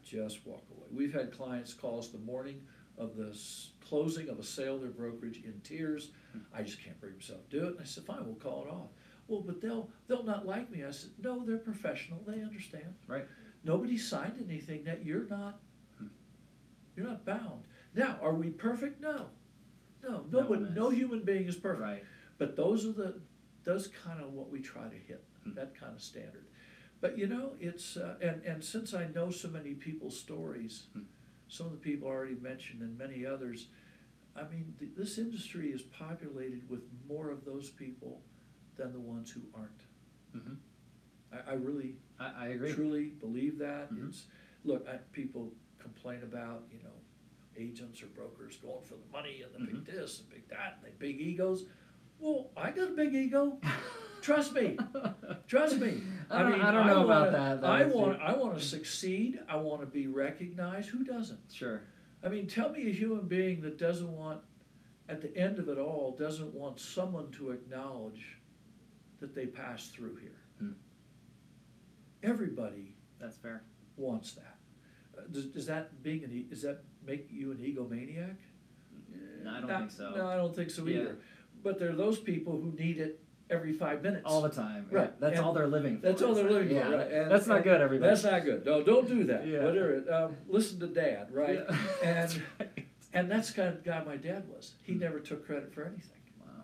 just 0.07 0.46
walk 0.46 0.64
away. 0.70 0.86
We've 0.92 1.12
had 1.12 1.32
clients 1.36 1.74
call 1.74 1.98
us 1.98 2.09
the 2.09 2.18
morning 2.18 2.62
of 2.96 3.16
the 3.16 3.30
s- 3.30 3.70
closing 3.86 4.28
of 4.28 4.38
a 4.38 4.42
sale 4.44 4.76
of 4.76 4.80
their 4.82 4.90
brokerage 4.90 5.42
in 5.44 5.61
tears. 5.64 6.11
I 6.54 6.62
just 6.62 6.82
can't 6.82 6.98
bring 7.00 7.14
myself 7.14 7.48
to 7.50 7.59
do 7.61 7.66
it. 7.66 7.72
And 7.72 7.80
I 7.80 7.84
said, 7.84 8.04
fine, 8.04 8.24
we'll 8.24 8.36
call 8.36 8.64
it 8.66 8.70
off. 8.70 8.88
Well, 9.28 9.40
but 9.40 9.61
they'll, 9.61 9.90
they'll 10.07 10.22
not 10.22 10.46
like 10.46 10.70
me. 10.70 10.84
I 10.84 10.92
said, 10.92 11.11
no, 11.20 11.44
they're 11.44 11.57
professional, 11.59 12.20
they 12.26 12.40
understand. 12.42 12.94
Right. 13.09 13.26
Nobody 13.64 13.98
signed 13.98 14.42
anything 14.48 14.84
that 14.84 15.04
you're 15.04 15.26
not, 15.26 15.59
you're 16.94 17.07
not 17.07 17.24
bound. 17.24 17.64
Now, 17.94 18.18
are 18.22 18.34
we 18.34 18.50
perfect? 18.50 19.00
No. 19.00 19.26
No, 20.02 20.24
No 20.30 20.40
no, 20.42 20.46
one 20.46 20.74
no 20.74 20.90
is. 20.90 20.96
human 20.98 21.22
being 21.24 21.46
is 21.48 21.57
perfect. 21.57 21.82
Right. 21.82 22.04
But 22.38 22.54
those 22.54 22.86
are 22.86 22.92
the, 22.92 23.14
those 23.64 23.88
kind 23.88 24.22
of 24.22 24.32
what 24.32 24.50
we 24.50 24.61
try 24.61 24.84
to 24.88 24.96
hit, 24.96 25.24
Hmm. 25.44 25.54
that 25.54 25.78
kind 25.78 25.94
of 25.94 26.00
standard. 26.00 26.44
But 27.01 27.18
you 27.18 27.26
know, 27.26 27.53
it's, 27.61 27.97
uh, 27.97 28.14
and, 28.20 28.42
and 28.44 28.64
since 28.64 28.94
I 28.94 29.07
know 29.14 29.30
so 29.30 29.49
many 29.49 29.74
people's 29.74 30.18
stories, 30.18 30.84
Hmm. 30.92 31.03
some 31.49 31.66
of 31.66 31.72
the 31.72 31.78
people 31.78 32.09
already 32.09 32.36
mentioned 32.36 32.82
and 32.82 32.97
many 32.99 33.24
others, 33.26 33.68
I 34.34 34.42
mean, 34.44 34.74
th- 34.78 34.92
this 34.97 35.18
industry 35.18 35.70
is 35.70 35.82
populated 35.82 36.68
with 36.68 36.82
more 37.09 37.30
of 37.30 37.44
those 37.44 37.70
people 37.70 38.22
than 38.76 38.92
the 38.92 39.01
ones 39.01 39.30
who 39.30 39.42
aren't. 39.55 39.82
hmm 40.32 40.55
I, 41.32 41.53
I 41.53 41.55
really 41.55 41.97
I, 42.18 42.32
I 42.38 42.47
agree. 42.49 42.72
truly 42.72 43.05
believe 43.20 43.59
that. 43.59 43.92
Mhm. 43.92 44.09
It's, 44.09 44.24
look, 44.64 44.86
I, 44.88 44.97
people 45.12 45.53
complain 45.78 46.22
about, 46.22 46.64
you 46.72 46.78
know, 46.82 46.90
agents 47.59 48.03
or 48.03 48.07
brokers 48.07 48.57
going 48.57 48.84
for 48.84 48.94
the 48.94 49.11
money 49.12 49.42
and 49.42 49.53
the 49.55 49.66
big 49.72 49.84
Mm-hmm. 49.84 49.97
this 49.97 50.20
and 50.20 50.28
big 50.30 50.49
that 50.49 50.78
and 50.82 50.92
the 50.92 50.97
big 50.99 51.20
egos. 51.20 51.64
Well, 52.18 52.50
I 52.56 52.70
got 52.70 52.88
a 52.88 52.92
big 52.92 53.14
ego. 53.14 53.58
Trust 54.22 54.54
me. 54.54 54.76
Trust 55.46 55.78
me. 55.78 56.00
I 56.30 56.42
don't, 56.42 56.52
mean, 56.52 56.60
I 56.62 56.70
don't 56.72 56.86
know 56.86 57.04
about 57.04 57.32
wanna- 57.32 57.38
that. 57.38 57.60
though, 57.60 57.66
I 57.68 57.84
want, 57.84 58.20
I 58.20 58.34
want 58.36 58.58
to 58.58 58.64
succeed. 58.64 59.38
I 59.48 59.56
want 59.56 59.80
to 59.82 59.86
be 59.86 60.06
recognized. 60.08 60.88
Who 60.88 61.04
doesn't? 61.04 61.38
Sure. 61.52 61.82
I 62.24 62.28
mean, 62.28 62.46
tell 62.48 62.70
me 62.70 62.88
a 62.88 62.92
human 62.92 63.28
being 63.28 63.60
that 63.62 63.78
doesn't 63.78 64.10
want, 64.10 64.40
at 65.08 65.20
the 65.20 65.36
end 65.36 65.58
of 65.60 65.68
it 65.68 65.78
all, 65.78 66.16
doesn't 66.18 66.52
want 66.52 66.80
someone 66.80 67.30
to 67.32 67.50
acknowledge 67.50 68.38
that 69.20 69.34
they 69.34 69.46
passed 69.46 69.94
through 69.94 70.16
here. 70.16 70.40
Hmm. 70.58 70.72
Everybody 72.22 72.94
That's 73.20 73.36
fair. 73.36 73.62
wants 73.96 74.32
that. 74.32 74.56
Uh, 75.16 75.22
Does, 75.30 75.46
does 75.46 75.66
that 75.66 76.02
being 76.02 76.24
an, 76.24 76.46
does 76.50 76.62
that 76.62 76.82
make 77.06 77.28
you 77.30 77.52
an 77.52 77.58
egomaniac? 77.58 78.36
No, 79.44 79.50
I 79.50 79.60
don't 79.60 79.78
think 79.78 79.90
so. 79.92 80.10
No, 80.16 80.26
I 80.26 80.36
don't 80.36 80.54
think 80.54 80.70
so 80.70 80.84
Yeah. 80.86 81.10
But 81.66 81.80
there 81.80 81.90
are 81.90 81.96
those 81.96 82.20
people 82.20 82.52
who 82.60 82.70
need 82.78 82.98
it 82.98 83.18
every 83.50 83.72
five 83.72 84.00
minutes. 84.00 84.22
All 84.24 84.40
the 84.40 84.50
time. 84.50 84.86
Right, 84.88 85.18
That's 85.18 85.36
and 85.36 85.44
all 85.44 85.52
they're 85.52 85.66
living 85.66 85.96
for. 85.98 86.06
That's 86.06 86.22
all 86.22 86.32
they're 86.32 86.48
living 86.48 86.76
yeah, 86.76 86.84
for, 86.84 86.96
right? 86.96 87.10
And- 87.10 87.28
that's 87.28 87.48
not 87.48 87.56
and 87.56 87.64
good, 87.64 87.80
everybody. 87.80 88.08
That's 88.08 88.22
not 88.22 88.44
good. 88.44 88.64
No, 88.64 88.84
don't 88.84 89.08
do 89.08 89.24
that. 89.24 89.44
Yeah. 89.48 89.64
Whatever. 89.64 90.04
Um, 90.12 90.36
listen 90.46 90.78
to 90.78 90.86
dad, 90.86 91.26
right? 91.32 91.58
Yeah. 91.68 91.76
That's 92.04 92.34
And 92.36 92.42
right. 92.60 92.86
and 93.14 93.28
that's 93.30 93.50
kind 93.50 93.70
of 93.70 93.82
guy 93.82 94.00
my 94.04 94.16
dad 94.16 94.44
was. 94.48 94.74
He 94.84 94.92
Hmm. 94.92 95.00
never 95.00 95.18
took 95.18 95.44
credit 95.44 95.74
for 95.74 95.82
anything. 95.84 96.20
Wow. 96.40 96.62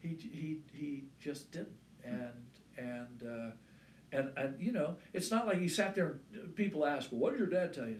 He 0.00 0.10
he 0.10 0.58
he 0.72 1.04
just 1.18 1.50
didn't. 1.50 1.74
And 2.04 2.46
and 2.78 3.22
uh, 3.26 3.50
and 4.16 4.30
and 4.36 4.60
you 4.60 4.70
know, 4.70 4.98
it's 5.12 5.32
not 5.32 5.48
like 5.48 5.58
he 5.58 5.66
sat 5.66 5.96
there. 5.96 6.20
People 6.54 6.86
ask, 6.86 7.10
"Well, 7.10 7.20
what 7.22 7.30
did 7.32 7.40
your 7.40 7.48
dad 7.48 7.72
tell 7.72 7.88
you?" 7.88 7.98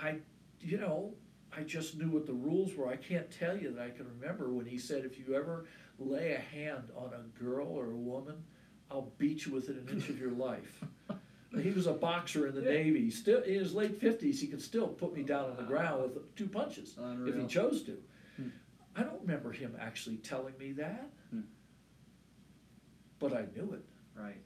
I, 0.00 0.18
you 0.60 0.78
know, 0.78 1.14
I 1.56 1.62
just 1.62 1.96
knew 1.98 2.10
what 2.10 2.26
the 2.26 2.32
rules 2.32 2.74
were. 2.74 2.88
I 2.88 2.96
can't 2.96 3.30
tell 3.30 3.56
you 3.56 3.72
that 3.72 3.82
I 3.82 3.90
can 3.90 4.06
remember 4.20 4.52
when 4.52 4.66
he 4.66 4.78
said, 4.78 5.04
"If 5.04 5.18
you 5.18 5.34
ever 5.34 5.66
lay 5.98 6.32
a 6.32 6.38
hand 6.38 6.90
on 6.96 7.12
a 7.12 7.38
girl 7.42 7.66
or 7.68 7.90
a 7.90 7.96
woman, 7.96 8.44
I'll 8.90 9.12
beat 9.18 9.46
you 9.46 9.52
within 9.54 9.76
an 9.78 9.88
inch 9.88 10.08
of 10.08 10.18
your 10.18 10.30
life." 10.32 10.84
He 11.60 11.70
was 11.72 11.88
a 11.88 11.92
boxer 11.92 12.46
in 12.46 12.54
the 12.54 12.62
Yeah. 12.62 12.70
Navy. 12.74 13.10
Still 13.10 13.42
in 13.42 13.54
his 13.54 13.74
late 13.74 13.98
fifties, 13.98 14.40
he 14.40 14.46
could 14.46 14.62
still 14.62 14.86
put 14.86 15.12
me 15.12 15.24
down 15.24 15.50
on 15.50 15.56
the 15.56 15.64
ground 15.64 16.14
with 16.14 16.36
two 16.36 16.46
punches 16.46 16.96
if 17.26 17.34
he 17.36 17.46
chose 17.48 17.82
to. 17.82 18.00
Hmm. 18.36 18.48
I 18.94 19.02
don't 19.02 19.20
remember 19.20 19.50
him 19.50 19.74
actually 19.80 20.18
telling 20.18 20.56
me 20.58 20.70
that, 20.74 21.10
Hmm. 21.30 21.40
but 23.18 23.32
I 23.32 23.46
knew 23.54 23.72
it. 23.72 23.84
Right. 24.16 24.40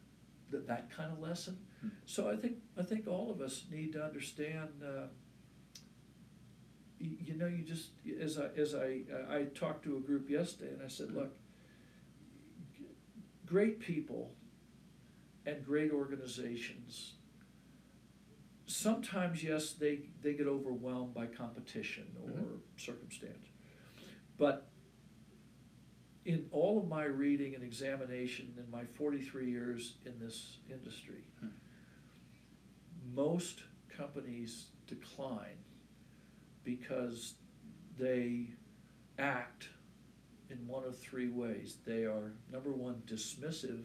That 0.51 0.67
that 0.67 0.91
kind 0.91 1.13
of 1.13 1.21
lesson. 1.21 1.59
Hmm. 1.83 1.89
So 2.07 2.31
I 2.31 2.37
think 2.37 2.63
I 2.79 2.83
think 2.83 3.07
all 3.07 3.31
of 3.31 3.41
us 3.43 3.67
need 3.71 3.93
to 3.93 4.03
understand. 4.05 4.83
Uh, 4.83 5.09
you, 6.99 7.35
know, 7.35 7.47
you 7.47 7.63
just 7.63 7.91
as 8.21 8.39
I 8.39 8.49
as 8.57 8.75
I 8.75 9.01
I 9.31 9.45
talked 9.55 9.85
to 9.85 9.97
a 9.97 10.01
group 10.01 10.31
yesterday, 10.31 10.73
and 10.73 10.83
I 10.83 10.89
said, 10.89 11.13
look, 11.13 11.35
great 13.47 13.81
people 13.81 14.33
and 15.47 15.65
great 15.65 15.91
organizations. 15.93 17.15
Sometimes, 18.67 19.45
yes, 19.45 19.73
they 19.73 20.01
they 20.23 20.33
get 20.35 20.47
overwhelmed 20.47 21.15
by 21.15 21.27
competition 21.27 22.07
or 22.23 22.31
Mhm. 22.31 22.61
circumstance, 22.77 23.49
but 24.39 24.71
in 26.25 26.49
all 26.51 26.79
of 26.79 26.89
my 26.89 27.05
reading 27.05 27.55
and 27.55 27.63
examination 27.63 28.55
in 28.57 28.71
my 28.71 28.87
43 28.87 29.51
years 29.51 29.99
in 30.07 30.19
this 30.19 30.59
industry, 30.71 31.23
Hmm. 31.41 31.49
most 33.15 33.63
companies 33.91 34.69
decline 34.87 35.59
because 36.65 37.35
they 37.99 38.47
act 39.19 39.69
in 40.51 40.67
one 40.67 40.85
of 40.85 40.99
three 40.99 41.29
ways. 41.29 41.77
They 41.87 42.05
are, 42.05 42.33
number 42.53 42.71
one, 42.73 43.03
dismissive 43.07 43.83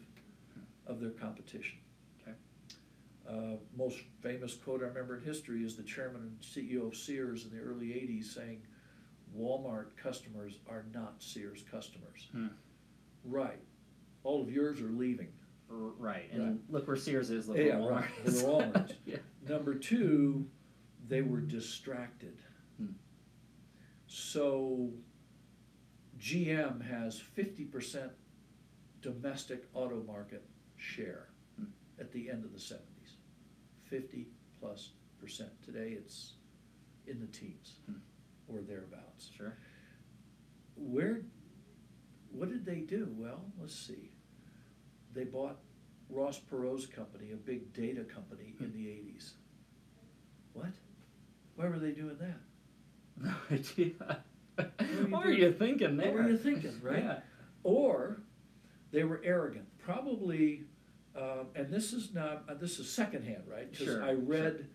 of 0.87 0.99
their 0.99 1.11
competition. 1.11 1.77
Okay. 2.21 2.35
Uh, 3.29 3.57
most 3.77 3.97
famous 4.21 4.55
quote 4.55 4.81
I 4.81 4.85
remember 4.87 5.17
in 5.17 5.23
history 5.23 5.63
is 5.63 5.75
the 5.75 5.83
chairman 5.83 6.21
and 6.21 6.37
CEO 6.41 6.87
of 6.87 6.95
Sears 6.97 7.45
in 7.45 7.51
the 7.55 7.63
early 7.63 7.93
eighties 7.93 8.33
saying, 8.33 8.61
Walmart 9.37 9.95
customers 10.01 10.55
are 10.67 10.85
not 10.93 11.15
Sears 11.21 11.63
customers. 11.69 12.27
Hmm. 12.31 12.47
Right, 13.23 13.59
all 14.23 14.41
of 14.41 14.49
yours 14.51 14.81
are 14.81 14.89
leaving. 14.89 15.27
R- 15.69 15.75
Right, 15.99 16.29
and 16.31 16.43
Right. 16.43 16.57
look 16.71 16.87
where 16.87 16.97
Sears 16.97 17.29
is, 17.29 17.47
look 17.47 17.57
Yeah, 17.57 17.77
where 17.77 17.91
Walmart 17.91 18.09
look 18.25 18.33
is. 18.33 18.41
Walmart. 18.43 18.91
Yeah. 19.05 19.17
Number 19.47 19.75
two, 19.75 20.47
they 21.07 21.21
were 21.21 21.41
distracted. 21.41 22.37
Hmm. 24.09 24.15
So 24.15 24.89
GM 26.19 26.81
has 26.89 27.19
fifty 27.19 27.65
percent 27.65 28.11
domestic 29.01 29.63
auto 29.73 30.03
market 30.03 30.43
share 30.77 31.29
Hmm. 31.57 31.65
at 31.99 32.11
the 32.11 32.29
end 32.29 32.43
of 32.43 32.51
the 32.53 32.59
seventies. 32.59 33.17
Fifty 33.83 34.27
plus 34.59 34.91
percent. 35.19 35.51
Today 35.63 35.91
it's 35.97 36.33
in 37.07 37.19
the 37.19 37.27
teens 37.27 37.75
Hmm. 37.85 37.99
or 38.47 38.61
thereabouts. 38.61 39.31
Sure. 39.35 39.53
Where, 40.75 41.21
what 42.31 42.49
did 42.49 42.65
they 42.65 42.79
do? 42.81 43.13
Well, 43.17 43.51
let's 43.59 43.75
see. 43.75 44.11
They 45.13 45.25
bought 45.25 45.57
Ross 46.09 46.39
Perot's 46.39 46.85
company, 46.85 47.31
a 47.31 47.35
big 47.35 47.73
data 47.73 48.03
company, 48.05 48.55
in 48.59 48.71
the 48.71 48.89
eighties. 48.89 49.33
What? 50.53 50.71
Why 51.55 51.67
were 51.67 51.79
they 51.79 51.91
doing 51.91 52.17
that? 52.19 52.39
No 53.21 53.33
idea. 53.51 54.23
What 55.09 55.25
were 55.25 55.31
you 55.31 55.51
thinking 55.53 55.97
there? 55.97 56.11
What 56.11 56.23
were 56.23 56.29
you 56.29 56.37
thinking, 56.37 56.79
right? 56.81 57.03
Yeah. 57.03 57.19
Or 57.63 58.21
they 58.91 59.03
were 59.03 59.21
arrogant, 59.23 59.65
probably, 59.79 60.63
um, 61.15 61.47
and 61.55 61.71
this 61.71 61.93
is 61.93 62.13
not, 62.13 62.43
uh, 62.49 62.53
this 62.55 62.79
is 62.79 62.91
secondhand, 62.91 63.43
right? 63.47 63.69
Because 63.71 63.85
Sure, 63.87 64.03
I 64.03 64.13
read 64.13 64.67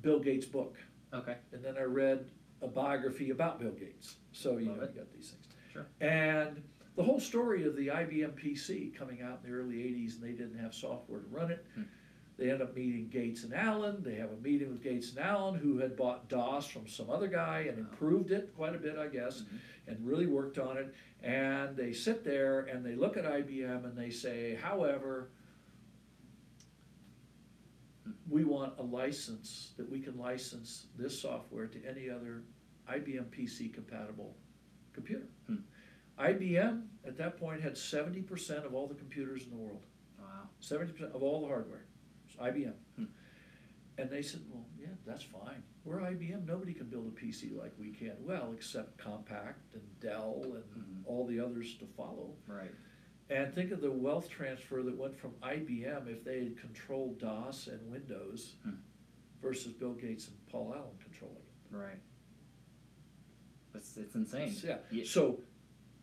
Bill 0.00 0.18
Gates' 0.20 0.46
book, 0.46 0.76
Okay, 1.14 1.36
and 1.52 1.64
then 1.64 1.76
I 1.78 1.82
read 1.82 2.26
a 2.62 2.66
biography 2.66 3.30
about 3.30 3.60
Bill 3.60 3.70
Gates. 3.70 4.16
So, 4.32 4.56
you 4.58 4.68
Love 4.68 4.78
know, 4.78 4.82
it. 4.84 4.92
you 4.94 5.00
got 5.00 5.12
these 5.12 5.30
things. 5.30 5.46
sure. 5.72 5.86
And 6.00 6.62
the 6.96 7.02
whole 7.02 7.20
story 7.20 7.64
of 7.66 7.76
the 7.76 7.88
IBM 7.88 8.32
PC 8.32 8.94
coming 8.96 9.22
out 9.22 9.40
in 9.44 9.50
the 9.50 9.56
early 9.56 9.76
80s 9.76 10.14
and 10.14 10.22
they 10.22 10.32
didn't 10.32 10.58
have 10.58 10.74
software 10.74 11.20
to 11.20 11.26
run 11.28 11.50
it. 11.50 11.64
Hmm. 11.74 11.82
They 12.38 12.50
end 12.50 12.60
up 12.60 12.74
meeting 12.76 13.08
Gates 13.08 13.44
and 13.44 13.54
Allen. 13.54 14.02
They 14.02 14.16
have 14.16 14.30
a 14.30 14.36
meeting 14.36 14.68
with 14.70 14.82
Gates 14.82 15.10
and 15.10 15.18
Allen, 15.20 15.54
who 15.58 15.78
had 15.78 15.96
bought 15.96 16.28
DOS 16.28 16.66
from 16.66 16.86
some 16.86 17.08
other 17.08 17.28
guy 17.28 17.60
and 17.68 17.78
improved 17.78 18.30
it 18.30 18.52
quite 18.54 18.74
a 18.74 18.78
bit, 18.78 18.98
I 18.98 19.08
guess, 19.08 19.42
Mhm. 19.42 19.58
and 19.86 20.06
really 20.06 20.26
worked 20.26 20.58
on 20.58 20.76
it. 20.76 20.92
And 21.22 21.74
they 21.76 21.92
sit 21.94 22.24
there 22.24 22.60
and 22.60 22.84
they 22.84 22.94
look 22.94 23.16
at 23.16 23.24
IBM 23.24 23.86
and 23.86 23.96
they 23.96 24.10
say, 24.10 24.54
however, 24.56 25.30
we 28.28 28.44
want 28.44 28.78
a 28.78 28.82
license 28.82 29.72
that 29.78 29.88
we 29.88 30.00
can 30.00 30.18
license 30.18 30.88
this 30.96 31.20
software 31.20 31.66
to 31.68 31.84
any 31.84 32.10
other 32.10 32.44
IBM 32.86 33.30
PC 33.30 33.68
compatible 33.72 34.36
computer. 34.92 35.26
Hmm. 35.46 35.56
IBM 36.18 36.88
at 37.04 37.16
that 37.16 37.36
point 37.38 37.60
had 37.62 37.76
seventy 37.76 38.22
percent 38.22 38.64
of 38.64 38.74
all 38.74 38.86
the 38.86 38.94
computers 38.94 39.44
in 39.44 39.50
the 39.50 39.56
world, 39.56 39.82
Wow. 40.18 40.48
seventy 40.60 40.92
percent 40.92 41.12
of 41.14 41.22
all 41.22 41.40
the 41.40 41.46
hardware. 41.48 41.85
It's 42.38 42.56
IBM. 42.56 42.72
Hmm. 42.96 43.04
And 43.98 44.10
they 44.10 44.22
said, 44.22 44.40
well, 44.50 44.64
yeah, 44.78 44.88
that's 45.06 45.22
fine. 45.24 45.62
We're 45.84 46.00
IBM, 46.00 46.46
nobody 46.46 46.74
can 46.74 46.86
build 46.86 47.06
a 47.06 47.10
PC 47.24 47.56
like 47.56 47.72
we 47.78 47.90
can. 47.92 48.12
Well, 48.20 48.52
except 48.54 48.98
Compaq 48.98 49.54
and 49.72 50.00
Dell 50.00 50.42
and 50.44 50.64
Mhm. 50.82 51.06
all 51.06 51.26
the 51.26 51.40
others 51.40 51.76
to 51.78 51.86
follow. 51.86 52.36
Right. 52.46 52.72
And 53.30 53.52
think 53.54 53.70
of 53.72 53.80
the 53.80 53.90
wealth 53.90 54.28
transfer 54.28 54.82
that 54.82 54.96
went 54.96 55.16
from 55.16 55.34
IBM 55.42 56.08
if 56.08 56.24
they 56.24 56.44
had 56.44 56.58
controlled 56.58 57.18
DOS 57.18 57.68
and 57.68 57.90
Windows 57.90 58.56
Hmm. 58.62 58.74
versus 59.40 59.72
Bill 59.72 59.94
Gates 59.94 60.28
and 60.28 60.46
Paul 60.46 60.74
Allen 60.74 60.96
controlling 60.98 61.36
it. 61.38 61.74
Right. 61.74 62.00
It's, 63.74 63.96
it's 63.96 64.14
insane. 64.14 64.54
Yeah, 64.62 64.78
Yeah. 64.90 65.04
so 65.04 65.42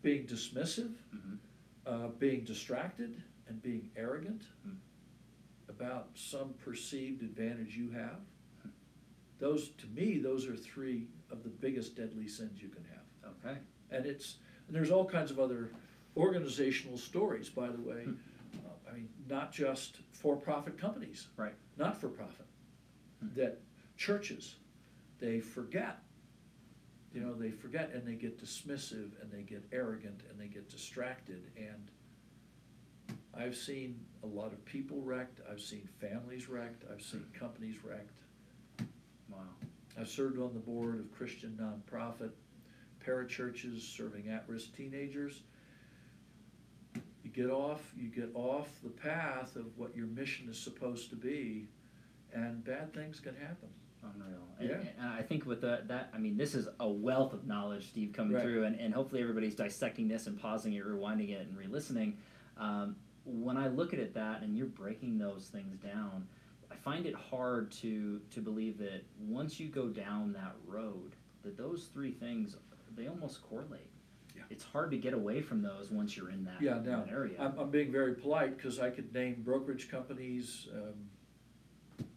being 0.02 0.26
dismissive, 0.28 0.96
Mhm. 1.14 1.38
uh, 1.86 2.08
being 2.10 2.44
distracted, 2.44 3.24
and 3.48 3.62
being 3.62 3.92
arrogant 3.96 4.44
Hmm. 4.64 4.76
About 5.76 6.10
some 6.16 6.54
perceived 6.64 7.22
advantage 7.22 7.76
you 7.76 7.92
have. 7.92 8.20
Those, 9.40 9.70
to 9.70 9.88
me, 9.88 10.20
those 10.20 10.48
are 10.48 10.56
three 10.56 11.08
of 11.32 11.44
the 11.44 11.50
biggest 11.50 11.96
deadly 11.96 12.28
sins 12.28 12.62
you 12.62 12.70
can 12.70 12.86
have. 12.86 13.34
Okay. 13.44 13.58
And 13.92 14.06
it's, 14.06 14.38
and 14.68 14.76
there's 14.76 14.92
all 14.92 15.06
kinds 15.06 15.32
of 15.32 15.40
other 15.40 15.72
organizational 16.16 16.98
stories, 16.98 17.50
by 17.50 17.68
the 17.68 17.82
way. 17.82 18.04
Hmm. 18.04 18.14
Uh, 18.66 18.90
I 18.90 18.94
mean, 18.94 19.10
not 19.28 19.52
just 19.52 19.98
for-profit 20.12 20.78
companies. 20.78 21.28
Right. 21.36 21.56
Not 21.78 22.00
for 22.00 22.08
profit. 22.08 22.46
Hmm. 23.20 23.28
That 23.36 23.62
churches, 23.98 24.56
they 25.20 25.40
forget. 25.40 26.00
You 27.14 27.22
know, 27.22 27.34
they 27.34 27.52
forget 27.52 27.92
and 27.94 28.08
they 28.08 28.16
get 28.16 28.44
dismissive 28.44 29.12
and 29.22 29.32
they 29.32 29.42
get 29.42 29.64
arrogant 29.72 30.22
and 30.30 30.40
they 30.40 30.48
get 30.48 30.70
distracted 30.70 31.52
and 31.58 31.90
I've 33.38 33.56
seen 33.56 34.00
a 34.24 34.28
lot 34.28 34.54
of 34.54 34.64
people 34.66 35.02
wrecked, 35.02 35.40
I've 35.52 35.62
seen 35.62 35.88
families 36.00 36.48
wrecked, 36.50 36.84
I've 36.92 37.02
seen 37.02 37.26
companies 37.38 37.76
wrecked. 37.84 38.20
Wow. 39.30 39.40
I've 40.00 40.10
served 40.10 40.40
on 40.40 40.54
the 40.54 40.60
board 40.60 41.00
of 41.00 41.12
Christian 41.12 41.58
nonprofit 41.60 42.32
parachurches 43.06 43.82
serving 43.82 44.30
at-risk 44.30 44.76
teenagers. 44.76 45.42
You 47.24 47.32
get 47.32 47.50
off, 47.50 47.92
you 47.98 48.10
get 48.10 48.30
off 48.36 48.70
the 48.84 48.90
path 48.90 49.56
of 49.56 49.66
what 49.78 49.96
your 49.96 50.08
mission 50.08 50.48
is 50.50 50.58
supposed 50.60 51.10
to 51.10 51.16
be, 51.16 51.68
and 52.34 52.64
bad 52.64 52.94
things 52.94 53.20
can 53.20 53.36
happen. 53.36 53.70
Unreal. 54.04 54.48
And, 54.60 54.70
Yeah. 54.70 54.92
and 55.00 55.08
I 55.14 55.22
think 55.22 55.46
with 55.46 55.62
the, 55.62 55.82
that, 55.88 56.10
I 56.14 56.18
mean, 56.18 56.38
this 56.38 56.54
is 56.54 56.68
a 56.80 56.90
wealth 56.90 57.34
of 57.34 57.48
knowledge, 57.48 57.88
Steve, 57.90 58.12
coming 58.14 58.34
Right. 58.34 58.44
through, 58.44 58.66
and, 58.66 58.80
and 58.80 58.94
hopefully 58.94 59.22
everybody's 59.22 59.56
dissecting 59.56 60.08
this 60.08 60.28
and 60.28 60.40
pausing 60.40 60.74
it, 60.74 60.86
rewinding 60.86 61.30
it, 61.30 61.48
and 61.48 61.58
re-listening. 61.58 62.18
Um, 62.58 62.96
when 63.26 63.58
I 63.58 63.68
look 63.68 63.94
at 63.94 64.00
it 64.00 64.14
that, 64.16 64.42
and 64.42 64.58
you're 64.58 64.68
breaking 64.68 65.18
those 65.18 65.46
things 65.46 65.78
down, 65.78 66.28
I 66.72 66.76
find 66.76 67.06
it 67.06 67.16
hard 67.16 67.72
to 67.74 68.22
to 68.32 68.42
believe 68.42 68.78
that 68.80 69.04
once 69.20 69.60
you 69.60 69.68
go 69.68 69.88
down 69.88 70.34
that 70.34 70.56
road, 70.66 71.16
that 71.44 71.58
those 71.58 71.90
three 71.94 72.12
things 72.12 72.56
they 72.96 73.08
almost 73.08 73.42
correlate. 73.44 73.88
Yeah. 74.36 74.44
It's 74.50 74.64
hard 74.64 74.92
to 74.92 74.98
get 74.98 75.14
away 75.14 75.42
from 75.42 75.62
those 75.62 75.92
once 75.92 76.18
you're 76.18 76.30
in 76.30 76.44
that, 76.46 76.62
Yeah, 76.62 76.76
now, 76.76 77.04
that 77.04 77.10
area. 77.12 77.36
I'm, 77.40 77.58
I'm 77.58 77.70
being 77.70 77.92
very 77.92 78.16
polite, 78.16 78.62
cause 78.62 78.80
I 78.80 78.90
could 78.90 79.14
name 79.14 79.42
brokerage 79.44 79.90
companies, 79.90 80.68
um, 80.74 82.08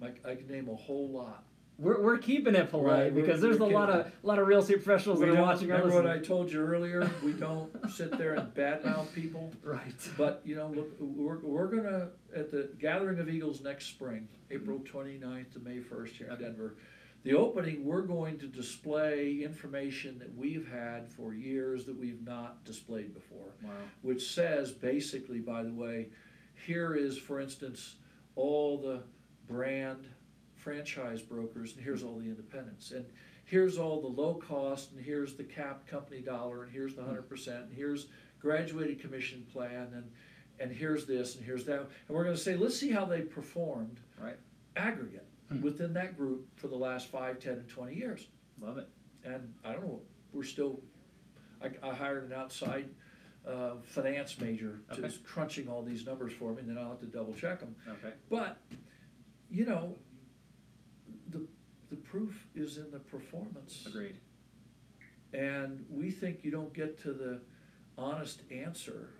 like, 0.00 0.24
I 0.24 0.34
could 0.34 0.50
name 0.50 0.68
a 0.68 0.74
whole 0.74 1.08
lot. 1.08 1.44
We're, 1.80 2.00
we're 2.00 2.18
keeping 2.18 2.54
it 2.54 2.70
polite 2.70 2.90
Right, 2.90 3.14
because 3.14 3.40
there's 3.40 3.58
a 3.58 3.64
lot 3.64 3.88
of 3.88 4.12
lot 4.22 4.38
of 4.38 4.46
real 4.46 4.60
estate 4.60 4.84
professionals 4.84 5.18
We 5.18 5.26
that 5.26 5.36
are 5.36 5.42
watching 5.42 5.68
Remember 5.68 5.94
what. 5.94 6.06
I 6.06 6.18
told 6.18 6.52
you 6.52 6.60
earlier? 6.60 7.10
We 7.24 7.32
don't 7.32 7.70
sit 7.90 8.16
there 8.18 8.34
and 8.34 8.52
badmouth 8.54 9.12
people. 9.14 9.52
Right. 9.62 9.94
But, 10.16 10.42
you 10.44 10.56
know, 10.56 10.68
look, 10.68 10.90
we're, 11.00 11.38
we're 11.38 11.66
gonna, 11.66 12.08
at 12.36 12.50
the 12.50 12.70
Gathering 12.78 13.18
of 13.18 13.28
Eagles 13.28 13.62
next 13.62 13.86
spring, 13.86 14.28
April 14.50 14.78
mm-hmm. 14.78 14.96
29th 14.96 15.52
to 15.54 15.58
May 15.60 15.80
first 15.80 16.14
here 16.14 16.28
in 16.28 16.38
Denver, 16.38 16.76
the 17.22 17.34
opening, 17.34 17.84
we're 17.84 18.02
going 18.02 18.38
to 18.38 18.46
display 18.46 19.40
information 19.42 20.18
that 20.18 20.34
we've 20.36 20.68
had 20.68 21.10
for 21.10 21.34
years 21.34 21.84
that 21.84 21.98
we've 21.98 22.22
not 22.24 22.64
displayed 22.64 23.14
before. 23.14 23.52
Wow. 23.62 23.70
Which 24.02 24.30
says, 24.34 24.70
basically, 24.70 25.40
by 25.40 25.62
the 25.62 25.72
way, 25.72 26.08
here 26.66 26.94
is, 26.94 27.18
for 27.18 27.40
instance, 27.40 27.96
all 28.36 28.78
the 28.78 29.02
brand 29.48 30.06
franchise 30.60 31.22
brokers, 31.22 31.74
and 31.74 31.82
here's 31.82 32.02
all 32.02 32.16
the 32.18 32.26
independents. 32.26 32.90
And 32.92 33.04
here's 33.44 33.78
all 33.78 34.00
the 34.00 34.06
low 34.08 34.34
cost, 34.34 34.92
and 34.92 35.00
here's 35.04 35.34
the 35.34 35.44
capped 35.44 35.86
company 35.88 36.20
dollar, 36.20 36.62
and 36.64 36.72
here's 36.72 36.94
the 36.94 37.02
hundred 37.02 37.28
percent, 37.28 37.64
and 37.64 37.72
here's 37.74 38.06
graduated 38.40 39.00
commission 39.00 39.46
plan, 39.52 39.88
and, 39.94 40.10
and 40.60 40.70
here's 40.72 41.06
this, 41.06 41.36
and 41.36 41.44
here's 41.44 41.64
that. 41.64 41.80
And 41.80 41.88
we're 42.16 42.24
gonna 42.24 42.36
say, 42.36 42.56
let's 42.56 42.76
see 42.78 42.90
how 42.90 43.04
they 43.04 43.22
performed 43.22 43.98
Right. 44.18 44.36
aggregate 44.76 45.26
Hmm. 45.48 45.62
within 45.62 45.92
that 45.94 46.16
group 46.16 46.46
for 46.56 46.68
the 46.68 46.76
last 46.76 47.08
five, 47.08 47.40
ten, 47.40 47.54
and 47.54 47.68
twenty 47.68 47.96
years. 47.96 48.28
Love 48.60 48.78
it. 48.78 48.88
And 49.24 49.52
I 49.64 49.72
don't 49.72 49.82
know, 49.84 50.00
we're 50.32 50.44
still, 50.44 50.80
I, 51.62 51.70
I 51.82 51.92
hired 51.94 52.24
an 52.24 52.32
outside, 52.32 52.88
uh, 53.46 53.76
finance 53.82 54.38
major 54.38 54.80
to 54.94 55.04
Okay. 55.06 55.14
crunching 55.24 55.66
all 55.68 55.82
these 55.82 56.06
numbers 56.06 56.32
for 56.32 56.52
me, 56.52 56.60
and 56.60 56.68
then 56.68 56.78
I'll 56.78 56.90
have 56.90 57.00
to 57.00 57.06
double 57.06 57.34
check 57.34 57.60
them. 57.60 57.74
Okay. 57.88 58.14
But, 58.28 58.58
you 59.50 59.64
know, 59.66 59.96
the, 61.90 61.96
proof 61.96 62.46
is 62.54 62.78
in 62.78 62.90
the 62.90 62.98
performance. 62.98 63.84
Agreed. 63.86 64.16
And 65.32 65.84
we 65.90 66.10
think 66.10 66.40
you 66.42 66.50
don't 66.50 66.72
get 66.72 67.00
to 67.02 67.12
the 67.12 67.40
honest 67.96 68.42
answer 68.50 69.10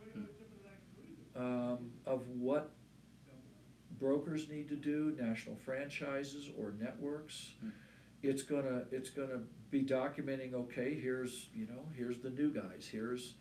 um, 1.36 1.90
of 2.06 2.26
what 2.28 2.70
brokers 3.98 4.48
need 4.48 4.68
to 4.68 4.76
do, 4.76 5.16
national 5.20 5.56
franchises 5.56 6.48
or 6.58 6.74
networks. 6.80 7.50
Hmm. 7.60 7.68
It's 8.22 8.42
gonna, 8.42 8.82
it's 8.90 9.10
gonna 9.10 9.40
be 9.70 9.82
documenting, 9.82 10.54
okay, 10.54 10.98
here's, 11.00 11.48
you 11.54 11.66
know, 11.66 11.86
here's 11.94 12.18
the 12.18 12.30
new 12.30 12.52
guys, 12.52 12.88
here's 12.90 13.34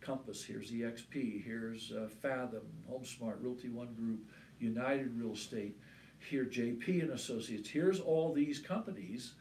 Compass, 0.00 0.44
here's 0.44 0.70
EXP, 0.70 1.44
here's 1.44 1.92
uh, 1.92 2.08
Fathom, 2.20 2.62
HomeSmart, 2.90 3.36
Realty 3.40 3.68
One 3.68 3.94
Group, 3.94 4.20
United 4.58 5.18
Real 5.18 5.32
Estate, 5.32 5.78
here 6.24 6.44
JP 6.44 7.02
and 7.02 7.10
Associates, 7.10 7.68
here's 7.68 8.00
all 8.00 8.32
these 8.32 8.58
companies, 8.58 9.34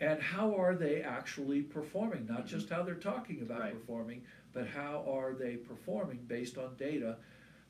and 0.00 0.20
how 0.20 0.54
are 0.58 0.74
they 0.74 1.02
actually 1.02 1.62
performing? 1.62 2.26
Not 2.26 2.46
just 2.46 2.68
how 2.70 2.82
they're 2.82 2.94
talking 2.94 3.42
about 3.42 3.60
Right. 3.60 3.72
performing, 3.72 4.22
but 4.52 4.66
how 4.66 5.04
are 5.08 5.34
they 5.34 5.56
performing 5.56 6.18
based 6.26 6.58
on 6.58 6.76
data 6.76 7.16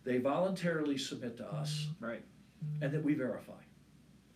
they 0.04 0.18
voluntarily 0.18 0.98
submit 0.98 1.36
to 1.36 1.46
us 1.46 1.86
Right. 2.00 2.24
and 2.80 2.92
that 2.92 3.04
we 3.04 3.14
verify. 3.14 3.52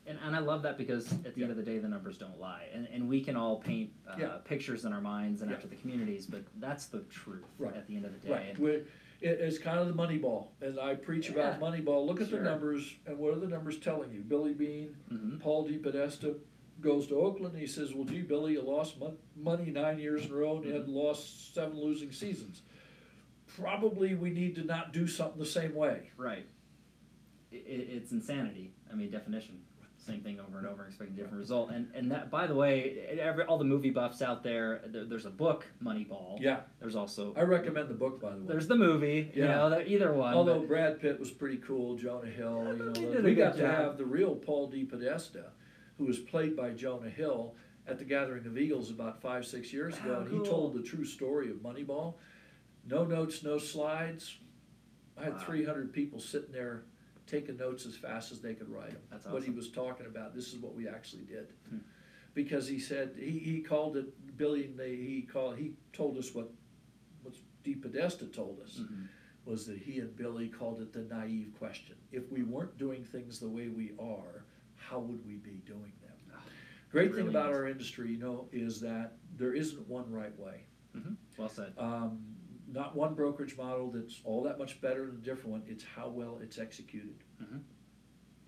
And, 0.07 0.17
and 0.25 0.37
I 0.37 0.39
love 0.39 0.63
that 0.63 0.79
because 0.79 1.11
at 1.25 1.35
the 1.35 1.43
end 1.43 1.51
of 1.51 1.57
the 1.57 1.65
day, 1.65 1.79
the 1.79 1.89
numbers 1.89 2.17
don't 2.19 2.39
lie. 2.39 2.69
And, 2.73 2.87
and 2.87 3.09
we 3.09 3.21
can 3.21 3.35
all 3.35 3.59
paint 3.59 3.91
uh, 4.07 4.15
Yeah. 4.17 4.37
pictures 4.45 4.85
in 4.85 4.93
our 4.93 5.01
minds 5.01 5.43
and 5.43 5.51
Yeah. 5.51 5.57
after 5.57 5.67
the 5.67 5.75
communities, 5.75 6.25
but 6.27 6.45
that's 6.61 6.87
the 6.87 7.01
truth 7.11 7.43
Right. 7.59 7.75
at 7.75 7.89
the 7.89 7.97
end 7.97 8.05
of 8.05 8.13
the 8.13 8.29
day. 8.29 8.33
Right, 8.33 8.61
it, 9.21 9.29
it's 9.41 9.59
kind 9.59 9.79
of 9.79 9.87
the 9.89 9.95
money 9.95 10.19
ball, 10.19 10.53
and 10.61 10.79
I 10.79 10.95
preach 10.95 11.29
about 11.31 11.59
money 11.61 11.81
ball, 11.81 12.07
look 12.07 12.21
at 12.21 12.31
the 12.31 12.39
numbers, 12.41 12.95
and 13.07 13.19
what 13.19 13.33
are 13.35 13.41
the 13.41 13.47
numbers 13.49 13.79
telling 13.79 14.11
you? 14.13 14.21
Billy 14.21 14.53
Beane, 14.55 14.97
Mhm. 15.13 15.41
Paul 15.41 15.69
DePodesta 15.69 16.37
goes 16.81 17.07
to 17.09 17.17
Oakland, 17.19 17.55
and 17.55 17.61
he 17.61 17.67
says, 17.67 17.95
well 17.95 18.05
gee, 18.05 18.21
Billy, 18.23 18.53
you 18.53 18.63
lost 18.63 18.99
mon- 19.01 19.17
money 19.35 19.71
nine 19.71 19.99
years 19.99 20.25
in 20.27 20.31
a 20.33 20.35
row, 20.35 20.57
and 20.57 20.65
you 20.65 20.71
Mm-hmm. 20.73 20.81
had 20.81 20.89
lost 20.89 21.55
seven 21.55 21.79
losing 21.79 22.13
seasons. 22.13 22.63
Probably 23.57 24.15
we 24.15 24.31
need 24.31 24.55
to 24.57 24.65
not 24.65 24.93
do 24.93 25.07
something 25.07 25.39
the 25.39 25.47
same 25.47 25.75
way. 25.75 26.11
Right. 26.17 26.47
I 27.53 27.57
i 27.57 27.59
it's 27.69 28.13
insanity. 28.13 28.73
I 28.93 28.95
mean, 28.95 29.11
definition. 29.11 29.61
Same 30.07 30.21
thing 30.21 30.39
over 30.39 30.59
and 30.59 30.69
over, 30.69 30.87
expecting 30.87 31.15
a 31.15 31.19
different 31.19 31.41
result. 31.41 31.71
And 31.71 31.89
and 31.93 32.11
that, 32.13 32.31
by 32.31 32.47
the 32.47 32.55
way, 32.55 33.19
every, 33.21 33.43
all 33.45 33.59
the 33.59 33.65
movie 33.65 33.91
buffs 33.91 34.23
out 34.23 34.45
there, 34.45 34.83
there, 34.87 35.05
there's 35.05 35.27
a 35.27 35.31
book, 35.31 35.67
Moneyball. 35.83 36.37
Yeah, 36.41 36.61
There's 36.79 36.95
also 36.95 37.35
I 37.37 37.43
recommend 37.43 37.89
the 37.89 37.95
book, 37.95 38.21
by 38.21 38.31
the 38.31 38.37
way. 38.37 38.45
there's 38.47 38.69
the 38.69 38.77
movie. 38.77 39.33
You 39.35 39.43
Yeah. 39.45 39.57
know, 39.57 39.71
that 39.71 39.89
either 39.89 40.13
one. 40.13 40.33
Although 40.35 40.61
but- 40.61 40.69
Brad 40.69 41.01
Pitt 41.01 41.19
was 41.19 41.33
pretty 41.33 41.57
cool, 41.57 41.97
Jonah 41.97 42.31
Hill, 42.31 42.77
you 43.01 43.15
know, 43.15 43.21
we 43.21 43.35
got 43.35 43.57
to 43.57 43.67
have 43.67 43.99
the 43.99 44.05
real 44.05 44.37
Paul 44.37 44.69
D. 44.69 44.85
DePodesta, 44.87 45.47
who 45.99 46.05
was 46.05 46.21
played 46.21 46.57
by 46.57 46.71
Jonah 46.71 47.11
Hill 47.11 47.57
at 47.89 47.99
the 47.99 48.05
Gathering 48.05 48.47
of 48.47 48.57
Eagles 48.57 48.91
about 48.91 49.21
five, 49.21 49.45
six 49.45 49.73
years 49.73 49.97
ago, 49.99 50.13
Wow, 50.15 50.21
and 50.21 50.31
he 50.31 50.37
cool. 50.39 50.47
told 50.47 50.75
the 50.75 50.83
true 50.83 51.05
story 51.05 51.51
of 51.51 51.57
Moneyball. 51.57 52.15
No 52.89 53.05
notes, 53.05 53.43
no 53.43 53.59
slides. 53.59 54.39
I 55.19 55.25
had 55.25 55.33
Wow. 55.35 55.39
three 55.41 55.65
hundred 55.65 55.93
people 55.93 56.21
sitting 56.21 56.53
there 56.53 56.85
taking 57.27 57.57
notes 57.57 57.87
as 57.87 57.97
fast 57.97 58.31
as 58.33 58.41
they 58.41 58.55
could 58.55 58.69
write 58.69 58.93
them. 58.93 59.03
That's 59.11 59.25
What 59.27 59.43
he 59.43 59.49
awesome. 59.49 59.57
was 59.57 59.69
talking 59.71 60.07
about, 60.07 60.35
this 60.35 60.53
is 60.53 60.59
what 60.61 60.75
we 60.75 60.89
actually 60.89 61.25
did. 61.25 61.49
Hmm. 61.69 61.79
Because 62.35 62.69
he 62.69 62.79
said, 62.79 63.15
he, 63.19 63.39
he 63.39 63.61
called 63.61 63.97
it, 63.97 64.37
Billy, 64.37 64.71
they, 64.77 64.95
he 64.97 65.23
called, 65.23 65.57
he 65.57 65.73
told 65.93 66.19
us 66.19 66.35
what, 66.35 66.51
what 67.23 67.35
DePodesta 67.65 68.33
told 68.33 68.61
us 68.63 68.79
Mhm. 68.81 69.09
was 69.45 69.67
that 69.67 69.79
he 69.79 70.01
and 70.01 70.15
Billy 70.17 70.49
called 70.49 70.81
it 70.81 70.93
the 70.93 71.03
naive 71.03 71.53
question. 71.59 71.97
If 72.13 72.31
we 72.31 72.43
weren't 72.43 72.77
doing 72.79 73.03
things 73.05 73.39
the 73.41 73.49
way 73.49 73.69
we 73.69 73.93
are, 73.99 74.45
how 74.77 74.99
would 75.01 75.25
we 75.27 75.37
be 75.37 75.63
doing 75.67 75.93
them? 76.03 76.13
Ah, 76.35 76.41
Great 76.91 77.09
thing 77.15 77.27
really 77.27 77.31
about 77.31 77.51
is. 77.51 77.57
our 77.57 77.67
industry, 77.67 78.11
you 78.11 78.19
know, 78.19 78.49
is 78.53 78.81
that 78.81 79.15
there 79.37 79.55
isn't 79.55 79.89
one 79.89 80.11
right 80.13 80.37
way. 80.39 80.67
Mhm. 80.97 81.17
Well 81.39 81.49
said. 81.49 81.73
Um, 81.79 82.36
not 82.69 82.97
one 82.97 83.15
brokerage 83.15 83.57
model 83.57 83.91
that's 83.91 84.21
all 84.25 84.43
that 84.45 84.59
much 84.59 84.81
better 84.81 85.07
than 85.07 85.17
a 85.17 85.25
different 85.25 85.51
one. 85.51 85.63
It's 85.67 85.85
how 85.85 86.09
well 86.09 86.39
it's 86.43 86.59
executed 86.59 87.15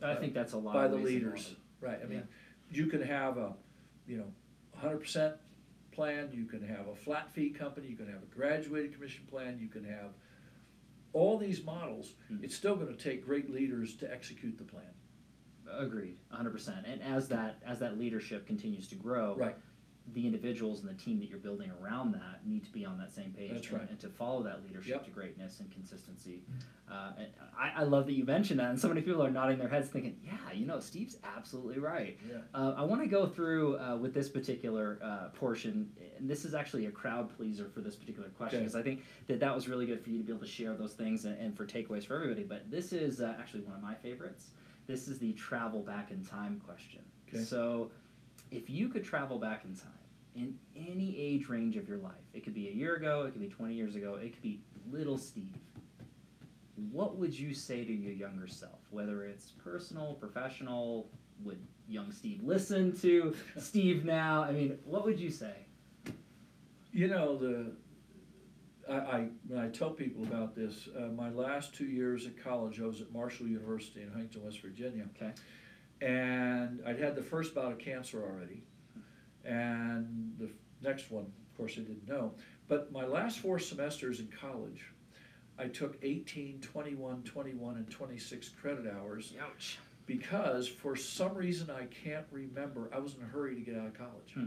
I 0.03 0.15
think 0.15 0.33
that's 0.35 0.53
a 0.53 0.59
lot 0.59 0.75
by 0.75 0.85
of 0.85 0.93
the 0.93 0.97
ways 0.99 1.17
involved. 1.17 1.37
leaders. 1.39 1.57
Right. 1.81 1.99
I 2.03 2.07
mean, 2.07 2.23
you 2.71 2.87
can 2.87 3.03
have 3.03 3.37
a, 3.37 3.55
you 4.07 4.17
know, 4.19 4.33
hundred 4.77 4.99
percent 4.99 5.35
plan. 5.93 6.31
You 6.33 6.45
can 6.45 6.63
have 6.67 6.87
a 6.89 6.95
flat 6.95 7.33
fee 7.33 7.51
company. 7.51 7.89
You 7.89 7.97
can 7.97 8.07
have 8.07 8.23
a 8.23 8.35
graduated 8.35 8.95
commission 8.95 9.25
plan. 9.29 9.59
You 9.61 9.69
can 9.69 9.85
have 9.85 10.11
all 11.13 11.37
these 11.39 11.65
models. 11.65 12.13
Hmm. 12.29 12.37
It's 12.43 12.55
still 12.55 12.77
going 12.77 12.95
to 12.97 13.03
take 13.03 13.25
great 13.27 13.51
leaders 13.53 13.95
to 13.97 14.13
execute 14.13 14.57
the 14.59 14.65
plan. 14.65 14.85
Agreed, 15.77 16.17
hundred 16.31 16.53
percent. 16.53 16.87
And 16.87 17.03
as 17.03 17.29
that 17.29 17.59
as 17.67 17.79
that 17.81 17.99
leadership 17.99 18.47
continues 18.47 18.89
to 18.89 18.95
grow, 18.95 19.35
Right. 19.37 19.57
The 20.15 20.25
individuals 20.27 20.81
and 20.81 20.89
the 20.89 20.95
team 21.03 21.19
that 21.21 21.29
you're 21.29 21.39
building 21.39 21.71
around 21.83 22.13
that 22.13 22.41
need 22.47 22.65
to 22.65 22.71
be 22.73 22.85
on 22.85 22.97
that 22.99 23.13
same 23.13 23.31
page 23.33 23.51
That's 23.53 23.69
and, 23.69 23.79
right. 23.79 23.91
and 23.91 23.99
to 24.01 24.09
follow 24.09 24.43
that 24.43 24.63
leadership 24.65 24.89
Yep. 24.95 25.05
to 25.05 25.11
greatness 25.11 25.61
and 25.61 25.71
consistency. 25.71 26.43
Uh, 26.91 27.11
and 27.19 27.27
I, 27.59 27.83
I 27.83 27.83
love 27.85 28.07
that 28.07 28.15
you 28.15 28.25
mentioned 28.25 28.59
that, 28.61 28.71
and 28.71 28.81
so 28.81 28.89
many 28.89 29.03
people 29.03 29.23
are 29.23 29.31
nodding 29.31 29.59
their 29.59 29.69
heads, 29.69 29.89
thinking, 29.91 30.17
"Yeah, 30.25 30.33
you 30.55 30.65
know, 30.67 30.81
Steve's 30.81 31.19
absolutely 31.37 31.79
right." 31.79 32.19
Yeah. 32.27 32.37
Uh, 32.55 32.75
I 32.79 32.83
want 32.85 33.03
to 33.03 33.07
go 33.09 33.27
through 33.27 33.79
uh, 33.79 33.97
with 33.97 34.15
this 34.15 34.29
particular 34.31 34.99
uh, 35.03 35.29
portion, 35.35 35.91
and 36.17 36.29
this 36.31 36.45
is 36.47 36.55
actually 36.55 36.87
a 36.87 36.91
crowd 36.91 37.29
pleaser 37.37 37.69
for 37.69 37.81
this 37.83 37.95
particular 37.97 38.31
question 38.31 38.59
Okay. 38.61 38.65
because 38.65 38.77
I 38.77 38.83
think 38.83 39.05
that 39.27 39.39
that 39.41 39.55
was 39.55 39.69
really 39.69 39.85
good 39.85 40.03
for 40.03 40.09
you 40.09 40.19
to 40.19 40.25
be 40.25 40.33
able 40.33 40.41
to 40.43 40.51
share 40.51 40.75
those 40.75 40.95
things 40.95 41.27
and, 41.27 41.39
and 41.39 41.55
for 41.55 41.67
takeaways 41.67 42.07
for 42.07 42.15
everybody. 42.15 42.45
But 42.45 42.71
this 42.71 42.93
is 42.95 43.21
uh, 43.21 43.35
actually 43.39 43.61
one 43.63 43.75
of 43.77 43.83
my 43.83 43.95
favorites. 43.95 44.47
This 44.87 45.07
is 45.09 45.19
the 45.19 45.35
travel 45.35 45.83
back 45.83 46.11
in 46.11 46.25
time 46.25 46.63
question. 46.65 47.03
Okay. 47.29 47.45
So, 47.45 47.91
if 48.51 48.71
you 48.71 48.89
could 48.89 49.05
travel 49.05 49.39
back 49.39 49.65
in 49.67 49.75
time 49.77 49.93
in 50.39 50.55
any 50.77 51.19
age 51.19 51.49
range 51.49 51.77
of 51.77 51.89
your 51.89 51.99
life, 51.99 52.15
it 52.33 52.45
could 52.45 52.55
be 52.55 52.69
a 52.69 52.73
year 52.73 52.95
ago, 52.97 53.25
it 53.27 53.33
could 53.33 53.41
be 53.41 53.49
20 53.49 53.75
years 53.75 53.97
ago, 53.97 54.15
it 54.15 54.33
could 54.33 54.43
be 54.43 54.61
little 54.91 55.19
Steve. 55.19 55.57
What 56.93 57.17
would 57.17 57.37
you 57.37 57.53
say 57.55 57.85
to 57.85 57.93
your 57.93 58.13
younger 58.13 58.47
self, 58.47 58.79
whether 58.91 59.25
it's 59.25 59.51
personal, 59.51 60.15
professional? 60.15 61.11
Would 61.45 61.59
young 61.89 62.13
Steve 62.13 62.41
listen 62.45 62.97
to 63.01 63.35
Steve 63.59 64.05
now? 64.05 64.43
I 64.43 64.53
mean, 64.53 64.79
what 64.85 65.05
would 65.05 65.19
you 65.19 65.31
say? 65.31 65.55
You 66.93 67.09
know 67.09 67.37
the. 67.37 67.73
I, 68.89 68.95
I 68.95 69.29
when 69.49 69.59
I 69.61 69.69
tell 69.69 69.91
people 69.91 70.23
about 70.23 70.55
this, 70.55 70.89
uh, 70.97 71.09
my 71.09 71.31
last 71.31 71.75
two 71.75 71.85
years 71.87 72.27
at 72.27 72.43
college, 72.43 72.81
I 72.81 72.87
was 72.87 73.01
at 73.01 73.13
Marshall 73.13 73.47
University 73.49 74.03
in 74.03 74.09
Huntington, 74.11 74.45
West 74.45 74.61
Virginia. 74.61 75.05
Okay. 75.17 75.33
and 76.01 76.81
I'd 76.87 76.99
had 77.01 77.15
the 77.17 77.23
first 77.23 77.55
bout 77.55 77.73
of 77.73 77.79
cancer 77.79 78.23
already, 78.23 78.63
and 79.45 80.35
the 80.39 80.51
next 80.83 81.11
one, 81.11 81.25
of 81.25 81.57
course, 81.57 81.73
I 81.77 81.81
didn't 81.81 82.09
know. 82.09 82.33
But 82.69 82.93
my 82.93 83.05
last 83.07 83.39
four 83.39 83.59
semesters 83.59 84.21
in 84.21 84.29
college, 84.29 84.85
I 85.59 85.67
took 85.67 85.99
18, 86.03 86.61
21, 86.61 87.23
21, 87.23 87.77
and 87.77 87.91
26 87.91 88.51
credit 88.51 88.87
hours 88.87 89.33
Ouch. 89.41 89.79
because 90.07 90.69
for 90.69 90.95
some 90.95 91.35
reason 91.35 91.71
I 91.71 91.87
can't 91.87 92.27
remember, 92.31 92.91
I 92.95 92.99
was 92.99 93.15
in 93.15 93.23
a 93.23 93.27
hurry 93.27 93.55
to 93.57 93.61
get 93.61 93.77
out 93.77 93.87
of 93.87 93.95
college. 93.95 94.35
Hmm. 94.35 94.45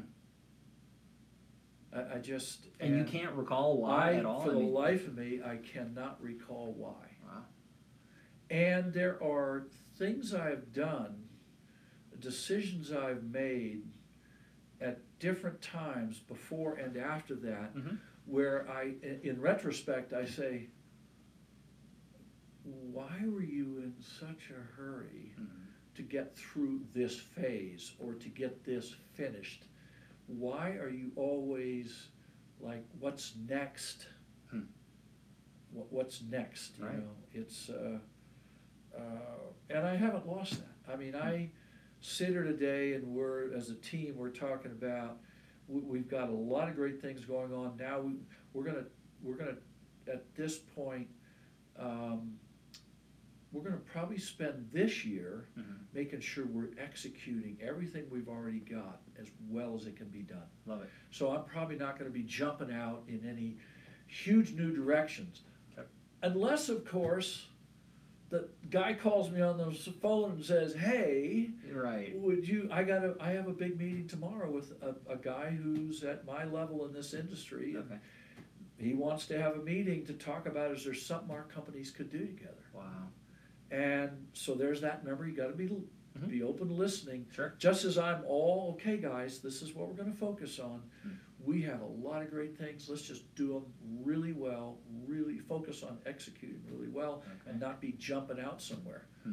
I, 1.94 2.16
I 2.16 2.18
just. 2.20 2.68
And, 2.80 2.98
you 2.98 3.04
can't 3.04 3.34
recall 3.34 3.78
why 3.78 4.12
I, 4.12 4.14
at 4.16 4.26
all? 4.26 4.42
For 4.42 4.52
I 4.52 4.54
the 4.54 4.60
life 4.60 5.08
of 5.08 5.18
me, 5.18 5.42
I 5.46 5.58
cannot 5.58 6.22
recall 6.22 6.74
why. 6.78 6.94
wow. 7.26 7.42
And 8.50 8.94
there 8.94 9.22
are 9.24 9.68
things 9.98 10.34
I've 10.34 10.72
done, 10.74 11.24
decisions 12.20 12.92
I've 12.92 13.24
made 13.24 13.84
at 14.82 15.00
different 15.20 15.62
times 15.62 16.20
before 16.20 16.76
and 16.76 16.98
after 16.98 17.36
that, 17.36 17.76
Mhm. 17.76 18.00
where 18.26 18.68
I, 18.70 18.96
in- 19.24 19.40
retrospect, 19.40 20.12
I 20.14 20.26
say, 20.26 20.70
why 22.64 23.26
were 23.26 23.44
you 23.44 23.78
in 23.80 23.96
such 24.02 24.50
a 24.50 24.62
hurry 24.76 25.34
Mhm. 25.40 25.68
to 25.96 26.04
get 26.04 26.36
through 26.36 26.86
this 26.94 27.20
phase 27.20 27.96
or 28.00 28.14
to 28.16 28.30
get 28.30 28.64
this 28.64 28.94
finished? 29.14 29.66
Why 30.28 30.72
are 30.78 30.90
you 30.90 31.12
always 31.16 32.10
like, 32.60 32.86
what's 33.00 33.36
next? 33.36 34.08
Hmm. 34.50 34.66
What, 35.72 35.92
what's 35.92 36.22
next? 36.22 36.78
You 36.80 36.86
Right. 36.86 36.98
know, 37.00 37.16
it's, 37.34 37.70
uh, 37.70 38.00
uh, 38.96 39.54
and 39.70 39.86
I 39.86 39.96
haven't 39.96 40.28
lost 40.28 40.60
that. 40.60 40.92
I 40.92 40.96
mean, 40.96 41.16
I 41.16 41.52
sit 42.02 42.30
here 42.30 42.44
today 42.44 42.94
and 42.94 43.06
we're, 43.08 43.54
as 43.56 43.70
a 43.70 43.76
team, 43.76 44.16
we're 44.18 44.30
talking 44.30 44.72
about, 44.72 45.18
we, 45.68 45.82
we've 45.82 46.10
got 46.10 46.30
a 46.30 46.34
lot 46.34 46.68
of 46.68 46.76
great 46.76 47.02
things 47.02 47.24
going 47.26 47.54
on. 47.54 47.78
Now, 47.80 48.00
we, 48.02 48.14
we're 48.54 48.64
gonna, 48.64 48.86
we're 49.24 49.36
gonna, 49.36 49.58
at 50.12 50.24
this 50.36 50.58
point, 50.58 51.08
um, 51.80 52.34
we're 53.52 53.62
gonna 53.64 53.78
probably 53.78 54.18
spend 54.18 54.70
this 54.72 55.06
year 55.06 55.46
Mhm. 55.60 55.80
making 55.94 56.22
sure 56.22 56.46
we're 56.46 56.70
executing 56.80 57.58
everything 57.62 58.06
we've 58.10 58.30
already 58.30 58.60
got 58.60 59.02
as 59.20 59.28
well 59.50 59.76
as 59.76 59.86
it 59.86 59.96
can 59.98 60.08
be 60.08 60.22
done. 60.22 60.48
Love 60.66 60.82
it. 60.84 60.90
So 61.12 61.32
I'm 61.36 61.44
probably 61.44 61.76
not 61.76 62.00
gonna 62.00 62.10
be 62.12 62.24
jumping 62.24 62.72
out 62.72 63.04
in 63.08 63.26
any 63.28 63.58
huge 64.08 64.54
new 64.54 64.74
directions. 64.74 65.42
Unless, 66.24 66.70
of 66.70 66.86
course, 66.86 67.48
the 68.32 68.48
guy 68.70 68.94
calls 68.94 69.30
me 69.30 69.42
on 69.42 69.58
the 69.58 69.72
phone 70.02 70.32
and 70.32 70.44
says, 70.46 70.74
hey, 70.74 71.50
Right. 71.72 72.18
would 72.18 72.48
you, 72.48 72.70
I 72.72 72.84
gotta, 72.84 73.16
I 73.20 73.32
have 73.32 73.48
a 73.48 73.54
big 73.54 73.78
meeting 73.78 74.08
tomorrow 74.08 74.50
with 74.50 74.72
a, 74.82 74.96
a 75.12 75.18
guy 75.18 75.52
who's 75.52 76.04
at 76.04 76.26
my 76.26 76.46
level 76.46 76.86
in 76.86 76.94
this 76.94 77.14
industry. 77.14 77.76
Okay. 77.78 78.00
He 78.78 78.94
wants 78.94 79.28
to 79.28 79.40
have 79.40 79.56
a 79.58 79.60
meeting 79.62 80.06
to 80.08 80.14
talk 80.14 80.48
about, 80.48 80.72
is 80.72 80.86
there 80.86 80.94
something 80.94 81.30
our 81.30 81.44
companies 81.44 81.92
could 81.92 82.10
do 82.10 82.26
together? 82.26 82.64
Wow. 82.74 83.10
And 83.70 84.26
so 84.34 84.56
there's 84.56 84.82
that 84.82 85.06
number, 85.06 85.28
you 85.28 85.36
gotta 85.36 85.54
be, 85.54 85.70
Mhm. 86.18 86.30
be 86.30 86.44
open 86.44 86.68
to 86.70 86.74
listening. 86.74 87.26
Sure. 87.32 87.54
Just 87.58 87.86
as 87.86 87.98
I'm 87.98 88.24
all 88.26 88.72
okay, 88.80 88.98
guys, 88.98 89.40
this 89.40 89.62
is 89.62 89.74
what 89.74 89.88
we're 89.88 89.94
going 89.94 90.12
to 90.12 90.18
focus 90.18 90.60
on. 90.60 90.82
Mm. 91.08 91.16
We 91.46 91.62
have 91.64 91.82
a 91.82 91.86
lot 91.86 92.22
of 92.22 92.30
great 92.30 92.58
things. 92.58 92.88
Let's 92.90 93.02
just 93.02 93.34
do 93.36 93.48
them 93.54 93.64
really 94.04 94.32
well. 94.34 94.78
Really 95.08 95.40
focus 95.40 95.84
on 95.84 95.98
executing 96.06 96.62
really 96.70 96.88
well, 96.90 97.24
Okay. 97.26 97.52
and 97.52 97.60
not 97.60 97.82
be 97.82 97.94
jumping 97.98 98.40
out 98.40 98.62
somewhere. 98.62 99.06
Hmm. 99.24 99.32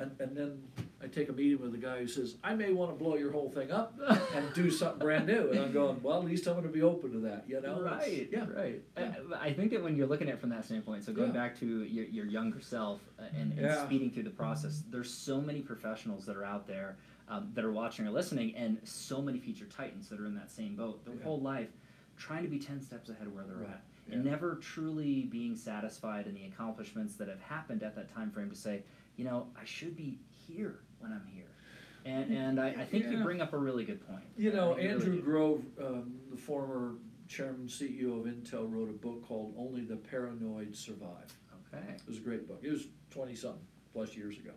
And, 0.00 0.10
and 0.18 0.36
then 0.36 0.60
I 1.00 1.06
take 1.06 1.28
a 1.28 1.32
meeting 1.32 1.60
with 1.60 1.70
the 1.70 1.78
guy 1.78 2.00
who 2.00 2.08
says, 2.08 2.34
I 2.42 2.54
may 2.56 2.72
want 2.72 2.90
to 2.90 2.96
blow 2.96 3.14
your 3.16 3.30
whole 3.30 3.48
thing 3.48 3.70
up 3.70 3.96
and 4.34 4.52
do 4.52 4.68
something 4.68 4.98
brand 4.98 5.26
new. 5.28 5.50
And 5.52 5.60
I'm 5.60 5.72
going, 5.72 6.02
well, 6.02 6.18
at 6.18 6.24
least 6.24 6.48
I'm 6.48 6.54
going 6.54 6.66
to 6.66 6.72
be 6.72 6.82
open 6.82 7.12
to 7.12 7.18
that, 7.20 7.44
you 7.46 7.60
know? 7.60 7.76
It's- 7.86 7.92
Right, 8.08 8.28
Yeah. 8.32 8.46
right. 8.52 8.82
Yeah. 8.98 9.12
I, 9.40 9.46
I 9.46 9.52
think 9.54 9.70
that 9.70 9.80
when 9.84 9.94
you're 9.94 10.08
looking 10.08 10.28
at 10.28 10.34
it 10.34 10.40
from 10.40 10.50
that 10.50 10.64
standpoint, 10.64 11.04
so 11.04 11.12
going 11.12 11.28
Yeah. 11.32 11.40
back 11.40 11.60
to 11.60 11.84
your, 11.84 12.06
your 12.06 12.26
younger 12.26 12.60
self 12.60 13.00
uh, 13.20 13.22
and, 13.38 13.52
and 13.52 13.60
Yeah. 13.60 13.84
speeding 13.86 14.10
through 14.10 14.24
the 14.24 14.30
process, 14.30 14.82
there's 14.90 15.14
so 15.14 15.40
many 15.40 15.60
professionals 15.60 16.26
that 16.26 16.36
are 16.36 16.44
out 16.44 16.66
there 16.66 16.96
um, 17.28 17.50
that 17.54 17.64
are 17.64 17.72
watching 17.72 18.06
or 18.06 18.10
listening, 18.10 18.54
and 18.54 18.78
so 18.84 19.20
many 19.22 19.38
future 19.38 19.66
titans 19.66 20.08
that 20.08 20.20
are 20.20 20.26
in 20.26 20.34
that 20.34 20.50
same 20.50 20.76
boat 20.76 21.04
their 21.04 21.14
Yeah. 21.14 21.22
whole 21.24 21.40
life, 21.40 21.70
trying 22.16 22.42
to 22.42 22.48
be 22.48 22.58
ten 22.58 22.80
steps 22.80 23.08
ahead 23.08 23.26
of 23.26 23.34
where 23.34 23.44
they're 23.44 23.56
Right, 23.56 23.68
at, 23.70 23.82
and 24.12 24.24
never 24.24 24.56
truly 24.56 25.22
being 25.24 25.56
satisfied 25.56 26.26
in 26.26 26.34
the 26.34 26.44
accomplishments 26.44 27.16
that 27.16 27.28
have 27.28 27.40
happened 27.40 27.82
at 27.82 27.94
that 27.96 28.12
time 28.14 28.30
frame 28.30 28.50
to 28.50 28.56
say, 28.56 28.82
you 29.16 29.24
know, 29.24 29.48
I 29.60 29.64
should 29.64 29.96
be 29.96 30.18
here 30.46 30.80
when 30.98 31.12
I'm 31.12 31.26
here. 31.26 31.44
And, 32.06 32.30
and 32.34 32.60
I, 32.60 32.68
I 32.68 32.84
think 32.84 33.06
you 33.10 33.22
bring 33.22 33.40
up 33.40 33.54
a 33.54 33.56
really 33.56 33.84
good 33.84 34.06
point. 34.06 34.24
You 34.36 34.52
know, 34.52 34.74
think 34.74 34.88
really 34.90 34.92
Andrew. 35.06 35.22
Grove, 35.22 35.64
um, 35.82 36.12
the 36.30 36.36
former 36.36 36.96
chairman, 37.28 37.66
CEO 37.66 38.20
of 38.20 38.26
Intel, 38.26 38.70
wrote 38.70 38.90
a 38.90 38.92
book 38.92 39.26
called 39.26 39.54
Only 39.56 39.84
the 39.86 39.96
Paranoid 39.96 40.76
Survive. 40.76 41.34
Okay. 41.72 41.82
It 41.94 42.02
was 42.06 42.18
a 42.18 42.20
great 42.20 42.46
book. 42.46 42.60
It 42.62 42.70
was 42.70 42.88
twenty 43.10 43.34
something 43.34 43.62
plus 43.94 44.14
years 44.14 44.36
ago. 44.36 44.50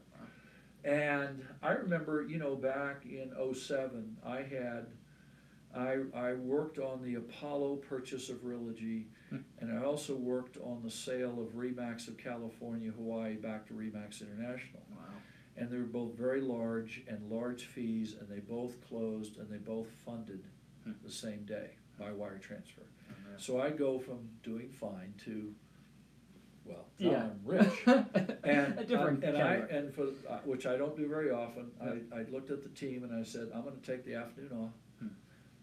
And 0.88 1.44
I 1.62 1.72
remember, 1.72 2.24
you 2.28 2.38
know, 2.40 2.56
back 2.56 3.04
in 3.06 3.32
'07, 3.54 4.18
I 4.26 4.38
had, 4.38 4.88
I, 5.76 5.98
I 6.16 6.34
worked 6.34 6.80
on 6.80 7.04
the 7.04 7.16
Apollo 7.16 7.78
purchase 7.88 8.30
of 8.30 8.38
Realogy, 8.38 9.06
Hmm. 9.30 9.40
and 9.60 9.78
I 9.78 9.84
also 9.84 10.16
worked 10.16 10.56
on 10.64 10.82
the 10.82 10.90
sale 10.90 11.42
of 11.42 11.50
Remax 11.54 12.08
of 12.08 12.18
California, 12.18 12.92
Hawaii, 12.92 13.36
back 13.36 13.68
to 13.68 13.74
Remax 13.74 14.22
International. 14.22 14.82
Wow. 14.90 15.04
And 15.58 15.70
they 15.70 15.76
were 15.78 15.84
both 15.84 16.14
very 16.14 16.40
large 16.40 17.04
and 17.10 17.30
large 17.30 17.66
fees, 17.66 18.16
and 18.18 18.30
they 18.30 18.40
both 18.40 18.80
closed 18.88 19.38
and 19.38 19.50
they 19.50 19.58
both 19.58 19.88
funded 20.06 20.46
Hmm. 20.86 20.94
the 21.04 21.12
same 21.12 21.44
day 21.44 21.72
by 22.00 22.14
wire 22.14 22.38
transfer. 22.38 22.84
Unreal. 23.10 23.38
So 23.38 23.60
I 23.60 23.72
go 23.72 24.00
from 24.00 24.30
doing 24.44 24.70
fine 24.70 25.14
to, 25.26 25.54
well, 26.68 26.86
now 27.00 27.10
Yeah. 27.12 27.24
I'm 27.24 27.40
rich. 27.44 27.74
And, 28.44 28.80
a 28.80 28.86
different 28.86 29.24
and 29.24 29.38
I, 29.38 29.42
category. 29.58 29.78
and 29.78 29.94
for, 29.94 30.04
uh, 30.30 30.38
which 30.46 30.66
I 30.66 30.78
don't 30.78 30.96
do 30.96 31.08
very 31.08 31.32
often. 31.32 31.72
I, 31.82 32.20
I 32.20 32.24
looked 32.32 32.50
at 32.52 32.64
the 32.64 32.70
team 32.70 33.04
and 33.04 33.14
I 33.14 33.24
said, 33.24 33.50
I'm 33.54 33.64
gonna 33.64 33.76
take 33.86 34.06
the 34.06 34.16
afternoon 34.16 34.52
off. 34.54 34.72
Hmm. 35.00 35.08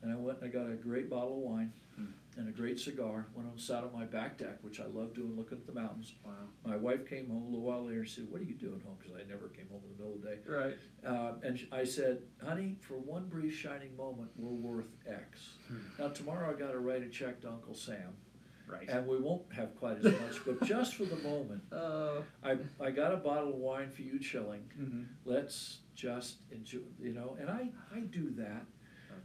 And 0.02 0.12
I 0.12 0.16
went 0.16 0.40
and 0.42 0.48
I 0.50 0.52
got 0.52 0.70
a 0.70 0.74
great 0.74 1.08
bottle 1.08 1.38
of 1.38 1.42
wine 1.50 1.72
Hmm. 1.96 2.06
and 2.36 2.48
a 2.48 2.52
great 2.52 2.80
cigar, 2.80 3.26
went 3.36 3.48
on, 3.48 3.56
sat 3.56 3.84
on 3.84 3.92
my 3.94 4.04
back 4.04 4.36
deck, 4.36 4.58
which 4.62 4.80
I 4.80 4.86
love 4.86 5.14
doing, 5.14 5.36
looking 5.36 5.58
at 5.58 5.64
the 5.66 5.72
mountains. 5.80 6.12
Wow. 6.26 6.32
My 6.66 6.76
wife 6.76 7.08
came 7.08 7.28
home 7.30 7.42
a 7.44 7.46
little 7.46 7.60
while 7.64 7.84
later 7.86 8.00
and 8.00 8.08
said, 8.08 8.26
what 8.28 8.40
are 8.40 8.44
you 8.44 8.54
doing 8.54 8.80
home? 8.84 8.96
Cause 9.00 9.12
I 9.16 9.22
never 9.30 9.46
came 9.48 9.68
home 9.70 9.80
in 9.84 9.96
the 9.96 10.02
middle 10.02 10.16
of 10.16 10.22
the 10.22 10.28
day. 10.28 10.38
Right. 10.44 10.76
Uh, 11.06 11.34
and 11.46 11.56
sh- 11.58 11.66
I 11.70 11.84
said, 11.84 12.18
honey, 12.44 12.76
for 12.80 12.94
one 12.94 13.26
brief 13.28 13.54
shining 13.56 13.96
moment, 13.96 14.30
we're 14.36 14.50
worth 14.50 14.88
X. 15.08 15.50
Hmm. 15.68 15.76
Now 16.00 16.08
tomorrow 16.08 16.52
I 16.54 16.58
gotta 16.58 16.80
write 16.80 17.02
a 17.02 17.08
check 17.08 17.40
to 17.42 17.48
Uncle 17.48 17.74
Sam, 17.76 18.14
Right. 18.66 18.88
and 18.88 19.06
we 19.06 19.18
won't 19.18 19.42
have 19.52 19.76
quite 19.76 19.98
as 19.98 20.04
much, 20.04 20.44
but 20.46 20.62
just 20.64 20.94
for 20.94 21.04
the 21.04 21.16
moment, 21.16 21.62
Uh, 21.70 22.22
I, 22.42 22.56
I 22.80 22.90
got 22.90 23.12
a 23.12 23.16
bottle 23.18 23.50
of 23.50 23.56
wine 23.56 23.90
for 23.90 24.02
you 24.02 24.18
chilling. 24.18 24.62
mhm. 24.78 25.06
Let's 25.24 25.80
just 25.94 26.38
enjoy, 26.50 26.80
you 27.00 27.12
know, 27.12 27.36
and 27.38 27.50
I, 27.50 27.70
I 27.94 28.00
do 28.00 28.30
that. 28.36 28.64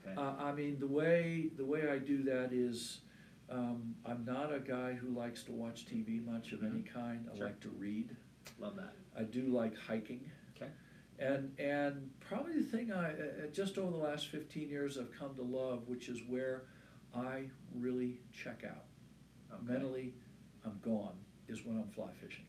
Okay. 0.06 0.16
Uh, 0.16 0.36
I 0.38 0.52
mean, 0.54 0.78
the 0.80 0.88
way, 0.88 1.50
the 1.58 1.66
way 1.66 1.90
I 1.90 1.98
do 2.00 2.24
that 2.24 2.52
is, 2.52 3.02
um, 3.50 3.96
I'm 4.06 4.24
not 4.26 4.54
a 4.54 4.60
guy 4.60 4.94
who 4.94 5.10
likes 5.10 5.44
to 5.44 5.52
watch 5.52 5.86
TV 5.88 6.24
much 6.24 6.52
of 6.52 6.64
any 6.64 6.82
kind. 6.84 7.28
I 7.34 7.38
Sure. 7.38 7.46
like 7.48 7.60
to 7.62 7.70
read. 7.70 8.16
Love 8.60 8.76
that. 8.76 8.94
I 9.18 9.24
do 9.24 9.44
like 9.48 9.76
hiking. 9.78 10.30
Okay. 10.56 10.70
And, 11.18 11.58
and 11.60 12.12
probably 12.20 12.62
the 12.62 12.70
thing 12.70 12.92
I, 12.92 13.12
uh, 13.12 13.14
uh, 13.14 13.48
just 13.52 13.78
over 13.78 13.90
the 13.92 13.98
last 13.98 14.28
fifteen 14.28 14.70
years 14.70 14.98
I've 14.98 15.12
come 15.18 15.34
to 15.36 15.42
love, 15.42 15.88
which 15.88 16.08
is 16.10 16.20
where 16.28 16.64
I 17.16 17.46
really 17.74 18.22
check 18.32 18.64
out. 18.70 18.86
Mentally, 19.64 20.14
I'm 20.66 20.80
gone, 20.84 21.16
is 21.48 21.64
when 21.66 21.78
I'm 21.78 21.90
fly 21.90 22.10
fishing. 22.20 22.46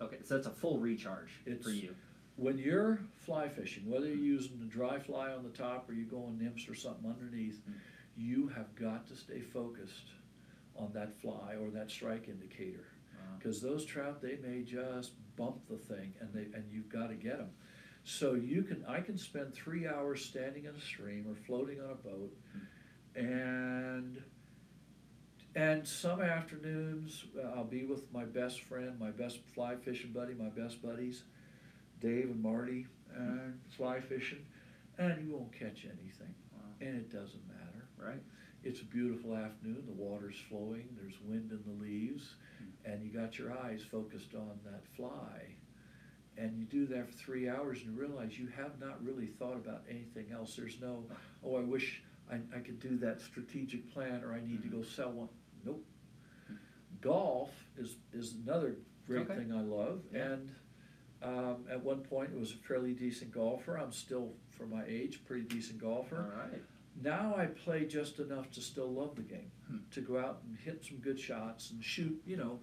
Okay, 0.00 0.18
so 0.24 0.34
that's 0.34 0.46
a 0.46 0.50
full 0.50 0.78
recharge 0.78 1.30
for 1.44 1.50
It's- 1.50 1.68
you. 1.74 1.94
When 2.36 2.58
you're 2.58 2.98
fly 3.18 3.48
fishing, 3.48 3.88
whether 3.88 4.06
you're 4.08 4.16
using 4.16 4.58
the 4.58 4.66
dry 4.66 4.98
fly 4.98 5.30
on 5.32 5.44
the 5.44 5.50
top 5.50 5.88
or 5.88 5.92
you're 5.92 6.08
going 6.08 6.36
nymphs 6.38 6.68
or 6.68 6.74
something 6.74 7.08
underneath, 7.08 7.62
Mm. 7.68 7.74
you 8.16 8.48
have 8.48 8.74
got 8.74 9.06
to 9.08 9.16
stay 9.16 9.40
focused 9.40 10.10
on 10.76 10.92
that 10.94 11.12
fly 11.14 11.54
or 11.56 11.70
that 11.70 11.90
strike 11.90 12.28
indicator. 12.28 12.86
Wow. 13.14 13.36
Because 13.38 13.60
those 13.62 13.84
trout, 13.84 14.20
they 14.20 14.36
may 14.38 14.62
just 14.64 15.12
bump 15.36 15.66
the 15.68 15.78
thing 15.78 16.14
and 16.20 16.32
they, 16.32 16.44
and 16.56 16.68
you've 16.72 16.88
gotta 16.88 17.14
get 17.14 17.38
them. 17.38 17.50
So 18.02 18.34
you 18.34 18.64
can, 18.64 18.84
I 18.84 19.00
can 19.00 19.16
spend 19.16 19.54
three 19.54 19.86
hours 19.86 20.24
standing 20.24 20.64
in 20.64 20.74
a 20.74 20.80
stream 20.80 21.26
or 21.28 21.34
floating 21.36 21.80
on 21.80 21.90
a 21.90 21.94
boat 21.94 22.36
and, 23.14 24.22
and 25.54 25.86
some 25.86 26.20
afternoons, 26.20 27.24
uh, 27.38 27.48
I'll 27.56 27.64
be 27.64 27.84
with 27.84 28.12
my 28.12 28.24
best 28.24 28.60
friend, 28.62 28.98
my 28.98 29.10
best 29.10 29.38
fly 29.54 29.76
fishing 29.76 30.12
buddy, 30.12 30.34
my 30.34 30.48
best 30.48 30.82
buddies, 30.82 31.22
Dave 32.00 32.24
and 32.30 32.42
Marty, 32.42 32.86
and 33.14 33.60
fly 33.76 34.00
fishing, 34.00 34.44
and 34.98 35.26
you 35.26 35.34
won't 35.34 35.52
catch 35.52 35.84
anything, 35.84 36.34
Wow. 36.52 36.58
and 36.80 36.96
it 36.96 37.10
doesn't 37.12 37.46
matter. 37.48 37.60
Right. 37.96 38.22
It's 38.64 38.80
a 38.80 38.84
beautiful 38.84 39.36
afternoon, 39.36 39.84
the 39.86 39.92
water's 39.92 40.38
flowing, 40.48 40.88
there's 41.00 41.20
wind 41.22 41.52
in 41.52 41.62
the 41.66 41.82
leaves, 41.82 42.34
and 42.84 43.02
you 43.04 43.10
got 43.10 43.38
your 43.38 43.52
eyes 43.56 43.82
focused 43.82 44.34
on 44.34 44.58
that 44.64 44.84
fly. 44.96 45.54
And 46.36 46.58
you 46.58 46.64
do 46.64 46.86
that 46.86 47.06
for 47.08 47.12
three 47.12 47.48
hours 47.48 47.78
and 47.82 47.94
you 47.94 48.00
realize 48.00 48.36
you 48.38 48.48
have 48.56 48.80
not 48.80 49.02
really 49.04 49.26
thought 49.26 49.54
about 49.54 49.82
anything 49.88 50.32
else. 50.32 50.56
There's 50.56 50.80
no, 50.80 51.04
oh, 51.44 51.56
I 51.56 51.60
wish 51.60 52.02
I, 52.30 52.36
I 52.54 52.58
could 52.58 52.80
do 52.80 52.96
that 52.98 53.20
strategic 53.20 53.92
plan 53.92 54.24
or 54.24 54.32
I 54.34 54.40
need 54.40 54.60
to 54.62 54.68
go 54.68 54.82
sell 54.82 55.12
one. 55.12 55.28
Nope. 55.64 55.84
Golf 57.00 57.50
is, 57.78 57.96
is 58.12 58.34
another 58.44 58.76
great 59.06 59.22
Okay. 59.22 59.36
thing 59.36 59.52
I 59.52 59.60
love. 59.60 60.00
Yeah. 60.12 60.22
And 60.32 60.50
um, 61.22 61.64
at 61.70 61.82
one 61.82 62.00
point, 62.00 62.30
I 62.34 62.38
was 62.38 62.52
a 62.52 62.56
fairly 62.66 62.92
decent 62.92 63.32
golfer. 63.32 63.76
I'm 63.78 63.92
still, 63.92 64.32
for 64.50 64.66
my 64.66 64.84
age, 64.86 65.22
pretty 65.24 65.44
decent 65.44 65.80
golfer. 65.80 66.32
All 66.34 66.40
right. 66.50 66.62
Now 67.02 67.34
I 67.36 67.46
play 67.46 67.84
just 67.86 68.20
enough 68.20 68.50
to 68.52 68.60
still 68.60 68.88
love 68.92 69.16
the 69.16 69.22
game, 69.22 69.50
Hmm. 69.68 69.78
to 69.92 70.00
go 70.00 70.18
out 70.18 70.40
and 70.46 70.56
hit 70.56 70.84
some 70.84 70.98
good 70.98 71.18
shots 71.18 71.70
and 71.72 71.82
shoot, 71.82 72.22
you 72.24 72.36
know, 72.36 72.60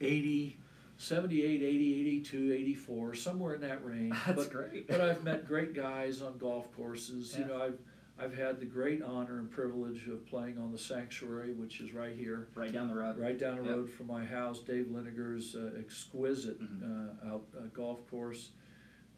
80, 0.00 0.58
78, 0.96 1.62
80, 1.62 2.00
82, 2.00 2.52
84, 2.54 3.14
somewhere 3.14 3.54
in 3.54 3.60
that 3.60 3.84
range. 3.84 4.14
That's 4.26 4.44
but, 4.44 4.50
great. 4.52 4.88
but 4.88 5.00
I've 5.00 5.22
met 5.24 5.46
great 5.46 5.74
guys 5.74 6.22
on 6.22 6.38
golf 6.38 6.74
courses. 6.74 7.36
You 7.38 7.44
know, 7.44 7.60
I've 7.62 7.78
I've 8.18 8.34
had 8.36 8.60
the 8.60 8.66
great 8.66 9.02
honor 9.02 9.38
and 9.38 9.50
privilege 9.50 10.06
of 10.06 10.24
playing 10.26 10.56
on 10.58 10.70
the 10.70 10.78
Sanctuary, 10.78 11.52
which 11.52 11.80
is 11.80 11.92
right 11.92 12.16
here, 12.16 12.48
Right 12.54 12.72
down 12.72 12.88
the 12.88 12.94
road. 12.94 13.18
right 13.18 13.38
down 13.38 13.56
the 13.56 13.64
Yep. 13.64 13.72
road 13.72 13.90
from 13.90 14.06
my 14.06 14.24
house. 14.24 14.60
Dave 14.62 14.88
Liniger's 14.90 15.56
uh, 15.56 15.72
exquisite 15.76 16.60
Mhm. 16.60 16.82
uh, 17.24 17.26
out 17.34 17.46
uh, 17.58 17.62
golf 17.72 18.06
course, 18.08 18.52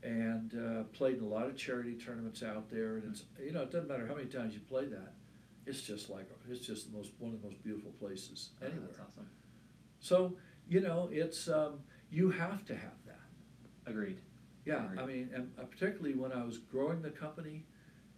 and 0.03 0.55
uh, 0.55 0.85
played 0.93 1.19
in 1.19 1.25
a 1.25 1.29
lot 1.29 1.47
of 1.47 1.57
charity 1.57 1.95
tournaments 1.97 2.43
out 2.43 2.71
there. 2.71 2.97
And 2.97 3.05
it's 3.13 3.27
you 3.39 3.53
know 3.53 3.63
it 3.63 3.71
doesn't 3.71 3.89
matter 3.89 4.07
how 4.07 4.15
many 4.15 4.29
times 4.29 4.55
you 4.55 4.61
play 4.61 4.87
that, 4.87 5.15
it's 5.67 5.83
just 5.83 6.09
like 6.09 6.31
it's 6.49 6.67
just 6.67 6.91
the 6.91 6.97
most 6.97 7.13
one 7.19 7.35
of 7.35 7.43
the 7.43 7.49
most 7.49 7.63
beautiful 7.63 7.93
places 7.93 8.53
Oh, 8.63 8.67
anywhere. 8.67 8.89
That's 8.89 9.01
awesome. 9.01 9.29
So 10.01 10.39
you 10.67 10.81
know 10.81 11.11
it's 11.13 11.49
um, 11.49 11.81
you 12.11 12.31
have 12.31 12.65
to 12.65 12.75
have 12.75 13.05
that. 13.05 13.21
Agreed. 13.85 14.23
Yeah, 14.65 14.87
Agreed. 14.87 14.99
I 15.01 15.07
mean, 15.07 15.31
and 15.35 15.53
uh, 15.59 15.65
particularly 15.65 16.15
when 16.15 16.33
I 16.33 16.43
was 16.45 16.59
growing 16.59 17.03
the 17.03 17.11
company, 17.11 17.67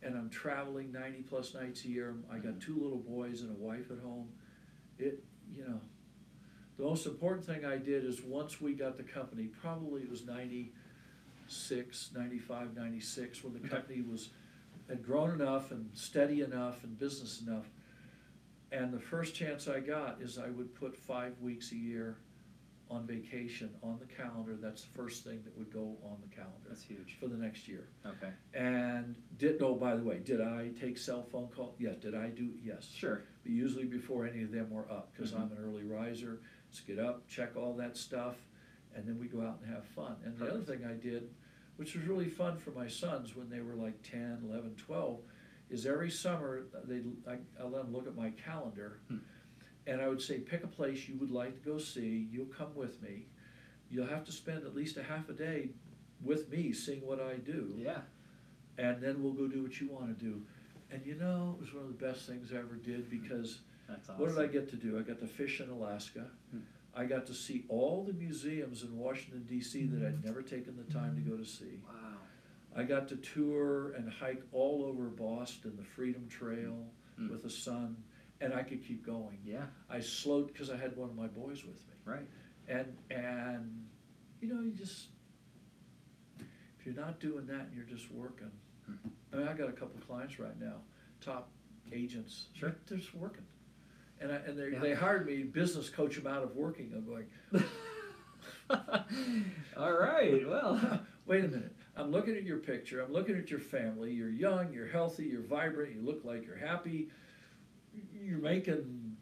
and 0.03 0.16
I'm 0.16 0.30
traveling 0.30 0.92
ninety 0.92 1.22
plus 1.22 1.55
nights 1.55 1.84
a 1.84 1.88
year. 1.88 2.16
I 2.30 2.38
got 2.38 2.55
Mhm. 2.55 2.61
two 2.61 2.74
little 2.80 2.99
boys 3.01 3.42
and 3.42 3.51
a 3.51 3.55
wife 3.55 3.90
at 3.90 3.99
home. 3.99 4.32
It, 4.99 5.24
you 5.55 5.64
know, 5.64 5.80
the 6.76 6.84
most 6.84 7.07
important 7.07 7.44
thing 7.46 7.64
I 7.64 7.78
did 7.78 8.05
is 8.05 8.22
once 8.22 8.61
we 8.61 8.74
got 8.74 8.96
the 8.96 9.03
company, 9.03 9.46
probably 9.49 10.03
it 10.03 10.11
was 10.11 10.24
96, 10.24 12.12
95, 12.14 12.74
96, 12.76 13.42
when 13.42 13.53
the 13.61 13.68
company 13.68 14.03
was 14.03 14.30
had 14.88 15.05
grown 15.05 15.30
enough 15.32 15.70
and 15.70 15.90
steady 15.94 16.40
enough 16.40 16.82
and 16.82 16.99
business 16.99 17.42
enough. 17.42 17.68
And 18.72 18.92
the 18.92 19.01
first 19.01 19.34
chance 19.34 19.68
I 19.68 19.80
got 19.80 20.20
is 20.22 20.38
I 20.38 20.49
would 20.51 20.74
put 20.74 20.96
five 20.96 21.38
weeks 21.40 21.72
a 21.72 21.76
year 21.76 22.16
on 22.91 23.07
vacation 23.07 23.70
on 23.82 23.99
the 23.99 24.07
calendar. 24.07 24.57
That's 24.61 24.82
the 24.82 24.95
first 24.97 25.24
thing 25.24 25.41
that 25.45 25.57
would 25.57 25.72
go 25.72 25.97
on 26.05 26.16
the 26.22 26.34
calendar 26.34 26.59
That's 26.68 26.82
huge. 26.82 27.16
for 27.20 27.26
the 27.28 27.36
next 27.36 27.68
year. 27.68 27.89
Okay. 28.07 28.30
And 28.55 29.14
did, 29.39 29.61
oh, 29.62 29.74
by 29.74 29.95
the 29.97 30.03
way, 30.03 30.18
did 30.18 30.41
I 30.41 30.70
take 30.80 30.97
cell 30.99 31.22
phone 31.30 31.49
call? 31.49 31.74
Yes. 31.78 31.97
Did 31.97 32.14
I 32.14 32.28
do? 32.28 32.51
Yes. 32.62 32.91
Sure. 32.95 33.22
But 33.43 33.53
usually 33.53 33.84
before 33.84 34.26
any 34.26 34.43
of 34.43 34.51
them 34.53 34.70
were 34.70 34.91
up, 34.91 35.12
because 35.14 35.32
Mhm. 35.32 35.41
I'm 35.43 35.53
an 35.53 35.59
early 35.59 35.84
riser. 35.84 36.41
Let's 36.68 36.80
get 36.80 36.99
up, 36.99 37.26
check 37.28 37.57
all 37.57 37.74
that 37.76 37.97
stuff, 37.97 38.36
and 38.95 39.07
then 39.07 39.18
we 39.18 39.26
go 39.28 39.41
out 39.43 39.61
and 39.62 39.72
have 39.74 39.84
fun. 39.86 40.16
And 40.24 40.36
the 40.39 40.51
other 40.51 40.62
thing 40.62 40.84
I 40.84 40.95
did 40.95 41.28
which 41.76 41.95
was 41.95 42.05
really 42.07 42.28
fun 42.28 42.59
for 42.59 42.72
my 42.72 42.89
sons 42.89 43.36
when 43.36 43.49
they 43.49 43.61
were 43.61 43.74
like 43.76 44.03
10, 44.03 44.41
11, 44.51 44.74
12, 44.74 45.20
is 45.70 45.86
every 45.86 46.11
summer 46.11 46.64
they 46.82 47.01
I, 47.24 47.39
I 47.61 47.62
let 47.68 47.84
them 47.84 47.93
look 47.93 48.09
at 48.09 48.16
my 48.16 48.30
calendar, 48.30 48.99
Hmm. 49.07 49.18
And 49.89 50.01
I 50.03 50.09
would 50.09 50.20
say, 50.22 50.39
pick 50.39 50.62
a 50.62 50.68
place 50.68 51.09
you 51.09 51.16
would 51.18 51.30
like 51.30 51.55
to 51.62 51.70
go 51.70 51.78
see. 51.78 52.28
You'll 52.30 52.47
come 52.47 52.74
with 52.74 53.01
me. 53.03 53.26
You'll 53.91 54.07
have 54.07 54.24
to 54.26 54.32
spend 54.32 54.64
at 54.64 54.74
least 54.76 54.99
a 54.99 55.03
half 55.03 55.28
a 55.30 55.32
day 55.32 55.70
with 56.22 56.51
me, 56.51 56.72
seeing 56.72 57.05
what 57.07 57.20
I 57.20 57.36
do, 57.36 57.74
Yeah. 57.76 58.03
and 58.76 59.01
then 59.01 59.22
we'll 59.22 59.32
go 59.32 59.47
do 59.49 59.62
what 59.62 59.80
you 59.80 59.89
want 59.89 60.16
to 60.18 60.24
do. 60.24 60.43
And 60.91 61.05
you 61.07 61.14
know, 61.14 61.57
it 61.59 61.61
was 61.62 61.72
one 61.72 61.84
of 61.84 61.99
the 61.99 62.07
best 62.07 62.26
things 62.26 62.53
I 62.53 62.57
ever 62.59 62.74
did 62.74 63.09
because 63.11 63.61
awesome. 63.91 64.18
what 64.18 64.28
did 64.28 64.39
I 64.39 64.47
get 64.47 64.68
to 64.70 64.76
do? 64.76 64.99
I 64.99 65.03
got 65.03 65.20
to 65.20 65.26
fish 65.26 65.61
in 65.61 65.70
Alaska. 65.70 66.26
Hmm. 66.51 66.59
I 66.95 67.05
got 67.05 67.26
to 67.26 67.34
see 67.34 67.64
all 67.68 68.05
the 68.05 68.12
museums 68.14 68.82
in 68.82 68.97
Washington 68.99 69.45
D.C. 69.49 69.86
that 69.86 70.07
I'd 70.07 70.24
never 70.24 70.43
taken 70.43 70.76
the 70.76 70.93
time 70.93 71.14
to 71.14 71.30
go 71.30 71.36
to 71.36 71.45
see. 71.45 71.80
Wow. 71.86 72.16
I 72.76 72.82
got 72.84 73.09
to 73.09 73.16
tour 73.16 73.93
and 73.93 74.11
hike 74.12 74.43
all 74.53 74.84
over 74.84 75.05
Boston, 75.05 75.74
the 75.78 75.84
Freedom 75.84 76.26
Trail 76.28 76.76
Hmm. 77.16 77.30
with 77.30 77.43
the 77.43 77.51
sun, 77.51 77.97
and 78.41 78.55
I 78.55 78.62
could 78.62 78.86
keep 78.86 79.05
going. 79.05 79.39
Yeah. 79.45 79.66
I 79.91 80.01
slowed 80.01 80.49
because 80.49 80.70
I 80.70 80.76
had 80.76 80.97
one 80.97 81.09
of 81.11 81.16
my 81.16 81.26
boys 81.26 81.64
with 81.64 81.76
me, 81.86 81.95
Right. 82.05 82.26
and 82.68 82.97
and 83.11 83.86
you 84.41 84.49
know 84.49 84.61
you 84.61 84.70
just 84.72 85.09
if 86.78 86.86
you're 86.86 86.95
not 86.95 87.20
doing 87.20 87.47
that 87.47 87.61
and 87.66 87.74
you're 87.74 87.84
just 87.84 88.11
working. 88.12 88.51
Hmm. 88.86 89.09
I 89.32 89.36
mean, 89.36 89.49
I 89.49 89.53
got 89.55 89.68
a 89.68 89.72
couple 89.72 90.01
clients 90.07 90.39
right 90.39 90.59
now, 90.61 90.76
top 91.20 91.51
agents. 91.93 92.47
Sure. 92.55 92.76
They're 92.89 92.99
just 92.99 93.14
working. 93.14 93.45
And 94.20 94.32
I, 94.32 94.36
and 94.36 94.59
they, 94.59 94.70
Yeah. 94.72 94.78
they 94.80 94.95
hired 94.95 95.26
me 95.26 95.43
business 95.45 95.89
coach 95.91 96.16
them 96.16 96.26
out 96.26 96.43
of 96.43 96.57
working. 96.57 96.93
I'm 96.95 97.05
going, 97.05 97.26
All 99.76 99.93
right. 99.93 100.47
Well. 100.49 101.01
wait 101.26 101.45
a 101.45 101.49
minute. 101.49 101.74
I'm 101.97 102.11
looking 102.11 102.36
at 102.36 102.43
your 102.45 102.59
picture. 102.59 103.01
I'm 103.01 103.12
looking 103.12 103.36
at 103.36 103.51
your 103.51 103.61
family. 103.61 104.12
You're 104.12 104.30
young. 104.30 104.72
You're 104.72 104.89
healthy. 104.89 105.24
You're 105.24 105.43
vibrant. 105.43 105.95
You 105.95 106.01
look 106.03 106.20
like 106.24 106.45
you're 106.47 106.57
happy. 106.57 107.09
You're 108.12 108.38
making. 108.38 109.16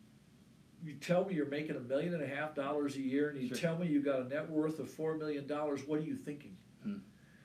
You 0.85 0.95
tell 0.95 1.25
me 1.25 1.35
you're 1.35 1.47
making 1.47 1.77
a 1.77 1.81
million 1.81 2.15
and 2.15 2.23
a 2.23 2.27
half 2.29 2.55
dollars 2.55 2.97
a 2.97 3.01
year, 3.01 3.31
and 3.31 3.41
you 3.41 3.49
Sure. 3.49 3.57
tell 3.57 3.79
me 3.79 3.87
you've 3.89 4.05
got 4.05 4.21
a 4.21 4.25
net 4.29 4.49
worth 4.49 4.79
of 4.79 4.89
four 4.91 5.17
million 5.17 5.47
dollars. 5.47 5.85
What 5.87 6.01
are 6.01 6.05
you 6.05 6.17
thinking? 6.17 6.57
Hmm. 6.83 6.99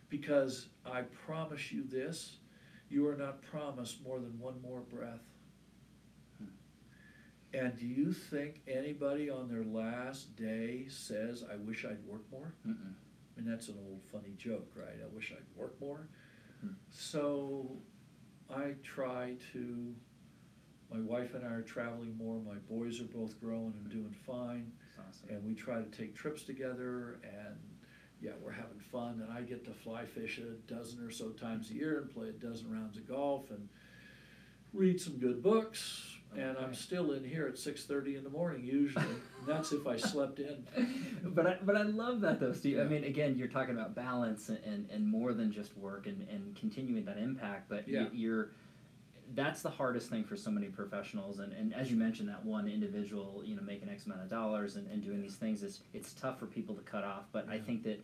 Because 0.09 0.67
I 0.86 1.03
promise 1.03 1.71
you 1.71 1.84
this: 1.84 2.38
you 2.89 3.07
are 3.07 3.15
not 3.15 3.41
promised 3.41 4.03
more 4.03 4.19
than 4.19 4.38
one 4.39 4.61
more 4.61 4.82
breath. 4.82 5.23
Hmm. 6.38 6.49
And 7.53 7.77
do 7.77 7.88
you 7.88 8.11
think 8.13 8.61
anybody 8.67 9.29
on 9.29 9.47
their 9.47 9.63
last 9.63 10.36
day 10.36 10.86
says, 10.89 11.43
"I 11.51 11.55
wish 11.55 11.84
I'd 11.86 12.03
worked 12.05 12.32
more"? 12.32 12.53
Mm-mm. 12.67 12.93
I 13.38 13.41
mean, 13.41 13.49
that's 13.49 13.69
an 13.69 13.77
old 13.88 14.01
funny 14.11 14.34
joke, 14.38 14.71
right? 14.75 14.99
I 15.01 15.07
wish 15.15 15.32
I'd 15.32 15.57
worked 15.57 15.79
more. 15.82 16.07
Hmm. 16.59 16.73
So 16.91 17.77
I 18.53 18.75
try 18.84 19.36
to, 19.53 19.95
my 20.91 20.99
wife 20.99 21.33
and 21.33 21.45
I 21.45 21.51
are 21.53 21.61
traveling 21.61 22.15
more. 22.17 22.39
My 22.45 22.57
boys 22.69 22.99
are 22.99 23.05
both 23.05 23.39
growing 23.39 23.73
and 23.81 23.89
doing 23.89 24.15
fine. 24.25 24.71
Awesome. 24.99 25.29
And 25.29 25.43
we 25.45 25.53
try 25.53 25.75
to 25.81 25.85
take 25.97 26.15
trips 26.15 26.43
together 26.43 27.19
and 27.23 27.57
yeah, 28.21 28.31
we're 28.43 28.51
having 28.51 28.79
fun. 28.91 29.23
And 29.25 29.31
I 29.35 29.41
get 29.41 29.65
to 29.65 29.73
fly 29.73 30.05
fish 30.05 30.39
a 30.39 30.51
dozen 30.71 31.03
or 31.03 31.09
so 31.11 31.29
times 31.29 31.71
a 31.71 31.73
year 31.73 31.99
and 32.01 32.13
play 32.13 32.29
a 32.29 32.33
dozen 32.33 32.71
rounds 32.71 32.97
of 32.97 33.07
golf 33.07 33.49
and 33.49 33.67
read 34.73 34.99
some 35.01 35.17
good 35.17 35.41
books. 35.41 36.07
And 36.37 36.55
I'm 36.57 36.73
still 36.73 37.11
in 37.11 37.25
here 37.25 37.45
at 37.47 37.57
six 37.57 37.83
thirty 37.83 38.15
in 38.15 38.23
the 38.23 38.29
morning 38.29 38.63
usually. 38.63 39.03
and 39.05 39.47
that's 39.47 39.73
if 39.73 39.85
I 39.85 39.97
slept 39.97 40.39
in. 40.39 40.65
but 41.25 41.45
I, 41.45 41.57
but 41.61 41.75
I 41.75 41.81
love 41.81 42.21
that 42.21 42.39
though, 42.39 42.53
Steve. 42.53 42.79
I 42.79 42.83
mean, 42.85 43.03
again, 43.03 43.37
you're 43.37 43.49
talking 43.49 43.75
about 43.75 43.95
balance 43.95 44.47
and, 44.47 44.59
and, 44.63 44.89
and 44.91 45.05
more 45.05 45.33
than 45.33 45.51
just 45.51 45.75
work 45.77 46.07
and, 46.07 46.25
and 46.29 46.55
continuing 46.55 47.03
that 47.05 47.17
impact. 47.17 47.67
But 47.69 47.85
Yeah. 47.87 48.03
you, 48.03 48.09
you're 48.13 48.49
that's 49.36 49.61
the 49.61 49.69
hardest 49.69 50.09
thing 50.09 50.23
for 50.23 50.36
so 50.36 50.51
many 50.51 50.67
professionals. 50.67 51.39
And, 51.39 51.53
and 51.53 51.73
as 51.73 51.89
you 51.89 51.97
mentioned, 51.97 52.29
that 52.29 52.43
one 52.45 52.67
individual, 52.67 53.41
you 53.45 53.55
know, 53.55 53.61
making 53.61 53.89
X 53.89 54.05
amount 54.05 54.21
of 54.21 54.29
dollars 54.29 54.75
and, 54.75 54.88
and 54.91 55.03
doing 55.03 55.21
these 55.21 55.36
things 55.36 55.63
is 55.63 55.82
it's 55.93 56.13
tough 56.13 56.39
for 56.39 56.45
people 56.45 56.75
to 56.75 56.82
cut 56.82 57.03
off. 57.03 57.23
But 57.32 57.47
I 57.49 57.59
think 57.59 57.84
that 57.84 58.03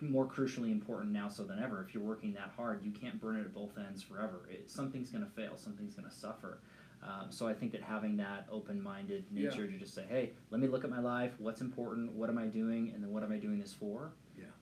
more 0.00 0.26
crucially 0.26 0.70
important 0.70 1.12
now 1.12 1.28
so 1.28 1.42
than 1.44 1.62
ever, 1.62 1.84
if 1.86 1.94
you're 1.94 2.02
working 2.02 2.32
that 2.34 2.50
hard, 2.56 2.82
you 2.82 2.90
can't 2.90 3.20
burn 3.20 3.36
it 3.36 3.40
at 3.40 3.54
both 3.54 3.76
ends 3.78 4.02
forever. 4.02 4.48
It, 4.50 4.70
something's 4.70 5.10
going 5.10 5.24
to 5.24 5.30
fail. 5.30 5.56
Something's 5.56 5.94
going 5.94 6.08
to 6.08 6.14
suffer. 6.14 6.60
Um, 7.02 7.30
so 7.30 7.48
I 7.48 7.54
think 7.54 7.72
that 7.72 7.82
having 7.82 8.16
that 8.18 8.46
open-minded 8.50 9.24
Yeah. 9.30 9.48
nature 9.48 9.66
to 9.66 9.78
just 9.78 9.94
say, 9.94 10.04
"Hey, 10.08 10.32
let 10.50 10.60
me 10.60 10.68
look 10.68 10.84
at 10.84 10.90
my 10.90 11.00
life. 11.00 11.32
What's 11.38 11.60
important? 11.62 12.12
What 12.12 12.28
am 12.28 12.36
I 12.38 12.46
doing? 12.46 12.92
And 12.94 13.02
then 13.02 13.10
what 13.10 13.22
am 13.22 13.32
I 13.32 13.38
doing 13.38 13.58
this 13.58 13.72
for?" 13.72 14.12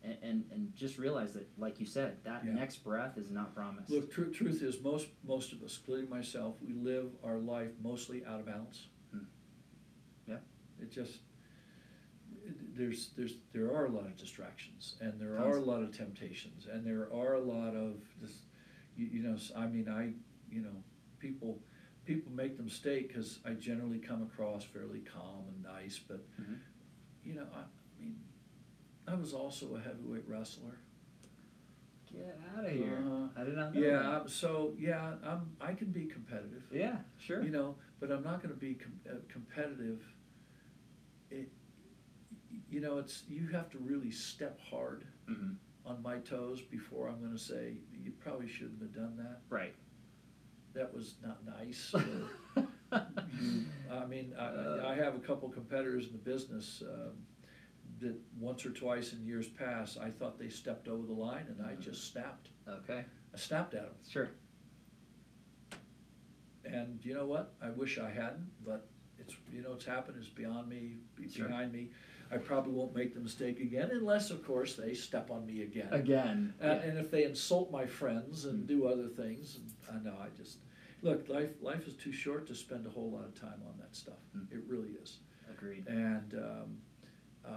And 0.09 0.17
and, 0.23 0.45
and 0.53 0.75
just 0.75 0.97
realize 0.99 1.33
that, 1.35 1.47
like 1.59 1.79
you 1.81 1.87
said, 1.87 2.17
that 2.25 2.45
Yeah. 2.45 2.53
next 2.55 2.77
breath 2.85 3.19
is 3.19 3.31
not 3.31 3.55
promised. 3.55 3.91
Look, 3.91 4.11
tru- 4.11 4.33
truth 4.33 4.63
is, 4.63 4.81
most, 4.81 5.09
most 5.27 5.53
of 5.53 5.63
us, 5.63 5.77
including 5.79 6.09
myself, 6.09 6.57
we 6.67 6.73
live 6.73 7.11
our 7.23 7.39
life 7.39 7.73
mostly 7.83 8.25
out 8.25 8.41
of 8.41 8.47
balance. 8.47 8.87
Hmm. 9.13 9.25
Yeah. 10.27 10.39
It 10.81 10.91
just, 10.91 11.21
it- 12.45 12.77
there's, 12.77 13.11
there's, 13.17 13.35
there 13.53 13.73
are 13.75 13.87
a 13.87 13.91
lot 13.91 14.07
of 14.07 14.17
distractions, 14.17 14.97
and 15.01 15.21
there 15.21 15.39
are 15.39 15.57
a 15.59 15.61
lot 15.65 15.83
of 15.83 15.97
temptations, 15.97 16.67
and 16.73 16.87
there 16.87 17.09
are 17.13 17.35
a 17.35 17.41
lot 17.41 17.75
of 17.75 17.97
this, 18.23 18.33
you, 18.97 19.07
you 19.07 19.23
know, 19.23 19.35
s- 19.35 19.53
I 19.57 19.67
mean, 19.67 19.89
I, 19.89 20.13
you 20.51 20.63
know, 20.63 20.77
people, 21.19 21.59
people 22.07 22.33
make 22.33 22.57
the 22.57 22.63
mistake, 22.63 23.13
cause 23.15 23.41
I 23.45 23.51
generally 23.55 23.99
come 23.99 24.23
across 24.23 24.65
fairly 24.65 25.01
calm 25.01 25.45
and 25.49 25.63
nice, 25.63 25.99
but, 25.99 26.25
Mhm. 26.41 26.59
you 27.25 27.35
know, 27.35 27.47
I, 27.55 27.65
I 29.11 29.15
was 29.15 29.33
also 29.33 29.75
a 29.77 29.81
heavyweight 29.81 30.25
wrestler. 30.29 30.79
Get 32.13 32.39
out 32.57 32.65
of 32.65 32.71
here! 32.73 33.03
Uh-huh. 33.07 33.41
I 33.41 33.45
did 33.45 33.55
not 33.57 33.75
know. 33.75 33.81
Yeah, 33.81 33.99
that. 33.99 34.05
I'm- 34.07 34.29
so, 34.29 34.75
yeah, 34.79 35.15
I'm, 35.25 35.51
I 35.61 35.73
can 35.75 35.89
be 35.91 36.07
competitive. 36.07 36.63
Yeah. 36.73 36.97
Sure. 37.19 37.43
You 37.43 37.51
know, 37.51 37.77
but 38.01 38.11
I'm 38.11 38.23
not 38.25 38.43
gonna 38.43 38.55
be 38.55 38.75
com- 38.75 39.01
uh, 39.09 39.17
competitive. 39.29 40.01
It, 41.31 41.49
you 42.71 42.81
know, 42.81 42.99
it's, 42.99 43.25
you 43.29 43.49
have 43.49 43.69
to 43.71 43.79
really 43.79 44.11
step 44.11 44.59
hard 44.71 45.05
hmm 45.27 45.53
on 45.87 46.03
my 46.03 46.19
toes 46.19 46.61
before 46.61 47.09
I'm 47.09 47.23
gonna 47.23 47.39
say, 47.39 47.79
you 48.05 48.13
probably 48.23 48.47
shouldn't 48.49 48.81
have 48.83 48.95
done 48.95 49.17
that. 49.17 49.41
Right. 49.49 49.75
That 50.75 50.93
was 50.93 51.15
not 51.25 51.39
nice. 51.47 51.95
or 51.95 53.03
I 53.91 54.05
mean, 54.07 54.35
Uh. 54.39 54.81
I, 54.85 54.93
I 54.93 54.95
have 54.97 55.15
a 55.15 55.19
couple 55.19 55.49
competitors 55.49 56.07
in 56.07 56.13
the 56.13 56.19
business, 56.19 56.83
um, 56.87 57.13
that 58.01 58.15
once 58.39 58.65
or 58.65 58.71
twice 58.71 59.13
in 59.13 59.25
years 59.25 59.49
past, 59.49 59.99
I 59.99 60.11
thought 60.11 60.39
they 60.39 60.49
stepped 60.49 60.89
over 60.89 61.07
the 61.07 61.13
line 61.13 61.47
and 61.49 61.65
I 61.67 61.75
just 61.75 62.13
snapped. 62.13 62.49
okay. 62.69 63.05
I 63.35 63.37
snapped 63.39 63.75
at 63.75 63.83
them. 63.83 63.95
Sure. 64.09 64.31
And 66.65 67.01
you 67.03 67.15
know 67.15 67.27
what? 67.27 67.55
I 67.63 67.71
wish 67.71 67.99
I 67.99 68.11
hadn't, 68.11 68.49
but 68.65 68.89
it's, 69.19 69.35
you 69.53 69.63
know, 69.63 69.73
it's 69.73 69.85
happened, 69.85 70.17
it's 70.19 70.29
beyond 70.29 70.69
me, 70.69 70.99
Sure. 71.31 71.47
behind 71.49 71.73
me. 71.73 71.91
I 72.31 72.37
probably 72.37 72.73
won't 72.73 72.95
make 72.95 73.15
the 73.15 73.21
mistake 73.21 73.59
again 73.61 73.89
unless, 73.91 74.31
of 74.31 74.45
course, 74.45 74.75
they 74.75 74.93
step 74.93 75.31
on 75.31 75.47
me 75.47 75.63
again. 75.63 75.89
Again. 75.93 76.53
And, 76.61 76.71
yeah. 76.83 76.89
and 76.89 76.99
if 76.99 77.11
they 77.11 77.25
insult 77.25 77.71
my 77.71 77.87
friends 77.87 78.45
and 78.45 78.65
Mm. 78.65 78.67
do 78.67 78.87
other 78.87 79.09
things, 79.09 79.57
and 79.57 79.73
I 79.91 80.03
know, 80.05 80.17
I 80.21 80.29
just, 80.37 80.59
look, 81.01 81.27
life, 81.31 81.51
life 81.63 81.89
is 81.89 81.95
too 81.95 82.13
short 82.13 82.47
to 82.49 82.55
spend 82.55 82.87
a 82.87 82.91
whole 82.91 83.11
lot 83.11 83.25
of 83.25 83.35
time 83.41 83.63
on 83.67 83.79
that 83.79 83.97
stuff. 83.97 84.19
Mm. 84.37 84.53
It 84.53 84.63
really 84.67 84.91
is. 85.03 85.19
Agreed. 85.51 85.87
And, 85.87 86.35
um, 86.35 86.79
um, 87.49 87.55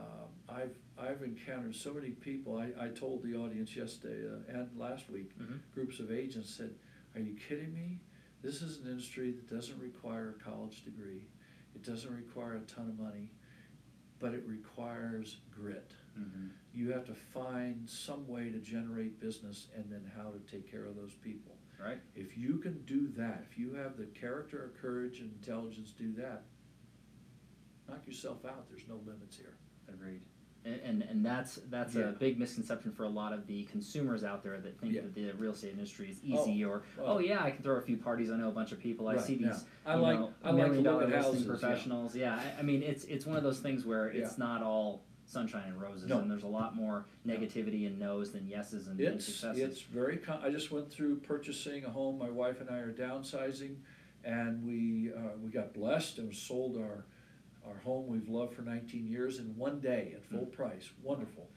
I've, 0.49 0.75
I've 0.97 1.21
encountered 1.23 1.75
so 1.75 1.93
many 1.93 2.11
people, 2.11 2.57
I, 2.57 2.85
I 2.85 2.87
told 2.89 3.23
the 3.23 3.35
audience 3.35 3.75
yesterday, 3.75 4.27
uh, 4.27 4.57
and 4.59 4.69
last 4.77 5.09
week, 5.09 5.31
Mhm. 5.39 5.59
groups 5.73 5.99
of 5.99 6.11
agents 6.11 6.49
said, 6.49 6.71
are 7.15 7.21
you 7.21 7.35
kidding 7.35 7.73
me? 7.73 7.99
This 8.41 8.61
is 8.61 8.79
an 8.79 8.87
industry 8.89 9.31
that 9.31 9.49
doesn't 9.49 9.79
require 9.79 10.29
a 10.39 10.43
college 10.43 10.83
degree. 10.83 11.27
It 11.75 11.83
doesn't 11.83 12.13
require 12.15 12.55
a 12.55 12.61
ton 12.61 12.87
of 12.89 12.97
money, 12.99 13.29
but 14.19 14.33
it 14.33 14.43
requires 14.47 15.37
grit. 15.51 15.91
hmm 16.15 16.47
You 16.73 16.91
have 16.91 17.05
to 17.05 17.13
find 17.13 17.87
some 17.89 18.27
way 18.27 18.49
to 18.49 18.59
generate 18.59 19.19
business 19.19 19.67
and 19.75 19.89
then 19.91 20.09
how 20.15 20.31
to 20.31 20.39
take 20.51 20.69
care 20.69 20.85
of 20.85 20.95
those 20.95 21.13
people. 21.15 21.57
Right. 21.79 21.99
If 22.15 22.37
you 22.37 22.57
can 22.59 22.83
do 22.85 23.07
that, 23.17 23.43
if 23.49 23.57
you 23.57 23.73
have 23.73 23.97
the 23.97 24.05
character 24.07 24.71
courage 24.81 25.19
and 25.19 25.31
intelligence 25.33 25.91
to 25.93 26.03
do 26.03 26.13
that, 26.21 26.43
knock 27.89 28.05
yourself 28.05 28.45
out, 28.45 28.69
there's 28.69 28.87
no 28.87 28.99
limits 29.05 29.37
here. 29.37 29.55
Agreed. 29.93 30.21
And, 30.63 31.01
and, 31.01 31.25
that's 31.25 31.55
that's 31.71 31.95
Yeah. 31.95 32.09
a 32.09 32.11
big 32.11 32.37
misconception 32.37 32.91
for 32.91 33.03
a 33.03 33.09
lot 33.09 33.33
of 33.33 33.47
the 33.47 33.63
consumers 33.63 34.23
out 34.23 34.43
there 34.43 34.59
that 34.59 34.79
think 34.79 34.93
Yeah. 34.93 35.01
that 35.01 35.15
the 35.15 35.31
real 35.31 35.53
estate 35.53 35.71
industry 35.71 36.11
is 36.11 36.23
easy 36.23 36.63
or 36.63 36.83
well. 36.99 37.13
oh 37.13 37.19
yeah 37.19 37.43
I 37.43 37.49
can 37.49 37.63
throw 37.63 37.77
a 37.77 37.81
few 37.81 37.97
parties 37.97 38.29
I 38.29 38.37
know 38.37 38.49
a 38.49 38.51
bunch 38.51 38.71
of 38.71 38.79
people 38.79 39.07
I 39.07 39.15
Right, 39.15 39.23
see 39.25 39.35
yeah. 39.37 39.53
these 39.53 39.63
I 39.87 39.95
you 39.95 40.01
like- 40.01 40.19
know, 40.19 40.31
I 40.43 40.51
like 40.51 40.57
million 40.67 40.83
dollar 40.83 41.05
listing 41.07 41.19
houses, 41.23 41.41
yeah. 41.41 41.47
professionals 41.47 42.15
yeah, 42.15 42.35
I, 42.57 42.59
I 42.59 42.61
mean 42.61 42.83
it's 42.83 43.05
it's 43.05 43.25
one 43.25 43.37
of 43.37 43.43
those 43.43 43.59
things 43.59 43.85
where 43.85 44.09
it's 44.09 44.37
Yeah. 44.37 44.45
not 44.45 44.61
all 44.61 45.03
sunshine 45.25 45.63
and 45.67 45.81
roses 45.81 46.07
No. 46.07 46.19
and 46.19 46.29
there's 46.29 46.43
a 46.43 46.47
lot 46.47 46.75
more 46.75 47.05
negativity 47.25 47.87
and 47.87 47.97
no's 47.97 48.31
than 48.31 48.45
yeses 48.47 48.85
and, 48.87 48.99
and 48.99 49.15
It's, 49.15 49.25
successes 49.25 49.61
it's 49.63 49.81
very, 49.81 50.17
con- 50.17 50.41
I 50.43 50.51
just 50.51 50.69
went 50.71 50.91
through 50.91 51.21
purchasing 51.21 51.85
a 51.85 51.89
home, 51.89 52.19
my 52.19 52.29
wife 52.29 52.61
and 52.61 52.69
I 52.69 52.77
are 52.79 52.91
downsizing, 52.93 53.77
and 54.23 54.63
we, 54.63 55.11
uh, 55.11 55.37
we 55.41 55.49
got 55.49 55.73
blessed 55.73 56.17
and 56.19 56.35
sold 56.35 56.77
our, 56.77 57.05
our 57.67 57.79
home 57.83 58.07
we've 58.07 58.29
loved 58.29 58.53
for 58.53 58.61
nineteen 58.61 59.07
years 59.07 59.39
in 59.39 59.55
one 59.57 59.79
day 59.79 60.13
at 60.15 60.25
full 60.25 60.45
mm. 60.45 60.51
price, 60.51 60.89
wonderful. 61.01 61.47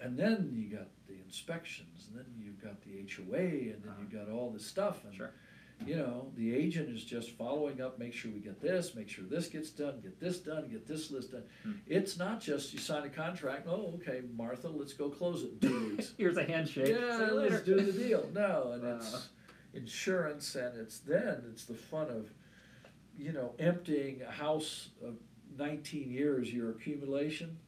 and 0.00 0.18
then 0.18 0.50
you 0.52 0.76
got 0.76 0.88
the 1.06 1.14
inspections, 1.24 2.08
and 2.08 2.18
then 2.18 2.26
you've 2.38 2.62
got 2.62 2.80
the 2.82 2.90
HOA, 2.92 3.38
and 3.38 3.82
then 3.82 3.94
you've 4.00 4.14
uh-huh. 4.14 4.24
got 4.26 4.32
all 4.32 4.50
this 4.50 4.66
stuff, 4.66 5.04
and 5.04 5.14
Sure. 5.14 5.30
you 5.86 5.96
know, 5.96 6.30
the 6.36 6.54
agent 6.54 6.88
is 6.88 7.04
just 7.04 7.30
following 7.32 7.80
up, 7.80 7.98
make 7.98 8.12
sure 8.12 8.30
we 8.30 8.40
get 8.40 8.60
this, 8.60 8.94
make 8.94 9.08
sure 9.08 9.24
this 9.24 9.48
gets 9.48 9.70
done, 9.70 10.00
get 10.00 10.18
this 10.20 10.38
done, 10.40 10.68
get 10.68 10.86
this 10.86 11.10
list 11.10 11.32
done. 11.32 11.44
Hmm. 11.62 11.72
It's 11.86 12.16
not 12.16 12.40
just 12.40 12.72
you 12.72 12.78
sign 12.78 13.04
a 13.04 13.08
contract, 13.08 13.66
oh, 13.68 13.94
okay, 14.00 14.22
Martha, 14.36 14.68
let's 14.68 14.92
go 14.92 15.08
close 15.08 15.42
it 15.44 15.50
in 15.52 15.68
two 15.68 15.88
weeks. 15.90 16.12
Here's 16.18 16.36
a 16.36 16.44
handshake. 16.44 16.88
Yeah, 16.88 17.30
let's 17.32 17.62
do 17.62 17.76
the 17.80 17.92
deal. 17.92 18.28
No, 18.32 18.72
and 18.72 18.82
Wow. 18.82 18.96
it's 18.96 19.28
insurance, 19.74 20.54
and 20.54 20.76
it's 20.78 20.98
then 21.00 21.44
it's 21.50 21.64
the 21.64 21.74
fun 21.74 22.08
of, 22.10 22.30
you 23.18 23.32
know, 23.32 23.54
emptying 23.58 24.22
a 24.22 24.30
house 24.30 24.90
of 25.02 25.16
nineteen 25.56 26.10
years, 26.10 26.52
your 26.52 26.70
accumulation. 26.70 27.58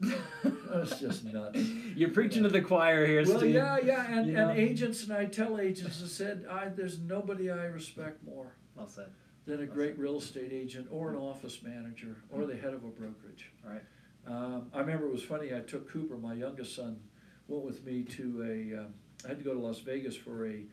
That's 0.02 0.98
just 0.98 1.24
nuts. 1.24 1.60
You're 1.94 2.10
preaching 2.10 2.42
to 2.42 2.48
the 2.48 2.60
choir 2.60 3.06
here, 3.06 3.24
Well, 3.24 3.38
Steve. 3.38 3.54
yeah, 3.54 3.78
yeah, 3.84 4.06
and, 4.18 4.26
You 4.28 4.36
and 4.36 4.58
agents, 4.58 5.04
and 5.04 5.12
I 5.12 5.26
tell 5.26 5.60
agents, 5.60 6.02
I 6.02 6.08
said, 6.08 6.44
I, 6.50 6.68
there's 6.70 6.98
nobody 6.98 7.50
I 7.50 7.66
respect 7.66 8.24
more 8.24 8.56
Well 8.74 8.88
said. 8.88 9.10
than 9.46 9.62
a 9.62 9.66
great 9.66 9.96
real 9.96 10.18
estate 10.18 10.50
agent 10.52 10.88
or 10.90 11.10
an 11.10 11.16
office 11.16 11.62
manager 11.62 12.16
or 12.30 12.46
the 12.46 12.56
head 12.56 12.74
of 12.74 12.82
a 12.82 12.88
brokerage. 12.88 13.52
Right. 13.64 13.82
Um, 14.26 14.70
I 14.74 14.80
remember 14.80 15.06
it 15.06 15.12
was 15.12 15.22
funny, 15.22 15.54
I 15.54 15.60
took 15.60 15.88
Cooper, 15.88 16.16
my 16.16 16.34
youngest 16.34 16.74
son, 16.74 16.98
went 17.46 17.64
with 17.64 17.84
me 17.84 18.02
to 18.02 18.42
a, 18.42 18.80
um, 18.80 18.94
I 19.24 19.28
had 19.28 19.38
to 19.38 19.44
go 19.44 19.52
to 19.54 19.60
Las 19.60 19.78
Vegas 19.80 20.16
for 20.16 20.48
a 20.48 20.64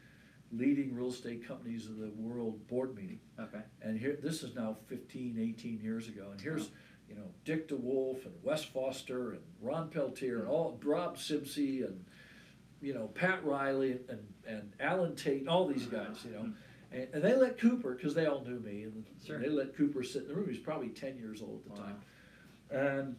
leading 0.52 0.96
real 0.96 1.10
estate 1.10 1.48
companies 1.48 1.86
of 1.86 1.98
the 1.98 2.10
world 2.18 2.66
board 2.68 2.96
meeting. 2.96 3.20
Okay. 3.40 3.62
And 3.82 4.00
here, 4.00 4.18
this 4.22 4.44
is 4.44 4.56
now 4.56 4.78
15, 4.88 5.38
18 5.40 5.80
years 5.82 6.08
ago, 6.08 6.30
and 6.32 6.42
here's, 6.42 6.70
you 7.08 7.16
know, 7.16 7.26
Dick 7.46 7.68
DeWolfe 7.70 8.26
and 8.26 8.34
Wes 8.44 8.64
Foster 8.64 9.32
and 9.32 9.42
Ron 9.62 9.90
Peltier 9.90 10.40
and 10.40 10.48
all, 10.48 10.80
Rob 10.84 11.18
Simpsey 11.18 11.86
and, 11.86 12.04
you 12.82 12.94
know, 12.94 13.08
Pat 13.08 13.44
Riley 13.46 14.00
and, 14.10 14.20
and 14.48 14.74
Allen 14.80 15.16
Tate 15.16 15.42
and 15.42 15.50
all 15.50 15.68
these 15.68 15.86
guys, 15.86 16.18
you 16.26 16.32
know. 16.32 16.50
And, 16.92 17.08
and 17.14 17.24
they 17.24 17.36
let 17.36 17.60
Cooper, 17.60 17.94
because 17.94 18.16
they 18.16 18.26
all 18.26 18.44
knew 18.44 18.60
me, 18.60 18.84
and 18.84 19.06
Sure. 19.26 19.38
they 19.38 19.50
let 19.50 19.76
Cooper 19.76 20.02
sit 20.04 20.24
in 20.24 20.28
the 20.30 20.34
room. 20.34 20.46
He 20.46 20.52
was 20.54 20.60
probably 20.60 20.90
10 20.90 21.18
years 21.18 21.42
old 21.42 21.62
at 21.66 21.76
the 21.76 21.82
Wow. 21.82 21.88
time. 21.88 22.02
And 22.72 23.16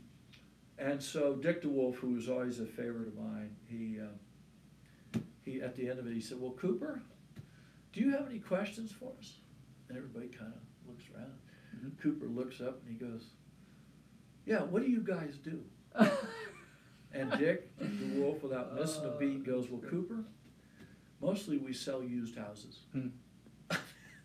and 0.78 1.02
so 1.02 1.34
Dick 1.34 1.62
DeWolfe, 1.62 1.96
who 1.96 2.14
was 2.14 2.28
always 2.30 2.58
a 2.58 2.64
favorite 2.64 3.08
of 3.08 3.14
mine, 3.18 3.54
he 3.68 3.98
uh, 4.00 5.18
he 5.44 5.60
at 5.60 5.76
the 5.76 5.88
end 5.90 5.98
of 5.98 6.06
it 6.06 6.14
he 6.14 6.20
said, 6.22 6.40
"Well, 6.40 6.52
Cooper, 6.52 7.02
do 7.92 8.00
you 8.00 8.10
have 8.12 8.26
any 8.28 8.38
questions 8.38 8.92
for 8.92 9.12
us?" 9.18 9.40
And 9.88 9.96
everybody 9.96 10.28
kind 10.28 10.52
of 10.52 10.88
looks 10.88 11.04
around. 11.14 11.32
Mhm. 11.76 11.98
Cooper 11.98 12.26
looks 12.26 12.60
up 12.60 12.80
and 12.80 12.88
he 12.88 12.94
goes, 12.94 13.30
"Yeah, 14.46 14.62
what 14.62 14.82
do 14.82 14.90
you 14.90 15.00
guys 15.00 15.38
do?" 15.38 15.64
And 17.12 17.28
Dick 17.38 17.76
DeWolfe, 17.80 18.40
without 18.40 18.74
missing 18.76 19.04
a 19.04 19.18
beat, 19.18 19.42
goes, 19.42 19.68
"Well, 19.68 19.80
Cooper, 19.80 20.24
mostly 21.20 21.58
we 21.58 21.72
sell 21.72 22.04
used 22.04 22.36
houses." 22.36 22.84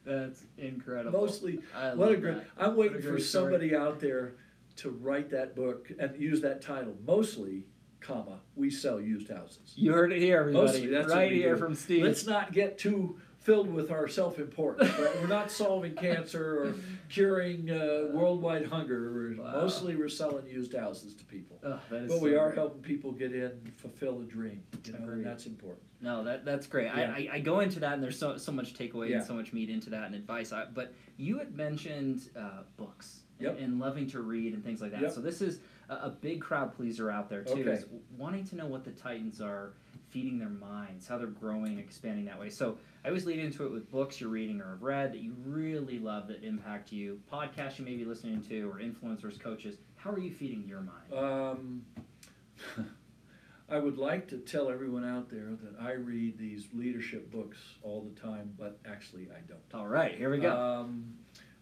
That's 0.05 0.45
incredible. 0.59 1.19
Mostly, 1.19 1.61
I 1.75 1.95
what 1.95 2.11
a 2.11 2.17
great, 2.17 2.35
that. 2.35 2.45
I'm 2.59 2.75
waiting 2.75 2.97
for 2.97 3.17
story. 3.19 3.21
somebody 3.21 3.75
out 3.75 3.99
there 3.99 4.35
to 4.75 4.91
write 4.91 5.31
that 5.31 5.55
book 5.55 5.91
and 5.97 6.15
use 6.15 6.41
that 6.41 6.61
title. 6.61 6.95
Mostly, 7.07 7.63
comma, 8.01 8.41
we 8.55 8.69
sell 8.69 9.01
used 9.01 9.31
houses. 9.31 9.73
You 9.75 9.93
heard 9.93 10.11
it 10.11 10.21
here, 10.21 10.41
everybody. 10.41 10.67
Mostly, 10.67 10.87
that's 10.87 11.11
right 11.11 11.31
here 11.31 11.55
do. 11.55 11.59
from 11.59 11.73
Steve. 11.73 12.03
Let's 12.03 12.27
not 12.27 12.51
get 12.51 12.77
too 12.77 13.19
filled 13.45 13.71
with 13.71 13.91
our 13.91 14.07
self-importance. 14.07 14.89
right? 14.97 15.21
We're 15.21 15.27
not 15.27 15.51
solving 15.51 15.93
cancer 15.93 16.63
or 16.63 16.75
curing 17.09 17.69
uh, 17.69 18.07
worldwide 18.11 18.65
hunger. 18.65 19.11
We're, 19.13 19.25
Wow. 19.35 19.51
Mostly, 19.51 19.95
we're 19.95 20.07
selling 20.09 20.47
used 20.47 20.73
houses 20.73 21.13
to 21.15 21.25
people. 21.25 21.59
Oh, 21.63 21.77
that 21.91 22.03
is 22.03 22.11
But 22.11 22.21
we 22.21 22.31
so 22.31 22.39
are 22.39 22.45
great. 22.47 22.57
helping 22.57 22.81
people 22.81 23.11
get 23.11 23.33
in, 23.33 23.51
fulfill 23.75 24.21
a 24.21 24.23
dream. 24.23 24.63
You 24.85 24.93
know, 24.93 24.99
Agreed. 24.99 25.13
and 25.17 25.25
that's 25.25 25.45
important. 25.45 25.83
No, 26.01 26.23
that 26.23 26.45
that's 26.45 26.65
great. 26.67 26.87
I, 26.87 27.03
I 27.03 27.29
I 27.33 27.39
go 27.39 27.59
into 27.59 27.79
that, 27.81 27.93
and 27.93 28.01
there's 28.03 28.17
so 28.17 28.37
so 28.37 28.51
much 28.51 28.73
takeaway 28.75 29.09
Yeah. 29.09 29.17
and 29.17 29.25
so 29.25 29.33
much 29.33 29.51
meat 29.53 29.69
into 29.69 29.89
that 29.89 30.03
and 30.05 30.15
advice. 30.15 30.53
I, 30.53 30.65
but 30.73 30.93
you 31.17 31.37
had 31.37 31.53
mentioned 31.55 32.29
uh, 32.39 32.61
books 32.77 33.19
and, 33.39 33.47
Yep. 33.47 33.59
and 33.59 33.79
loving 33.79 34.07
to 34.11 34.21
read 34.21 34.53
and 34.53 34.63
things 34.63 34.81
like 34.81 34.91
that. 34.91 35.01
Yep. 35.01 35.11
So 35.11 35.21
this 35.21 35.41
is 35.41 35.59
a, 35.89 35.95
a 35.95 36.09
big 36.09 36.41
crowd 36.41 36.73
pleaser 36.73 37.11
out 37.11 37.29
there 37.29 37.43
too. 37.43 37.51
Okay. 37.53 37.71
Is 37.71 37.85
wanting 38.17 38.45
to 38.47 38.55
know 38.55 38.67
what 38.67 38.83
the 38.85 38.91
Titans 38.91 39.41
are 39.41 39.73
feeding 40.09 40.39
their 40.39 40.49
minds, 40.49 41.07
how 41.07 41.17
they're 41.17 41.27
growing, 41.27 41.71
and 41.73 41.79
expanding 41.79 42.25
that 42.25 42.39
way. 42.39 42.49
So 42.49 42.77
I 43.05 43.09
always 43.09 43.25
lead 43.27 43.37
into 43.37 43.67
it 43.67 43.71
with 43.71 43.91
books 43.91 44.19
you're 44.19 44.31
reading 44.31 44.59
or 44.59 44.71
have 44.71 44.81
read 44.81 45.13
that 45.13 45.19
you 45.21 45.35
really 45.45 45.99
love 45.99 46.27
that 46.29 46.43
impact 46.43 46.91
you, 46.91 47.19
podcasts 47.31 47.77
you 47.77 47.85
may 47.85 47.95
be 47.95 48.03
listening 48.03 48.41
to, 48.49 48.67
or 48.67 48.79
influencers, 48.79 49.39
coaches. 49.39 49.75
How 49.95 50.09
are 50.09 50.17
you 50.17 50.31
feeding 50.33 50.63
your 50.67 50.81
mind? 50.81 51.13
Um, 51.13 51.85
I 53.69 53.77
would 53.77 53.99
like 53.99 54.27
to 54.29 54.37
tell 54.37 54.71
everyone 54.71 55.05
out 55.07 55.29
there 55.29 55.51
that 55.61 55.79
I 55.79 55.91
read 55.91 56.39
these 56.39 56.67
leadership 56.73 57.31
books 57.31 57.59
all 57.83 58.01
the 58.01 58.19
time, 58.19 58.51
but 58.57 58.79
actually 58.89 59.27
I 59.29 59.41
don't. 59.47 59.59
All 59.79 59.87
right, 59.87 60.17
here 60.17 60.31
we 60.31 60.39
go. 60.39 60.57
Um, 60.57 61.13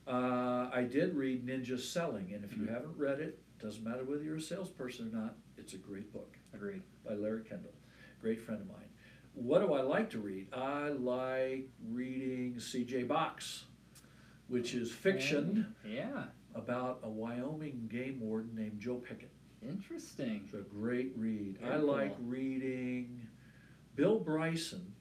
uh, 0.08 0.70
I 0.74 0.88
did 0.90 1.14
read 1.14 1.46
Ninja 1.46 1.78
Selling, 1.78 2.32
and 2.34 2.46
if 2.46 2.56
you 2.56 2.64
Mhm. 2.64 2.74
haven't 2.74 2.98
read 2.98 3.20
it, 3.20 3.42
doesn't 3.60 3.84
matter 3.84 4.06
whether 4.06 4.24
you're 4.24 4.38
a 4.38 4.42
salesperson 4.42 5.10
or 5.10 5.12
not, 5.18 5.36
it's 5.58 5.74
a 5.74 5.78
great 5.78 6.14
book 6.14 6.38
Agreed. 6.54 6.84
by 7.06 7.16
Larry 7.16 7.44
Kendall, 7.44 7.74
great 8.22 8.40
friend 8.40 8.62
of 8.62 8.68
mine. 8.68 8.88
What 9.34 9.60
do 9.60 9.74
I 9.74 9.82
like 9.82 10.10
to 10.12 10.20
read? 10.20 10.48
I 10.54 10.90
like 10.90 11.68
reading 11.90 12.60
C.J. 12.60 13.04
Box, 13.04 13.66
which 14.48 14.74
is 14.74 14.92
fiction 14.92 15.76
Yeah, 15.86 16.26
about 16.54 17.00
a 17.04 17.10
Wyoming 17.10 17.90
game 17.92 18.20
warden 18.20 18.56
named 18.56 18.80
Joe 18.80 18.96
Pickett. 18.96 19.32
interesting. 19.62 20.42
It's 20.46 20.54
a 20.54 20.58
great 20.58 21.14
read. 21.16 21.58
Very 21.60 21.74
I 21.74 21.78
like 21.78 22.16
cool. 22.18 22.26
reading. 22.26 23.28
Bill 23.96 24.20
Bryson 24.20 24.94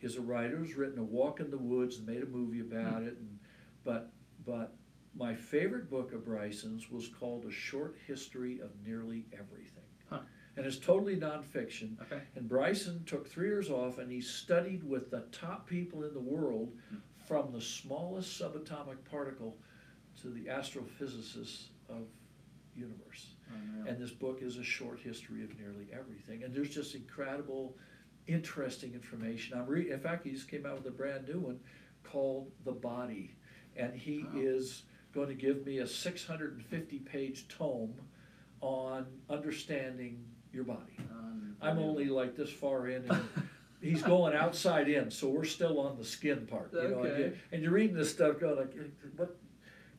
is 0.00 0.16
a 0.16 0.20
writer 0.20 0.56
who's 0.56 0.74
written 0.76 0.98
A 0.98 1.04
Walk 1.04 1.40
in 1.40 1.50
the 1.50 1.58
Woods 1.58 1.98
and 1.98 2.06
made 2.06 2.22
a 2.22 2.26
movie 2.26 2.60
hmm. 2.60 2.72
about 2.76 3.02
it. 3.02 3.16
And, 3.18 3.38
but 3.84 4.12
but 4.44 4.74
my 5.14 5.34
favorite 5.34 5.90
book 5.90 6.12
of 6.12 6.24
Bryson's 6.24 6.90
was 6.90 7.08
called 7.08 7.44
A 7.44 7.50
Short 7.50 7.96
History 8.06 8.60
of 8.60 8.70
Nearly 8.84 9.26
Everything. 9.32 9.71
And 10.56 10.66
it's 10.66 10.78
totally 10.78 11.16
nonfiction. 11.16 12.00
Okay. 12.02 12.20
And 12.36 12.48
Bryson 12.48 13.02
took 13.04 13.26
three 13.28 13.48
years 13.48 13.70
off 13.70 13.98
and 13.98 14.10
he 14.12 14.20
studied 14.20 14.84
with 14.84 15.10
the 15.10 15.20
top 15.32 15.66
people 15.66 16.04
in 16.04 16.12
the 16.14 16.20
world 16.20 16.72
Hmm. 16.90 16.96
from 17.26 17.52
the 17.52 17.60
smallest 17.60 18.38
subatomic 18.40 19.02
particle 19.10 19.56
to 20.20 20.28
the 20.28 20.44
astrophysicists 20.46 21.68
of 21.88 22.06
universe. 22.76 23.34
Unreal. 23.50 23.86
And 23.86 23.98
this 24.02 24.10
book 24.10 24.42
is 24.42 24.56
a 24.58 24.64
short 24.64 25.00
history 25.00 25.42
of 25.44 25.58
nearly 25.58 25.88
everything. 25.92 26.42
And 26.42 26.54
there's 26.54 26.68
just 26.70 26.94
incredible, 26.94 27.76
interesting 28.26 28.92
information. 28.94 29.58
I'm 29.58 29.66
re- 29.66 29.90
in 29.90 30.00
fact, 30.00 30.24
he 30.24 30.32
just 30.32 30.48
came 30.48 30.66
out 30.66 30.76
with 30.76 30.86
a 30.86 30.90
brand 30.96 31.26
new 31.28 31.38
one 31.40 31.60
called 32.02 32.50
The 32.64 32.72
Body. 32.72 33.34
And 33.76 33.94
he 33.94 34.24
Wow. 34.24 34.30
is 34.36 34.84
going 35.12 35.28
to 35.28 35.34
give 35.34 35.64
me 35.64 35.78
a 35.78 35.86
650 35.86 36.98
page 37.00 37.48
tome 37.48 37.94
on 38.60 39.06
understanding 39.28 40.24
your 40.52 40.64
body. 40.64 40.96
Um, 41.10 41.56
I'm 41.60 41.78
only 41.78 42.06
like 42.06 42.36
this 42.36 42.50
far 42.50 42.88
in, 42.88 43.04
and 43.10 43.28
he's 43.80 44.02
going 44.02 44.34
outside 44.36 44.88
in, 44.88 45.10
so 45.10 45.28
we're 45.28 45.44
still 45.44 45.80
on 45.80 45.96
the 45.98 46.04
skin 46.04 46.46
part. 46.46 46.70
You 46.72 46.88
know, 46.88 47.02
and, 47.02 47.06
Okay. 47.12 47.18
you, 47.18 47.32
and 47.52 47.62
you're 47.62 47.72
reading 47.72 47.96
this 47.96 48.10
stuff 48.10 48.38
going 48.40 48.56
like, 48.56 48.74
what? 49.16 49.36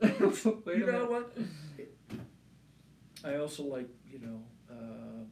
Wait 0.00 0.78
you 0.78 0.84
a 0.84 0.86
know 0.86 0.92
minute. 0.92 1.10
what? 1.10 1.36
I 3.24 3.36
also 3.36 3.64
like, 3.64 3.88
you 4.06 4.18
know, 4.20 4.42
uh, 4.70 5.24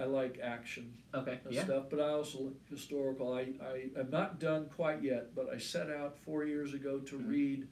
I 0.00 0.04
like 0.06 0.38
action 0.42 0.94
Okay. 1.14 1.38
and 1.44 1.54
Yeah. 1.54 1.64
stuff, 1.64 1.84
but 1.90 2.00
I 2.00 2.08
also 2.10 2.38
like 2.44 2.54
historical. 2.70 3.34
I, 3.34 3.52
I 3.62 3.90
I'm 4.00 4.10
not 4.10 4.40
done 4.40 4.70
quite 4.74 5.02
yet, 5.02 5.34
but 5.34 5.48
I 5.54 5.58
set 5.58 5.90
out 5.90 6.18
four 6.24 6.44
years 6.44 6.72
ago 6.72 6.98
to 7.00 7.18
Mhm. 7.18 7.28
read 7.28 7.68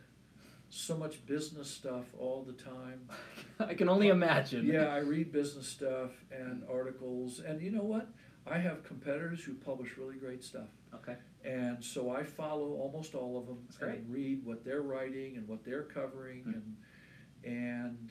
so 0.74 0.96
much 0.96 1.24
business 1.26 1.70
stuff 1.70 2.04
all 2.18 2.42
the 2.42 2.52
time. 2.52 3.08
I 3.60 3.74
can 3.74 3.88
only 3.88 4.08
imagine. 4.08 4.66
Yeah, 4.66 4.86
I 4.88 4.98
read 4.98 5.32
business 5.32 5.68
stuff 5.68 6.10
and 6.30 6.62
articles, 6.70 7.40
and 7.40 7.60
you 7.62 7.70
know 7.70 7.82
what? 7.84 8.08
I 8.46 8.58
have 8.58 8.84
competitors 8.84 9.42
who 9.42 9.54
publish 9.54 9.96
really 9.96 10.16
great 10.16 10.44
stuff. 10.44 10.68
Okay. 10.94 11.16
And 11.44 11.82
so 11.82 12.10
I 12.10 12.22
follow 12.22 12.72
almost 12.74 13.14
all 13.14 13.38
of 13.38 13.46
them 13.46 13.58
That's 13.66 13.78
great. 13.78 13.98
and 14.00 14.12
read 14.12 14.44
what 14.44 14.64
they're 14.64 14.82
writing 14.82 15.36
and 15.36 15.48
what 15.48 15.64
they're 15.64 15.84
covering 15.84 16.42
Hmm. 16.42 16.52
and, 16.54 16.76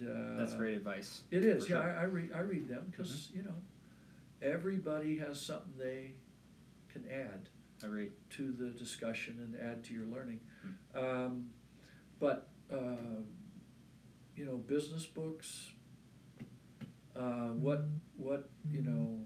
and, 0.02 0.10
uh. 0.10 0.38
That's 0.40 0.56
great 0.56 0.76
advice. 0.76 1.22
It 1.32 1.44
is, 1.44 1.64
yeah, 1.64 1.76
sure. 1.76 1.78
Mm-hmm. 1.86 2.00
I, 2.00 2.02
I 2.02 2.06
read, 2.06 2.30
I 2.36 2.40
read 2.40 2.68
them, 2.68 2.92
cause, 2.96 3.30
you 3.34 3.44
know, 3.44 3.56
everybody 4.42 5.18
has 5.18 5.40
something 5.40 5.74
they 5.78 6.14
can 6.92 7.06
add 7.12 7.50
Agreed. 7.84 8.12
to 8.32 8.52
the 8.52 8.70
discussion 8.70 9.38
and 9.40 9.70
add 9.72 9.84
to 9.86 9.94
your 9.94 10.06
learning. 10.06 10.40
Hmm. 10.94 10.98
Um, 11.06 11.46
but, 12.20 12.48
uh, 12.74 13.22
you 14.36 14.46
know, 14.46 14.58
business 14.58 15.06
books, 15.06 15.72
uh, 17.16 17.50
what, 17.50 17.86
what, 18.18 18.50
you 18.72 18.82
know, 18.82 19.20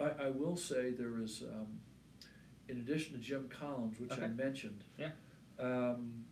I, 0.00 0.26
I 0.26 0.30
will 0.30 0.56
say 0.56 0.90
there 0.90 1.20
is, 1.22 1.42
um, 1.42 1.66
in 2.68 2.78
addition 2.78 3.12
to 3.12 3.18
Jim 3.18 3.48
Collins, 3.48 4.00
which 4.00 4.12
I 4.12 4.24
Okay. 4.24 4.28
mentioned. 4.28 4.84
Yeah. 4.98 5.10
Um, 5.58 6.24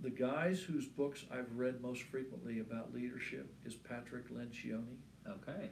the 0.00 0.10
guys 0.10 0.60
whose 0.60 0.86
books 0.86 1.24
I've 1.30 1.50
read 1.56 1.80
most 1.80 2.02
frequently 2.02 2.60
about 2.60 2.92
leadership 2.94 3.52
is 3.64 3.74
Patrick 3.74 4.30
Lencioni. 4.30 4.98
Okay. 5.26 5.70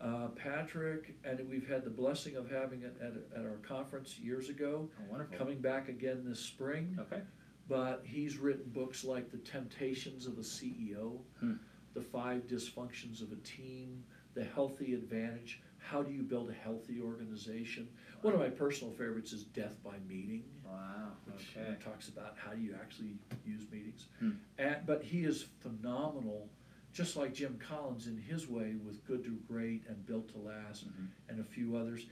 Uh, 0.00 0.28
Patrick, 0.28 1.14
and 1.24 1.40
we've 1.48 1.68
had 1.68 1.84
the 1.84 1.90
blessing 1.90 2.36
of 2.36 2.50
having 2.50 2.82
it 2.82 2.96
at, 3.02 3.14
at 3.38 3.44
our 3.44 3.56
conference 3.66 4.18
years 4.18 4.48
ago, 4.48 4.88
Oh, 5.00 5.10
wonderful. 5.10 5.36
coming 5.36 5.58
back 5.60 5.88
again 5.88 6.22
this 6.24 6.38
spring. 6.40 6.96
Okay. 7.00 7.22
But 7.68 8.02
he's 8.04 8.38
written 8.38 8.70
books 8.70 9.04
like 9.04 9.30
The 9.30 9.38
Temptations 9.38 10.26
of 10.26 10.38
a 10.38 10.42
CEO, 10.42 11.20
Hmm. 11.40 11.54
The 11.94 12.00
Five 12.02 12.46
Dysfunctions 12.46 13.22
of 13.22 13.32
a 13.32 13.36
Team, 13.36 14.04
The 14.34 14.44
Healthy 14.44 14.94
Advantage, 14.94 15.62
How 15.78 16.02
Do 16.02 16.12
You 16.12 16.22
Build 16.22 16.50
a 16.50 16.52
Healthy 16.52 17.00
Organization? 17.00 17.88
One 18.22 18.34
of 18.34 18.40
my 18.40 18.50
personal 18.50 18.92
favorites 18.92 19.32
is 19.32 19.44
Death 19.44 19.82
by 19.82 19.98
Meeting, 20.08 20.44
Wow. 20.64 21.12
which 21.26 21.56
Okay. 21.56 21.76
talks 21.82 22.08
about 22.08 22.36
how 22.36 22.52
do 22.52 22.60
you 22.60 22.74
actually 22.74 23.18
use 23.44 23.68
meetings. 23.70 24.08
Hmm. 24.20 24.32
And, 24.58 24.84
but 24.86 25.02
he 25.02 25.24
is 25.24 25.42
phenomenal, 25.60 26.48
just 26.92 27.16
like 27.16 27.34
Jim 27.34 27.58
Collins 27.58 28.06
in 28.06 28.16
his 28.18 28.48
way 28.48 28.74
with 28.76 29.04
Good 29.04 29.24
to 29.24 29.36
Great 29.48 29.86
and 29.88 30.04
Built 30.06 30.28
to 30.30 30.38
Last 30.38 30.86
Mhm. 30.88 31.08
and 31.28 31.40
a 31.40 31.44
few 31.44 31.76
others. 31.76 32.06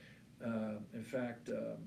Uh, 0.44 0.78
in 0.92 1.02
fact, 1.04 1.48
um, 1.50 1.78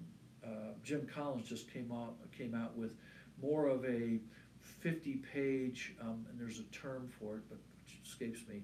uh, 0.43 0.73
Jim 0.83 1.05
Collins 1.07 1.47
just 1.49 1.69
came 1.69 1.91
out 1.91 2.15
came 2.31 2.53
out 2.53 2.75
with 2.77 2.95
more 3.41 3.67
of 3.67 3.85
a 3.85 4.19
fifty-page, 4.81 5.95
um, 6.01 6.25
and 6.29 6.39
there's 6.39 6.59
a 6.59 6.63
term 6.65 7.09
for 7.19 7.37
it, 7.37 7.43
but 7.49 7.57
which 7.85 7.99
escapes 8.05 8.39
me. 8.47 8.63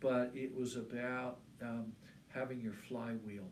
But 0.00 0.30
it 0.34 0.54
was 0.54 0.76
about 0.76 1.38
um, 1.62 1.92
having 2.28 2.60
your 2.60 2.72
flywheel, 2.74 3.48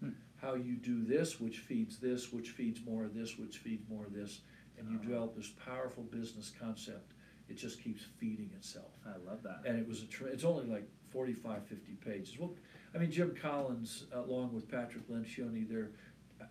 Hmm. 0.00 0.10
how 0.40 0.54
you 0.54 0.76
do 0.76 1.04
this, 1.04 1.38
which 1.40 1.58
feeds 1.58 1.98
this, 1.98 2.32
which 2.32 2.50
feeds 2.50 2.80
more 2.84 3.04
of 3.04 3.14
this, 3.14 3.36
which 3.36 3.58
feeds 3.58 3.86
more 3.90 4.06
of 4.06 4.14
this, 4.14 4.40
and 4.78 4.88
you 4.90 4.98
Oh. 4.98 5.02
develop 5.02 5.36
this 5.36 5.50
powerful 5.50 6.04
business 6.04 6.50
concept. 6.58 7.12
It 7.48 7.54
just 7.56 7.82
keeps 7.82 8.04
feeding 8.18 8.50
itself 8.56 8.92
I 9.04 9.16
love 9.18 9.42
that. 9.42 9.62
and 9.66 9.76
it 9.78 9.86
was 9.86 10.02
a, 10.02 10.06
tr- 10.06 10.28
it's 10.28 10.44
only 10.44 10.64
like 10.66 10.88
45, 11.10 11.66
50 11.66 11.92
pages. 11.96 12.38
Well, 12.38 12.54
I 12.94 12.98
mean, 12.98 13.10
Jim 13.10 13.34
Collins, 13.34 14.06
along 14.12 14.54
with 14.54 14.68
Patrick 14.70 15.06
Lencioni, 15.08 15.68
they're, 15.68 15.90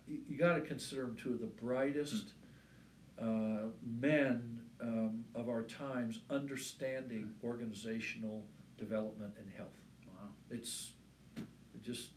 you, 0.06 0.20
you 0.28 0.36
gotta 0.36 0.60
consider 0.60 1.02
them 1.06 1.16
two 1.16 1.32
of 1.32 1.40
the 1.40 1.46
brightest, 1.46 2.34
uh, 3.20 3.68
men, 4.00 4.60
um, 4.82 5.24
of 5.34 5.48
our 5.48 5.62
times, 5.62 6.20
understanding 6.30 7.30
organizational 7.44 8.44
development 8.78 9.34
and 9.38 9.46
health. 9.56 9.76
Wow. 10.06 10.28
It's, 10.50 10.92
it 11.36 11.82
just, 11.82 12.10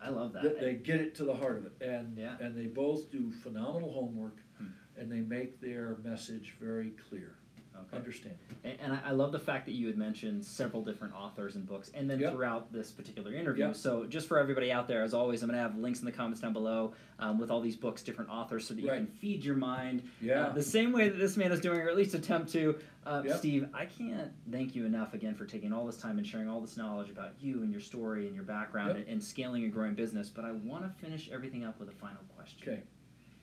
I 0.00 0.10
love 0.10 0.32
that. 0.34 0.60
they, 0.60 0.66
they 0.66 0.74
get 0.74 1.00
it 1.00 1.14
to 1.16 1.24
the 1.24 1.34
heart 1.34 1.56
of 1.58 1.66
it, 1.66 1.72
and, 1.80 2.16
Yeah. 2.16 2.36
and 2.40 2.56
they 2.56 2.66
both 2.66 3.10
do 3.10 3.30
phenomenal 3.32 3.92
homework, 3.92 4.36
Hmm. 4.58 4.66
and 4.96 5.10
they 5.10 5.20
make 5.20 5.60
their 5.60 5.96
message 6.04 6.54
very 6.60 6.90
clear, 7.08 7.37
okay. 7.86 7.96
understand. 7.96 8.34
And, 8.64 8.78
and 8.80 8.92
I, 8.92 9.00
I 9.06 9.10
love 9.12 9.32
the 9.32 9.38
fact 9.38 9.66
that 9.66 9.72
you 9.72 9.86
had 9.86 9.96
mentioned 9.96 10.44
several 10.44 10.82
different 10.82 11.14
authors 11.14 11.54
and 11.56 11.66
books, 11.66 11.90
and 11.94 12.08
then 12.08 12.18
Yep. 12.20 12.32
throughout 12.32 12.72
this 12.72 12.90
particular 12.90 13.32
interview. 13.34 13.66
Yep. 13.66 13.76
So, 13.76 14.04
just 14.06 14.28
for 14.28 14.38
everybody 14.38 14.70
out 14.72 14.88
there, 14.88 15.02
as 15.02 15.14
always, 15.14 15.42
I'm 15.42 15.48
going 15.48 15.56
to 15.56 15.62
have 15.62 15.76
links 15.78 16.00
in 16.00 16.04
the 16.06 16.12
comments 16.12 16.40
down 16.40 16.52
below 16.52 16.92
um, 17.18 17.38
with 17.38 17.50
all 17.50 17.60
these 17.60 17.76
books, 17.76 18.02
different 18.02 18.30
authors, 18.30 18.66
so 18.66 18.74
that 18.74 18.80
you 18.82 18.88
Right. 18.88 18.96
can 18.98 19.06
feed 19.06 19.44
your 19.44 19.56
mind 19.56 20.02
Yeah. 20.20 20.46
uh, 20.46 20.52
the 20.52 20.62
same 20.62 20.92
way 20.92 21.08
that 21.08 21.18
this 21.18 21.36
man 21.36 21.52
is 21.52 21.60
doing, 21.60 21.80
or 21.80 21.88
at 21.88 21.96
least 21.96 22.14
attempt 22.14 22.50
to. 22.52 22.78
Uh, 23.06 23.22
Yep. 23.24 23.38
Steve, 23.38 23.68
I 23.72 23.86
can't 23.86 24.30
thank 24.50 24.74
you 24.76 24.84
enough 24.84 25.14
again 25.14 25.34
for 25.34 25.46
taking 25.46 25.72
all 25.72 25.86
this 25.86 25.96
time 25.96 26.18
and 26.18 26.26
sharing 26.26 26.48
all 26.48 26.60
this 26.60 26.76
knowledge 26.76 27.08
about 27.10 27.32
you 27.40 27.62
and 27.62 27.72
your 27.72 27.80
story 27.80 28.26
and 28.26 28.34
your 28.34 28.44
background 28.44 28.88
Yep. 28.90 28.96
and, 28.98 29.08
and 29.08 29.22
scaling 29.24 29.64
a 29.64 29.68
growing 29.68 29.94
business. 29.94 30.28
But 30.28 30.44
I 30.44 30.52
want 30.52 30.82
to 30.84 30.90
finish 31.04 31.30
everything 31.32 31.64
up 31.64 31.78
with 31.80 31.88
a 31.88 31.92
final 31.92 32.20
question. 32.36 32.58
Okay. 32.68 32.82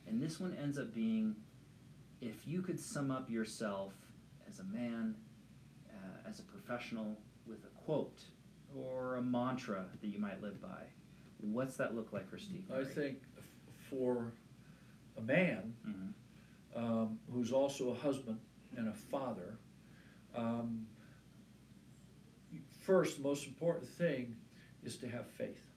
And 0.08 0.22
this 0.22 0.40
one 0.40 0.56
ends 0.62 0.78
up 0.78 0.94
being 0.94 1.36
if 2.22 2.48
you 2.48 2.62
could 2.62 2.80
sum 2.80 3.10
up 3.12 3.30
yourself 3.30 3.94
as 4.56 4.60
a 4.60 4.64
man, 4.64 5.16
uh, 5.90 6.30
as 6.30 6.40
a 6.40 6.44
professional, 6.44 7.18
with 7.46 7.64
a 7.66 7.84
quote 7.84 8.22
or 8.76 9.16
a 9.18 9.22
mantra 9.22 9.86
that 10.02 10.08
you 10.08 10.18
might 10.20 10.42
live 10.42 10.62
by, 10.62 10.84
what's 11.40 11.76
that 11.78 11.94
look 11.96 12.12
like 12.14 12.28
for 12.30 12.38
Steve? 12.38 12.64
I 12.74 12.84
think 12.84 13.20
for 13.90 14.32
a 15.18 15.22
man 15.22 15.76
Mhm. 15.86 16.14
um, 16.76 17.20
who's 17.32 17.52
also 17.54 17.92
a 17.92 17.96
husband 17.96 18.40
and 18.76 18.88
a 18.90 18.94
father, 18.94 19.58
um, 20.34 20.88
first, 22.70 23.18
the 23.18 23.24
most 23.24 23.48
important 23.48 23.88
thing 23.88 24.36
is 24.84 24.98
to 24.98 25.08
have 25.08 25.26
faith. 25.28 25.72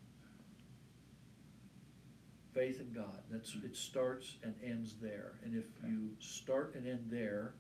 Faith 2.53 2.81
in 2.81 2.93
God. 2.93 3.23
That's 3.31 3.55
it 3.55 3.77
starts 3.77 4.39
and 4.43 4.55
ends 4.63 4.97
there. 5.01 5.39
And 5.45 5.55
if 5.55 5.67
Okay. 5.79 5.89
you 5.93 6.17
start 6.19 6.75
and 6.75 6.87
end 6.87 7.09
there, 7.11 7.55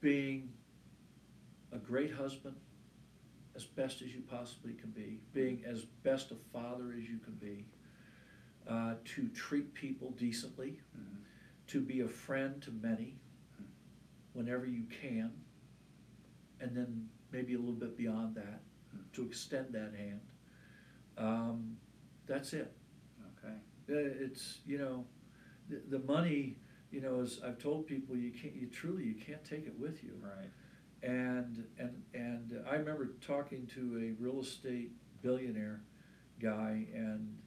being 0.00 0.52
a 1.72 1.78
great 1.78 2.12
husband 2.12 2.56
as 3.54 3.64
best 3.64 4.00
as 4.02 4.14
you 4.14 4.22
possibly 4.22 4.72
can 4.72 4.90
be, 4.90 5.20
being 5.32 5.62
as 5.66 5.84
best 6.02 6.30
a 6.30 6.36
father 6.52 6.94
as 6.96 7.08
you 7.08 7.18
can 7.18 7.34
be, 7.34 7.66
uh, 8.68 8.94
to 9.04 9.28
treat 9.28 9.72
people 9.74 10.10
decently, 10.12 10.80
Mhm. 10.96 11.16
to 11.66 11.80
be 11.80 12.00
a 12.00 12.08
friend 12.08 12.62
to 12.62 12.70
many 12.70 13.18
whenever 14.32 14.66
you 14.66 14.84
can, 14.84 15.32
and 16.60 16.76
then 16.76 17.08
maybe 17.32 17.54
a 17.54 17.58
little 17.58 17.74
bit 17.74 17.96
beyond 17.96 18.34
that, 18.36 18.62
to 19.12 19.24
extend 19.26 19.72
that 19.74 19.92
hand. 19.94 20.20
Um, 21.16 21.78
that's 22.26 22.52
it. 22.52 22.72
Okay. 23.38 23.54
Uh, 23.88 24.24
It's, 24.24 24.60
you 24.64 24.78
know, 24.78 25.06
the, 25.68 25.80
the 25.88 25.98
money, 26.00 26.56
you 26.90 27.00
know, 27.00 27.20
as 27.20 27.40
I've 27.44 27.58
told 27.58 27.86
people, 27.86 28.16
you 28.16 28.30
can't, 28.30 28.54
you 28.54 28.66
truly, 28.66 29.04
you 29.04 29.14
can't 29.14 29.44
take 29.44 29.66
it 29.66 29.78
with 29.78 30.02
you. 30.02 30.12
Right. 30.20 30.50
And, 31.02 31.64
and, 31.78 32.02
and 32.12 32.62
I 32.70 32.74
remember 32.74 33.10
talking 33.26 33.66
to 33.74 33.80
a 33.96 34.22
real 34.22 34.40
estate 34.40 34.90
billionaire 35.22 35.80
guy, 36.42 36.86
and 36.94 37.38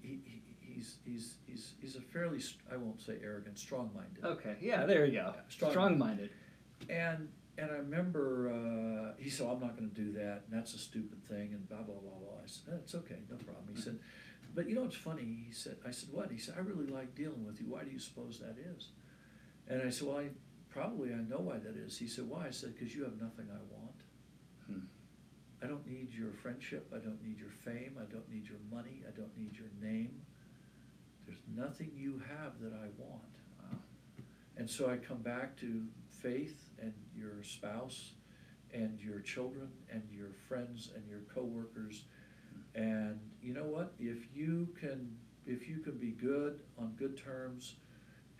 he, 0.00 0.20
he, 0.24 0.42
he's, 0.60 0.96
he's, 1.04 1.34
he's, 1.46 1.72
he's 1.80 1.96
a 1.96 2.00
fairly, 2.00 2.40
I 2.72 2.76
won't 2.76 3.00
say 3.00 3.14
arrogant, 3.22 3.58
strong-minded. 3.58 4.24
Okay. 4.24 4.56
Yeah. 4.60 4.86
There 4.86 5.04
you 5.06 5.12
go. 5.12 5.32
Yeah, 5.34 5.40
strong- 5.48 5.70
Strong-minded. 5.72 6.30
And, 6.88 7.28
and 7.58 7.70
I 7.70 7.74
remember, 7.74 8.50
uh, 8.50 9.20
he 9.22 9.30
said, 9.30 9.46
I'm 9.46 9.60
not 9.60 9.76
gonna 9.76 9.88
do 9.88 10.12
that, 10.12 10.42
and 10.48 10.58
that's 10.58 10.74
a 10.74 10.78
stupid 10.78 11.26
thing, 11.28 11.52
and 11.52 11.68
blah, 11.68 11.78
blah, 11.82 11.94
blah, 11.94 12.18
blah. 12.18 12.38
I 12.42 12.46
said, 12.46 12.64
that's 12.74 12.94
okay, 12.94 13.18
no 13.30 13.36
problem. 13.36 13.66
He 13.74 13.80
said, 13.80 13.98
but 14.54 14.68
you 14.68 14.74
know 14.74 14.82
what's 14.82 14.96
funny? 14.96 15.44
He 15.46 15.52
said, 15.52 15.76
I 15.86 15.90
said, 15.90 16.10
what? 16.12 16.30
He 16.30 16.38
said, 16.38 16.54
I 16.56 16.60
really 16.60 16.86
like 16.86 17.14
dealing 17.14 17.44
with 17.46 17.60
you. 17.60 17.66
Why 17.68 17.84
do 17.84 17.90
you 17.90 17.98
suppose 17.98 18.38
that 18.40 18.56
is? 18.76 18.88
And 19.68 19.82
I 19.82 19.90
said, 19.90 20.08
well, 20.08 20.18
I, 20.18 20.28
probably 20.68 21.12
I 21.12 21.16
know 21.16 21.38
why 21.38 21.58
that 21.58 21.76
is. 21.76 21.98
He 21.98 22.06
said, 22.06 22.28
why? 22.28 22.46
I 22.48 22.50
said, 22.50 22.74
because 22.74 22.94
you 22.94 23.04
have 23.04 23.20
nothing 23.20 23.46
I 23.50 23.60
want. 23.74 23.96
Hmm. 24.66 24.86
I 25.62 25.66
don't 25.66 25.86
need 25.86 26.12
your 26.12 26.32
friendship, 26.32 26.88
I 26.92 26.98
don't 26.98 27.22
need 27.22 27.38
your 27.38 27.50
fame, 27.50 27.96
I 27.96 28.12
don't 28.12 28.28
need 28.28 28.48
your 28.48 28.58
money, 28.70 29.02
I 29.06 29.16
don't 29.16 29.36
need 29.38 29.56
your 29.56 29.70
name. 29.80 30.22
There's 31.24 31.38
nothing 31.54 31.92
you 31.94 32.20
have 32.28 32.60
that 32.60 32.72
I 32.72 32.88
want. 32.98 33.22
Wow. 33.60 33.78
And 34.56 34.68
so 34.68 34.90
I 34.90 34.96
come 34.96 35.18
back 35.18 35.56
to 35.60 35.84
faith 36.10 36.66
and 36.80 36.92
your 37.16 37.42
spouse 37.42 38.12
and 38.74 39.00
your 39.00 39.20
children 39.20 39.68
and 39.90 40.02
your 40.10 40.30
friends 40.48 40.90
and 40.94 41.06
your 41.08 41.20
coworkers. 41.32 42.04
And 42.74 43.20
you 43.42 43.52
know 43.52 43.64
what? 43.64 43.92
If 43.98 44.18
you 44.34 44.68
can, 44.78 45.16
if 45.46 45.68
you 45.68 45.78
can 45.78 45.98
be 45.98 46.10
good 46.10 46.60
on 46.78 46.94
good 46.98 47.16
terms 47.22 47.74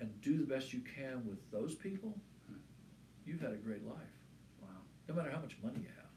and 0.01 0.09
do 0.21 0.39
the 0.39 0.47
best 0.47 0.73
you 0.73 0.81
can 0.81 1.27
with 1.27 1.39
those 1.51 1.75
people, 1.75 2.17
you've 3.27 3.41
had 3.41 3.53
a 3.53 3.57
great 3.57 3.85
life. 3.87 3.97
Wow. 4.61 4.69
No 5.09 5.15
matter 5.15 5.31
how 5.31 5.41
much 5.41 5.57
money 5.63 5.81
you 5.81 5.89
have, 5.97 6.11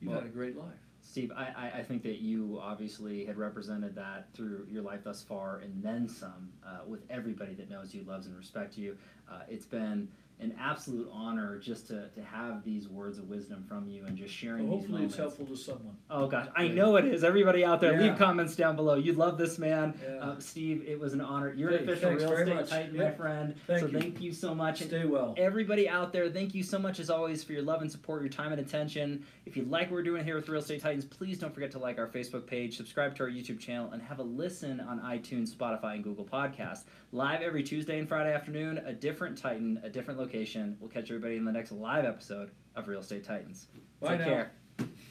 you've 0.00 0.10
Well- 0.12 0.20
had 0.20 0.28
a 0.28 0.32
great 0.32 0.56
life. 0.56 0.78
Steve, 1.02 1.32
I, 1.34 1.46
I, 1.56 1.78
I 1.78 1.82
think 1.82 2.02
that 2.04 2.20
you 2.20 2.60
obviously 2.62 3.24
had 3.24 3.36
represented 3.36 3.94
that 3.96 4.28
through 4.34 4.66
your 4.70 4.82
life 4.82 5.02
thus 5.02 5.22
far 5.22 5.58
and 5.58 5.82
then 5.82 6.08
some 6.08 6.50
uh, 6.64 6.80
with 6.86 7.00
everybody 7.10 7.54
that 7.54 7.68
knows 7.68 7.92
you, 7.94 8.04
loves, 8.04 8.26
and 8.26 8.36
respects 8.36 8.76
you. 8.78 8.96
Uh, 9.28 9.40
it's 9.48 9.64
been 9.66 10.08
an 10.40 10.54
absolute 10.58 11.08
honor 11.12 11.58
just 11.58 11.86
to, 11.88 12.08
to 12.08 12.22
have 12.22 12.64
these 12.64 12.88
words 12.88 13.18
of 13.18 13.28
wisdom 13.28 13.64
from 13.68 13.88
you 13.88 14.04
and 14.06 14.16
just 14.16 14.32
sharing 14.34 14.68
Well, 14.68 14.78
these 14.78 14.86
hopefully 14.86 15.04
it's 15.06 15.16
helpful 15.16 15.46
to 15.46 15.56
someone. 15.56 15.96
Oh 16.10 16.26
gosh, 16.26 16.46
I 16.56 16.64
Yeah. 16.64 16.74
know 16.74 16.96
it 16.96 17.04
is. 17.04 17.22
Everybody 17.24 17.64
out 17.64 17.80
there, 17.80 17.92
Yeah. 17.94 18.08
leave 18.10 18.18
comments 18.18 18.56
down 18.56 18.76
below. 18.76 18.94
You 18.94 19.12
love 19.12 19.38
this 19.38 19.58
man, 19.58 19.94
Yeah. 20.02 20.16
uh, 20.18 20.38
Steve. 20.40 20.84
It 20.86 20.98
was 20.98 21.12
an 21.12 21.20
honor. 21.20 21.52
You're 21.52 21.70
an 21.70 21.82
official 21.88 22.12
real 22.12 22.58
estate 22.58 22.66
titan, 22.68 22.96
my 22.96 23.10
friend. 23.10 23.54
Thank 23.66 23.80
so 23.80 23.86
you. 23.86 23.98
thank 23.98 24.20
you 24.20 24.32
so 24.32 24.54
much. 24.54 24.80
And 24.80 24.90
Stay 24.90 25.04
well. 25.04 25.34
Everybody 25.36 25.88
out 25.88 26.12
there, 26.12 26.28
thank 26.30 26.54
you 26.54 26.62
so 26.62 26.78
much 26.78 27.00
as 27.00 27.10
always 27.10 27.44
for 27.44 27.52
your 27.52 27.62
love 27.62 27.82
and 27.82 27.90
support, 27.90 28.22
your 28.22 28.30
time 28.30 28.52
and 28.52 28.60
attention. 28.60 29.24
If 29.46 29.56
you 29.56 29.64
like 29.64 29.88
what 29.88 29.92
we're 29.92 30.02
doing 30.02 30.24
here 30.24 30.36
with 30.36 30.48
Real 30.48 30.60
Estate 30.60 30.80
Titans, 30.82 31.04
please 31.04 31.38
don't 31.38 31.52
forget 31.54 31.70
to 31.72 31.78
like 31.78 31.98
our 31.98 32.06
Facebook 32.08 32.46
page, 32.46 32.76
subscribe 32.76 33.14
to 33.16 33.24
our 33.24 33.28
YouTube 33.30 33.58
channel, 33.58 33.90
and 33.92 34.00
have 34.02 34.18
a 34.18 34.22
listen 34.22 34.80
on 34.80 35.00
iTunes, 35.00 35.50
Spotify, 35.54 35.94
and 35.94 36.04
Google 36.04 36.24
Podcasts. 36.24 36.84
Live 37.12 37.42
every 37.42 37.62
Tuesday 37.62 37.98
and 37.98 38.08
Friday 38.08 38.32
afternoon, 38.32 38.78
a 38.86 38.92
different 38.92 39.36
Titan, 39.36 39.80
a 39.82 39.90
different 39.90 40.18
location. 40.32 40.76
We'll 40.80 40.90
catch 40.90 41.10
everybody 41.10 41.36
in 41.36 41.44
the 41.44 41.52
next 41.52 41.72
live 41.72 42.04
episode 42.04 42.50
of 42.76 42.88
Real 42.88 43.00
Estate 43.00 43.24
Titans. 43.24 43.66
Bye 44.00 44.10
Take 44.10 44.18
now. 44.20 44.24
care. 44.26 44.52